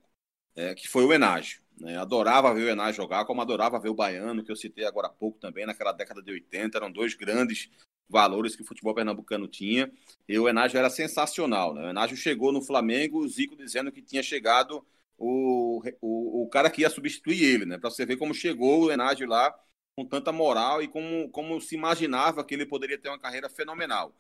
é, 0.56 0.76
que 0.76 0.88
foi 0.88 1.06
o 1.06 1.14
Enágio. 1.14 1.63
Né? 1.84 1.98
Adorava 1.98 2.54
ver 2.54 2.64
o 2.64 2.70
Enágio 2.70 3.04
jogar, 3.04 3.26
como 3.26 3.42
adorava 3.42 3.78
ver 3.78 3.90
o 3.90 3.94
Baiano, 3.94 4.44
que 4.44 4.52
eu 4.52 4.56
citei 4.56 4.86
agora 4.86 5.08
há 5.08 5.10
pouco 5.10 5.38
também, 5.38 5.66
naquela 5.66 5.92
década 5.92 6.22
de 6.22 6.32
80. 6.32 6.78
Eram 6.78 6.90
dois 6.90 7.14
grandes 7.14 7.70
valores 8.10 8.56
que 8.56 8.62
o 8.62 8.66
futebol 8.66 8.96
pernambucano 8.96 9.48
tinha. 9.48 9.92
E 10.28 10.40
o 10.40 10.48
Enágio 10.48 10.78
era 10.78 10.90
sensacional. 10.90 11.74
Né? 11.74 11.86
O 11.86 11.90
Enágio 11.90 12.16
chegou 12.16 12.54
no 12.54 12.62
Flamengo, 12.62 13.20
o 13.20 13.28
Zico 13.28 13.58
dizendo 13.58 13.92
que 13.92 14.02
tinha 14.02 14.24
chegado 14.24 14.86
o, 15.18 15.82
o, 16.02 16.44
o 16.44 16.50
cara 16.50 16.70
que 16.70 16.82
ia 16.82 16.90
substituir 16.90 17.44
ele, 17.44 17.66
né? 17.66 17.78
Para 17.78 17.90
você 17.90 18.06
ver 18.06 18.18
como 18.18 18.34
chegou 18.34 18.86
o 18.86 18.92
Enágio 18.92 19.28
lá 19.28 19.54
com 19.96 20.06
tanta 20.06 20.32
moral 20.32 20.82
e 20.82 20.88
como, 20.88 21.30
como 21.30 21.60
se 21.62 21.76
imaginava 21.76 22.44
que 22.44 22.54
ele 22.54 22.66
poderia 22.66 22.98
ter 22.98 23.10
uma 23.10 23.20
carreira 23.20 23.50
fenomenal. 23.50 24.16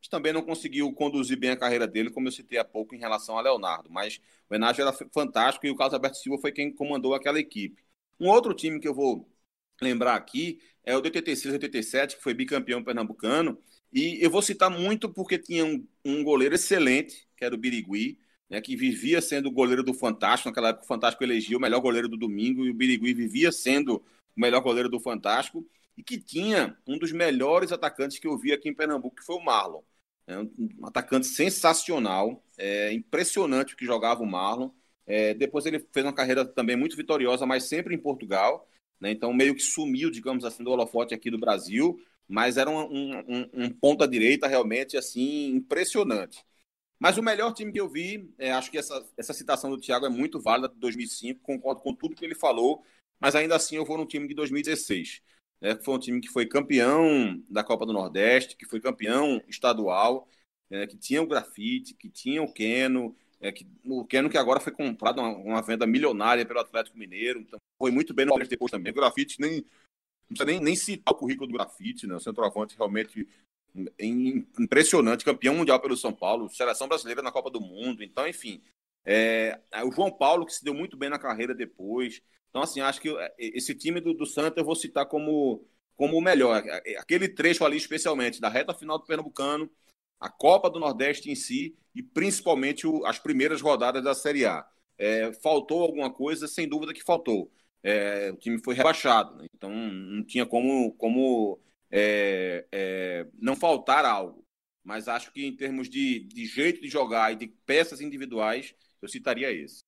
Mas 0.00 0.08
também 0.08 0.32
não 0.32 0.42
conseguiu 0.42 0.92
conduzir 0.92 1.38
bem 1.38 1.50
a 1.50 1.56
carreira 1.56 1.86
dele, 1.86 2.10
como 2.10 2.28
eu 2.28 2.32
citei 2.32 2.58
há 2.58 2.64
pouco 2.64 2.94
em 2.94 2.98
relação 2.98 3.38
a 3.38 3.40
Leonardo. 3.42 3.90
Mas 3.90 4.20
o 4.48 4.54
Enágio 4.54 4.82
era 4.82 4.92
fantástico 5.12 5.66
e 5.66 5.70
o 5.70 5.76
Carlos 5.76 5.94
Alberto 5.94 6.18
Silva 6.18 6.40
foi 6.40 6.52
quem 6.52 6.72
comandou 6.72 7.14
aquela 7.14 7.38
equipe. 7.40 7.82
Um 8.20 8.28
outro 8.28 8.54
time 8.54 8.80
que 8.80 8.88
eu 8.88 8.94
vou 8.94 9.28
lembrar 9.80 10.14
aqui 10.16 10.60
é 10.84 10.96
o 10.96 11.00
de 11.00 11.08
86 11.08 11.54
87, 11.54 12.16
que 12.16 12.22
foi 12.22 12.34
bicampeão 12.34 12.82
pernambucano. 12.82 13.58
E 13.92 14.18
eu 14.24 14.30
vou 14.30 14.42
citar 14.42 14.70
muito 14.70 15.08
porque 15.08 15.38
tinha 15.38 15.64
um, 15.64 15.86
um 16.04 16.22
goleiro 16.22 16.54
excelente, 16.54 17.26
que 17.36 17.44
era 17.44 17.54
o 17.54 17.58
Birigui, 17.58 18.18
né, 18.48 18.60
que 18.60 18.76
vivia 18.76 19.20
sendo 19.20 19.48
o 19.48 19.52
goleiro 19.52 19.82
do 19.82 19.94
Fantástico. 19.94 20.48
Naquela 20.48 20.70
época, 20.70 20.84
o 20.84 20.88
Fantástico 20.88 21.24
elegia 21.24 21.56
o 21.56 21.60
melhor 21.60 21.80
goleiro 21.80 22.08
do 22.08 22.16
domingo 22.16 22.64
e 22.64 22.70
o 22.70 22.74
Birigui 22.74 23.14
vivia 23.14 23.52
sendo 23.52 23.96
o 23.96 24.40
melhor 24.40 24.60
goleiro 24.60 24.88
do 24.88 25.00
Fantástico. 25.00 25.66
E 25.98 26.02
que 26.04 26.16
tinha 26.16 26.78
um 26.86 26.96
dos 26.96 27.10
melhores 27.10 27.72
atacantes 27.72 28.20
que 28.20 28.28
eu 28.28 28.38
vi 28.38 28.52
aqui 28.52 28.68
em 28.68 28.74
Pernambuco, 28.74 29.16
que 29.16 29.24
foi 29.24 29.34
o 29.34 29.44
Marlon. 29.44 29.82
É 30.28 30.38
um 30.38 30.48
atacante 30.84 31.26
sensacional, 31.26 32.40
é 32.56 32.92
impressionante 32.92 33.74
o 33.74 33.76
que 33.76 33.84
jogava 33.84 34.22
o 34.22 34.26
Marlon. 34.26 34.70
É, 35.04 35.34
depois 35.34 35.66
ele 35.66 35.80
fez 35.92 36.06
uma 36.06 36.12
carreira 36.12 36.44
também 36.44 36.76
muito 36.76 36.96
vitoriosa, 36.96 37.44
mas 37.44 37.64
sempre 37.64 37.96
em 37.96 37.98
Portugal. 37.98 38.68
Né? 39.00 39.10
Então, 39.10 39.32
meio 39.32 39.56
que 39.56 39.60
sumiu, 39.60 40.08
digamos 40.08 40.44
assim, 40.44 40.62
do 40.62 40.70
holofote 40.70 41.14
aqui 41.14 41.32
do 41.32 41.38
Brasil, 41.38 42.00
mas 42.28 42.56
era 42.56 42.70
um, 42.70 43.18
um, 43.26 43.50
um 43.52 43.70
ponta-direita 43.70 44.46
realmente 44.46 44.96
assim 44.96 45.48
impressionante. 45.48 46.44
Mas 46.96 47.18
o 47.18 47.22
melhor 47.22 47.52
time 47.52 47.72
que 47.72 47.80
eu 47.80 47.88
vi, 47.88 48.32
é, 48.38 48.52
acho 48.52 48.70
que 48.70 48.78
essa, 48.78 49.04
essa 49.16 49.32
citação 49.32 49.68
do 49.70 49.80
Thiago 49.80 50.06
é 50.06 50.08
muito 50.08 50.40
válida 50.40 50.68
de 50.68 50.76
2005, 50.76 51.40
concordo 51.40 51.80
com 51.80 51.92
tudo 51.92 52.14
que 52.14 52.24
ele 52.24 52.36
falou, 52.36 52.84
mas 53.18 53.34
ainda 53.34 53.56
assim 53.56 53.76
eu 53.76 53.84
vou 53.84 53.98
no 53.98 54.06
time 54.06 54.28
de 54.28 54.34
2016. 54.34 55.22
Né, 55.60 55.76
foi 55.76 55.94
um 55.94 55.98
time 55.98 56.20
que 56.20 56.28
foi 56.28 56.46
campeão 56.46 57.42
da 57.48 57.64
Copa 57.64 57.84
do 57.84 57.92
Nordeste, 57.92 58.56
que 58.56 58.66
foi 58.66 58.80
campeão 58.80 59.42
estadual, 59.48 60.28
é, 60.70 60.86
que 60.86 60.96
tinha 60.96 61.22
o 61.22 61.26
grafite, 61.26 61.94
que 61.94 62.08
tinha 62.08 62.42
o 62.42 62.52
Keno, 62.52 63.16
é, 63.40 63.50
que, 63.50 63.66
o 63.84 64.04
Keno 64.04 64.30
que 64.30 64.38
agora 64.38 64.60
foi 64.60 64.72
comprado 64.72 65.20
uma, 65.20 65.30
uma, 65.30 65.62
venda 65.62 65.86
milionária 65.86 66.44
pelo 66.44 66.60
Atlético 66.60 66.98
Mineiro, 66.98 67.40
então 67.40 67.58
foi 67.78 67.90
muito 67.90 68.12
bem 68.12 68.24
no 68.24 68.30
Nordeste 68.30 68.50
depois 68.50 68.70
também. 68.70 68.92
O 68.92 68.96
grafite 68.96 69.40
nem 69.40 69.64
não 70.28 70.36
precisa 70.36 70.44
nem, 70.44 70.60
nem 70.60 70.76
citar 70.76 71.14
o 71.14 71.16
currículo 71.16 71.46
do 71.46 71.54
grafite, 71.54 72.06
né? 72.06 72.14
O 72.14 72.20
centroavante 72.20 72.76
realmente 72.76 73.26
impressionante, 74.58 75.24
campeão 75.24 75.54
mundial 75.54 75.80
pelo 75.80 75.96
São 75.96 76.12
Paulo, 76.12 76.48
seleção 76.50 76.88
brasileira 76.88 77.22
na 77.22 77.32
Copa 77.32 77.50
do 77.50 77.60
Mundo. 77.60 78.02
Então, 78.02 78.26
enfim, 78.26 78.60
é, 79.04 79.58
o 79.84 79.90
João 79.90 80.10
Paulo, 80.10 80.44
que 80.44 80.52
se 80.52 80.64
deu 80.64 80.74
muito 80.74 80.96
bem 80.96 81.08
na 81.08 81.18
carreira 81.18 81.54
depois. 81.54 82.20
Então, 82.50 82.62
assim, 82.62 82.80
acho 82.80 83.00
que 83.00 83.08
é, 83.08 83.34
esse 83.38 83.74
time 83.74 84.00
do, 84.00 84.14
do 84.14 84.26
Santa 84.26 84.60
eu 84.60 84.64
vou 84.64 84.76
citar 84.76 85.06
como, 85.06 85.66
como 85.96 86.16
o 86.16 86.20
melhor. 86.20 86.62
É, 86.66 86.98
aquele 86.98 87.28
trecho 87.28 87.64
ali, 87.64 87.76
especialmente, 87.76 88.40
da 88.40 88.48
reta 88.48 88.74
final 88.74 88.98
do 88.98 89.06
Pernambucano, 89.06 89.70
a 90.20 90.28
Copa 90.28 90.68
do 90.70 90.80
Nordeste 90.80 91.30
em 91.30 91.34
si 91.34 91.76
e 91.94 92.02
principalmente 92.02 92.86
o, 92.86 93.04
as 93.06 93.18
primeiras 93.18 93.60
rodadas 93.60 94.02
da 94.02 94.14
Série 94.14 94.44
A. 94.46 94.66
É, 94.98 95.32
faltou 95.34 95.82
alguma 95.82 96.12
coisa? 96.12 96.48
Sem 96.48 96.68
dúvida 96.68 96.92
que 96.92 97.02
faltou. 97.02 97.50
É, 97.82 98.30
o 98.32 98.36
time 98.36 98.58
foi 98.62 98.74
rebaixado, 98.74 99.36
né? 99.36 99.46
então 99.54 99.70
não 99.70 100.24
tinha 100.24 100.44
como, 100.44 100.92
como 100.94 101.60
é, 101.90 102.66
é, 102.72 103.26
não 103.40 103.54
faltar 103.54 104.04
algo. 104.04 104.44
Mas 104.82 105.06
acho 105.06 105.32
que 105.32 105.44
em 105.44 105.54
termos 105.54 105.88
de, 105.88 106.20
de 106.20 106.46
jeito 106.46 106.80
de 106.80 106.88
jogar 106.88 107.32
e 107.32 107.36
de 107.36 107.46
peças 107.66 108.00
individuais, 108.00 108.74
eu 109.02 109.08
citaria 109.08 109.50
esse. 109.50 109.82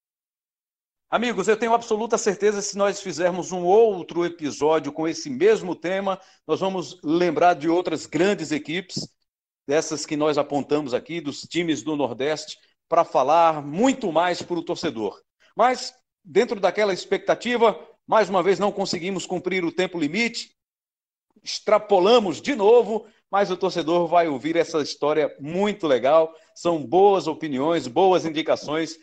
Amigos, 1.11 1.49
eu 1.49 1.57
tenho 1.57 1.75
absoluta 1.75 2.17
certeza 2.17 2.63
se 2.63 2.79
nós 2.79 3.01
fizermos 3.01 3.51
um 3.51 3.65
outro 3.65 4.25
episódio 4.25 4.93
com 4.93 5.09
esse 5.09 5.29
mesmo 5.29 5.75
tema, 5.75 6.21
nós 6.47 6.61
vamos 6.61 7.01
lembrar 7.03 7.55
de 7.55 7.69
outras 7.69 8.07
grandes 8.07 8.53
equipes, 8.53 9.09
dessas 9.67 10.07
que 10.07 10.17
nós 10.17 10.39
apontamos 10.39 10.95
aqui, 10.95 11.21
dos 11.21 11.41
times 11.43 11.83
do 11.83 11.97
Nordeste, 11.97 12.59
para 12.89 13.05
falar 13.05 13.61
muito 13.61 14.13
mais 14.13 14.41
para 14.41 14.59
o 14.59 14.65
torcedor. 14.65 15.21
Mas, 15.57 15.93
dentro 16.25 16.61
daquela 16.61 16.93
expectativa, 16.93 17.79
mais 18.07 18.29
uma 18.29 18.43
vez 18.43 18.59
não 18.59 18.71
conseguimos 18.71 19.27
cumprir 19.27 19.65
o 19.65 19.73
tempo 19.73 19.99
limite, 19.99 20.57
extrapolamos 21.43 22.41
de 22.41 22.55
novo, 22.55 23.07
mas 23.31 23.51
o 23.51 23.57
torcedor 23.57 24.07
vai 24.09 24.29
ouvir 24.29 24.57
essa 24.57 24.83
história 24.83 25.35
muito 25.39 25.87
legal. 25.87 26.35
São 26.55 26.85
boas 26.85 27.27
opiniões, 27.27 27.87
boas 27.87 28.25
indicações 28.25 28.99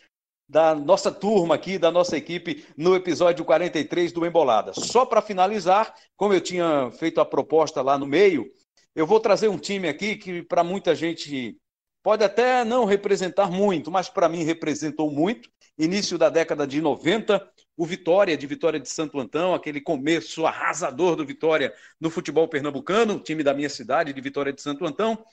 da 0.50 0.74
nossa 0.74 1.12
turma 1.12 1.56
aqui, 1.56 1.78
da 1.78 1.92
nossa 1.92 2.16
equipe, 2.16 2.66
no 2.78 2.96
episódio 2.96 3.44
43 3.44 4.12
do 4.12 4.26
Embolada. 4.26 4.74
Só 4.74 5.06
para 5.06 5.22
finalizar, 5.22 5.94
como 6.16 6.34
eu 6.34 6.42
tinha 6.42 6.90
feito 6.92 7.20
a 7.20 7.26
proposta 7.26 7.82
lá 7.82 7.98
no 7.98 8.06
meio, 8.06 8.50
eu 8.96 9.06
vou 9.06 9.20
trazer 9.20 9.50
um 9.50 9.58
time 9.58 9.88
aqui 9.88 10.16
que 10.16 10.42
para 10.42 10.64
muita 10.64 10.96
gente 10.96 11.58
pode 12.04 12.24
até 12.24 12.64
não 12.64 12.86
representar 12.86 13.52
muito, 13.52 13.92
mas 13.92 14.10
para 14.10 14.30
mim 14.30 14.44
representou 14.44 15.12
muito. 15.12 15.50
Início 15.78 16.18
da 16.18 16.30
década 16.30 16.66
de 16.66 16.82
90, 16.82 17.48
o 17.76 17.86
Vitória, 17.86 18.36
de 18.36 18.48
Vitória 18.48 18.80
de 18.80 18.90
Santo 18.90 19.20
Antão, 19.20 19.54
aquele 19.54 19.80
começo 19.80 20.46
arrasador 20.46 21.16
do 21.16 21.26
Vitória 21.26 21.74
no 22.00 22.10
futebol 22.10 22.48
pernambucano, 22.48 23.20
time 23.20 23.44
da 23.44 23.54
minha 23.54 23.70
cidade, 23.70 24.14
de 24.14 24.22
Vitória 24.22 24.52
de 24.52 24.62
Santo 24.62 24.86
Antão. 24.86 25.24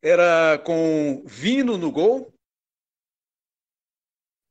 Era 0.00 0.58
com 0.64 1.22
Vino 1.26 1.76
no 1.76 1.92
gol. 1.92 2.32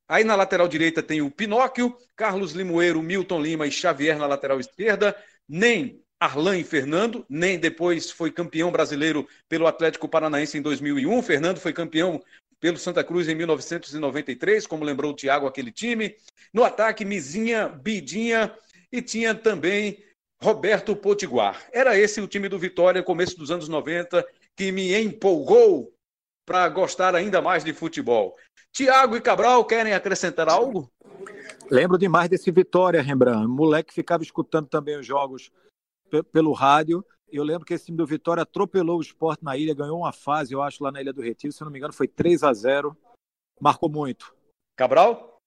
Aí 0.07 0.23
na 0.23 0.35
lateral 0.35 0.67
direita 0.67 1.01
tem 1.01 1.21
o 1.21 1.31
Pinóquio, 1.31 1.97
Carlos 2.15 2.51
Limoeiro, 2.51 3.01
Milton 3.01 3.41
Lima 3.41 3.65
e 3.65 3.71
Xavier 3.71 4.17
na 4.17 4.27
lateral 4.27 4.59
esquerda. 4.59 5.17
Nem 5.47 6.00
Arlan 6.21 6.59
e 6.59 6.63
Fernando, 6.63 7.25
nem 7.27 7.57
depois 7.57 8.11
foi 8.11 8.29
campeão 8.29 8.71
brasileiro 8.71 9.27
pelo 9.49 9.65
Atlético 9.65 10.07
Paranaense 10.07 10.55
em 10.55 10.61
2001. 10.61 11.19
Fernando 11.23 11.57
foi 11.57 11.73
campeão 11.73 12.21
pelo 12.59 12.77
Santa 12.77 13.03
Cruz 13.03 13.27
em 13.27 13.33
1993, 13.33 14.67
como 14.67 14.85
lembrou 14.85 15.13
o 15.13 15.15
Thiago, 15.15 15.47
aquele 15.47 15.71
time. 15.71 16.15
No 16.53 16.63
ataque, 16.63 17.03
Mizinha, 17.03 17.67
Bidinha 17.67 18.55
e 18.91 19.01
tinha 19.01 19.33
também 19.33 19.97
Roberto 20.39 20.95
Potiguar. 20.95 21.65
Era 21.73 21.97
esse 21.97 22.21
o 22.21 22.27
time 22.27 22.47
do 22.47 22.59
Vitória, 22.59 23.01
começo 23.01 23.35
dos 23.35 23.49
anos 23.49 23.67
90, 23.67 24.23
que 24.55 24.71
me 24.71 24.93
empolgou 24.93 25.91
para 26.45 26.69
gostar 26.69 27.15
ainda 27.15 27.41
mais 27.41 27.63
de 27.63 27.73
futebol. 27.73 28.35
Tiago 28.71 29.17
e 29.17 29.21
Cabral 29.21 29.65
querem 29.65 29.93
acrescentar 29.93 30.47
algo? 30.47 30.87
Lembro 31.71 31.97
demais 31.97 32.29
desse 32.29 32.51
Vitória, 32.51 33.01
Rembrandt. 33.01 33.47
O 33.47 33.49
moleque 33.49 33.91
ficava 33.91 34.21
escutando 34.21 34.67
também 34.67 34.99
os 34.99 35.05
jogos 35.05 35.51
pelo 36.31 36.53
rádio 36.53 37.05
eu 37.31 37.43
lembro 37.43 37.65
que 37.65 37.73
esse 37.73 37.85
time 37.85 37.97
do 37.97 38.05
Vitória 38.05 38.43
atropelou 38.43 38.97
o 38.97 39.01
esporte 39.01 39.43
na 39.43 39.55
ilha, 39.55 39.73
ganhou 39.73 39.99
uma 39.99 40.11
fase, 40.11 40.53
eu 40.53 40.61
acho, 40.61 40.83
lá 40.83 40.91
na 40.91 41.01
Ilha 41.01 41.13
do 41.13 41.21
Retiro, 41.21 41.53
se 41.53 41.63
não 41.63 41.71
me 41.71 41.77
engano, 41.77 41.93
foi 41.93 42.07
3 42.07 42.43
a 42.43 42.53
0 42.53 42.95
Marcou 43.59 43.89
muito. 43.89 44.35
Cabral? 44.75 45.37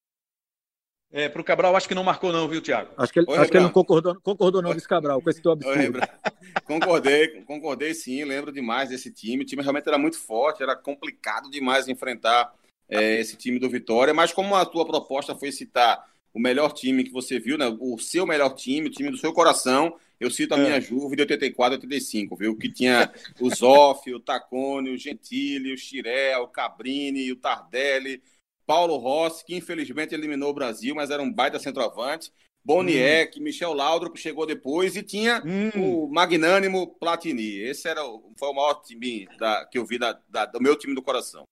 É, 1.10 1.28
pro 1.28 1.44
Cabral 1.44 1.76
acho 1.76 1.86
que 1.86 1.94
não 1.94 2.02
marcou 2.02 2.32
não, 2.32 2.48
viu, 2.48 2.62
Thiago? 2.62 2.92
Acho 2.96 3.12
que 3.12 3.20
ele, 3.20 3.26
Oi, 3.28 3.38
acho 3.38 3.50
que 3.50 3.56
ele 3.56 3.64
não 3.64 3.72
concordou, 3.72 4.18
concordou 4.20 4.62
não 4.62 4.72
desse 4.72 4.88
Cabral, 4.88 5.20
com 5.20 5.30
esse 5.30 5.42
teu 5.42 5.52
absurdo. 5.52 6.00
concordei, 6.64 7.42
concordei 7.42 7.94
sim, 7.94 8.24
lembro 8.24 8.50
demais 8.50 8.88
desse 8.88 9.12
time. 9.12 9.42
O 9.42 9.46
time 9.46 9.62
realmente 9.62 9.88
era 9.88 9.98
muito 9.98 10.18
forte, 10.18 10.62
era 10.62 10.74
complicado 10.74 11.50
demais 11.50 11.86
enfrentar 11.86 12.52
é, 12.88 13.20
esse 13.20 13.36
time 13.36 13.58
do 13.58 13.68
Vitória, 13.68 14.14
mas 14.14 14.32
como 14.32 14.56
a 14.56 14.64
tua 14.64 14.84
proposta 14.84 15.34
foi 15.34 15.52
citar 15.52 16.04
o 16.34 16.40
melhor 16.40 16.72
time 16.72 17.04
que 17.04 17.12
você 17.12 17.38
viu, 17.38 17.56
né? 17.56 17.74
O 17.78 17.96
seu 17.96 18.26
melhor 18.26 18.50
time, 18.54 18.88
o 18.88 18.90
time 18.90 19.08
do 19.08 19.16
seu 19.16 19.32
coração. 19.32 19.94
Eu 20.18 20.30
cito 20.30 20.54
a 20.54 20.58
minha 20.58 20.76
é. 20.76 20.80
Juve 20.80 21.14
de 21.14 21.22
84 21.22 21.76
85, 21.76 22.36
viu? 22.36 22.56
Que 22.56 22.68
tinha 22.68 23.12
o 23.40 23.54
Zoff, 23.54 24.12
o 24.12 24.18
Tacone, 24.18 24.90
o 24.90 24.98
Gentili, 24.98 25.72
o 25.72 25.78
Chiré, 25.78 26.36
o 26.38 26.48
Cabrini, 26.48 27.30
o 27.30 27.36
Tardelli, 27.36 28.20
Paulo 28.66 28.96
Rossi, 28.96 29.44
que 29.44 29.54
infelizmente 29.54 30.14
eliminou 30.14 30.50
o 30.50 30.54
Brasil, 30.54 30.94
mas 30.94 31.10
era 31.10 31.22
um 31.22 31.32
baita 31.32 31.60
centroavante. 31.60 32.32
Boniek, 32.64 33.38
hum. 33.38 33.42
Michel 33.42 33.74
Laudrup 33.74 34.16
chegou 34.16 34.46
depois 34.46 34.96
e 34.96 35.02
tinha 35.02 35.42
hum. 35.44 36.04
o 36.04 36.08
magnânimo 36.08 36.96
Platini. 36.98 37.60
Esse 37.60 37.88
era 37.88 38.04
o, 38.04 38.32
foi 38.36 38.48
o 38.48 38.54
maior 38.54 38.74
time 38.82 39.28
da, 39.38 39.66
que 39.66 39.78
eu 39.78 39.84
vi 39.84 39.98
da, 39.98 40.18
da, 40.28 40.46
do 40.46 40.60
meu 40.60 40.74
time 40.76 40.94
do 40.94 41.02
coração. 41.02 41.44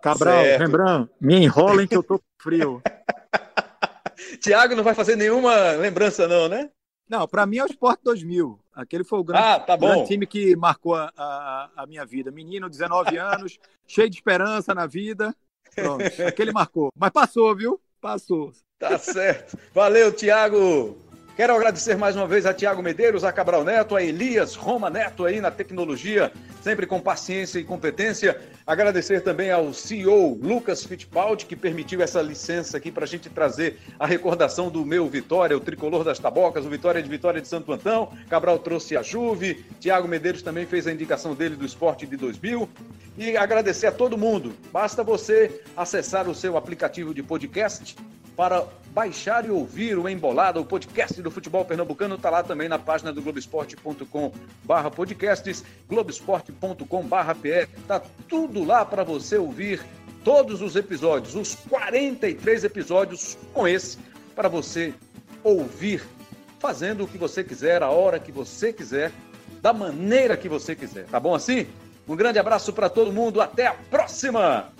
Cabral, 0.00 0.44
certo. 0.44 0.60
Rembrandt, 0.62 1.12
me 1.20 1.36
enrolem 1.36 1.86
que 1.86 1.96
eu 1.96 2.02
tô 2.02 2.18
frio. 2.40 2.80
Tiago 4.40 4.74
não 4.74 4.82
vai 4.82 4.94
fazer 4.94 5.16
nenhuma 5.16 5.72
lembrança, 5.72 6.26
não, 6.26 6.48
né? 6.48 6.70
Não, 7.08 7.26
para 7.26 7.44
mim 7.44 7.58
é 7.58 7.64
o 7.64 7.66
Sport 7.66 8.00
2000. 8.04 8.58
Aquele 8.72 9.04
foi 9.04 9.18
o 9.18 9.24
grande, 9.24 9.44
ah, 9.44 9.60
tá 9.60 9.76
grande 9.76 10.06
time 10.06 10.26
que 10.26 10.54
marcou 10.54 10.94
a, 10.94 11.12
a, 11.16 11.70
a, 11.76 11.86
minha 11.86 12.06
vida. 12.06 12.30
Menino, 12.30 12.70
19 12.70 13.18
anos, 13.18 13.58
cheio 13.86 14.08
de 14.08 14.16
esperança 14.16 14.74
na 14.74 14.86
vida. 14.86 15.34
Pronto, 15.74 16.04
aquele 16.26 16.52
marcou. 16.52 16.90
Mas 16.96 17.10
passou, 17.10 17.54
viu? 17.54 17.80
Passou. 18.00 18.52
Tá 18.78 18.96
certo. 18.96 19.58
Valeu, 19.74 20.12
Tiago. 20.12 20.96
Quero 21.40 21.56
agradecer 21.56 21.96
mais 21.96 22.14
uma 22.16 22.26
vez 22.26 22.44
a 22.44 22.52
Tiago 22.52 22.82
Medeiros, 22.82 23.24
a 23.24 23.32
Cabral 23.32 23.64
Neto, 23.64 23.96
a 23.96 24.02
Elias 24.02 24.54
Roma 24.54 24.90
Neto 24.90 25.24
aí 25.24 25.40
na 25.40 25.50
tecnologia, 25.50 26.30
sempre 26.60 26.86
com 26.86 27.00
paciência 27.00 27.58
e 27.58 27.64
competência. 27.64 28.38
Agradecer 28.66 29.22
também 29.22 29.50
ao 29.50 29.72
CEO 29.72 30.34
Lucas 30.34 30.84
Fittipaldi, 30.84 31.46
que 31.46 31.56
permitiu 31.56 32.02
essa 32.02 32.20
licença 32.20 32.76
aqui 32.76 32.92
para 32.92 33.04
a 33.04 33.08
gente 33.08 33.30
trazer 33.30 33.78
a 33.98 34.04
recordação 34.04 34.68
do 34.68 34.84
meu 34.84 35.08
Vitória, 35.08 35.56
o 35.56 35.60
tricolor 35.60 36.04
das 36.04 36.18
tabocas, 36.18 36.66
o 36.66 36.68
Vitória 36.68 37.02
de 37.02 37.08
Vitória 37.08 37.40
de 37.40 37.48
Santo 37.48 37.72
Antão. 37.72 38.12
Cabral 38.28 38.58
trouxe 38.58 38.94
a 38.94 39.02
Juve, 39.02 39.64
Tiago 39.80 40.06
Medeiros 40.06 40.42
também 40.42 40.66
fez 40.66 40.86
a 40.86 40.92
indicação 40.92 41.34
dele 41.34 41.56
do 41.56 41.64
esporte 41.64 42.06
de 42.06 42.18
2000. 42.18 42.68
E 43.16 43.34
agradecer 43.34 43.86
a 43.86 43.92
todo 43.92 44.18
mundo. 44.18 44.52
Basta 44.70 45.02
você 45.02 45.62
acessar 45.74 46.28
o 46.28 46.34
seu 46.34 46.58
aplicativo 46.58 47.14
de 47.14 47.22
podcast 47.22 47.96
para 48.40 48.64
baixar 48.94 49.44
e 49.44 49.50
ouvir 49.50 49.98
o 49.98 50.08
Embolada, 50.08 50.58
o 50.58 50.64
podcast 50.64 51.20
do 51.20 51.30
futebol 51.30 51.62
pernambucano, 51.62 52.14
está 52.14 52.30
lá 52.30 52.42
também 52.42 52.70
na 52.70 52.78
página 52.78 53.12
do 53.12 53.20
globesport.com 53.20 54.32
barra 54.64 54.90
podcasts, 54.90 55.62
globesport.com 55.86 57.02
barra 57.02 57.34
PE, 57.34 57.68
está 57.76 58.00
tudo 58.26 58.64
lá 58.64 58.82
para 58.82 59.04
você 59.04 59.36
ouvir 59.36 59.84
todos 60.24 60.62
os 60.62 60.74
episódios, 60.74 61.34
os 61.34 61.54
43 61.54 62.64
episódios 62.64 63.36
com 63.52 63.68
esse, 63.68 63.98
para 64.34 64.48
você 64.48 64.94
ouvir, 65.44 66.02
fazendo 66.58 67.04
o 67.04 67.06
que 67.06 67.18
você 67.18 67.44
quiser, 67.44 67.82
a 67.82 67.90
hora 67.90 68.18
que 68.18 68.32
você 68.32 68.72
quiser, 68.72 69.12
da 69.60 69.74
maneira 69.74 70.34
que 70.34 70.48
você 70.48 70.74
quiser, 70.74 71.04
tá 71.04 71.20
bom 71.20 71.34
assim? 71.34 71.66
Um 72.08 72.16
grande 72.16 72.38
abraço 72.38 72.72
para 72.72 72.88
todo 72.88 73.12
mundo, 73.12 73.38
até 73.42 73.66
a 73.66 73.74
próxima! 73.74 74.72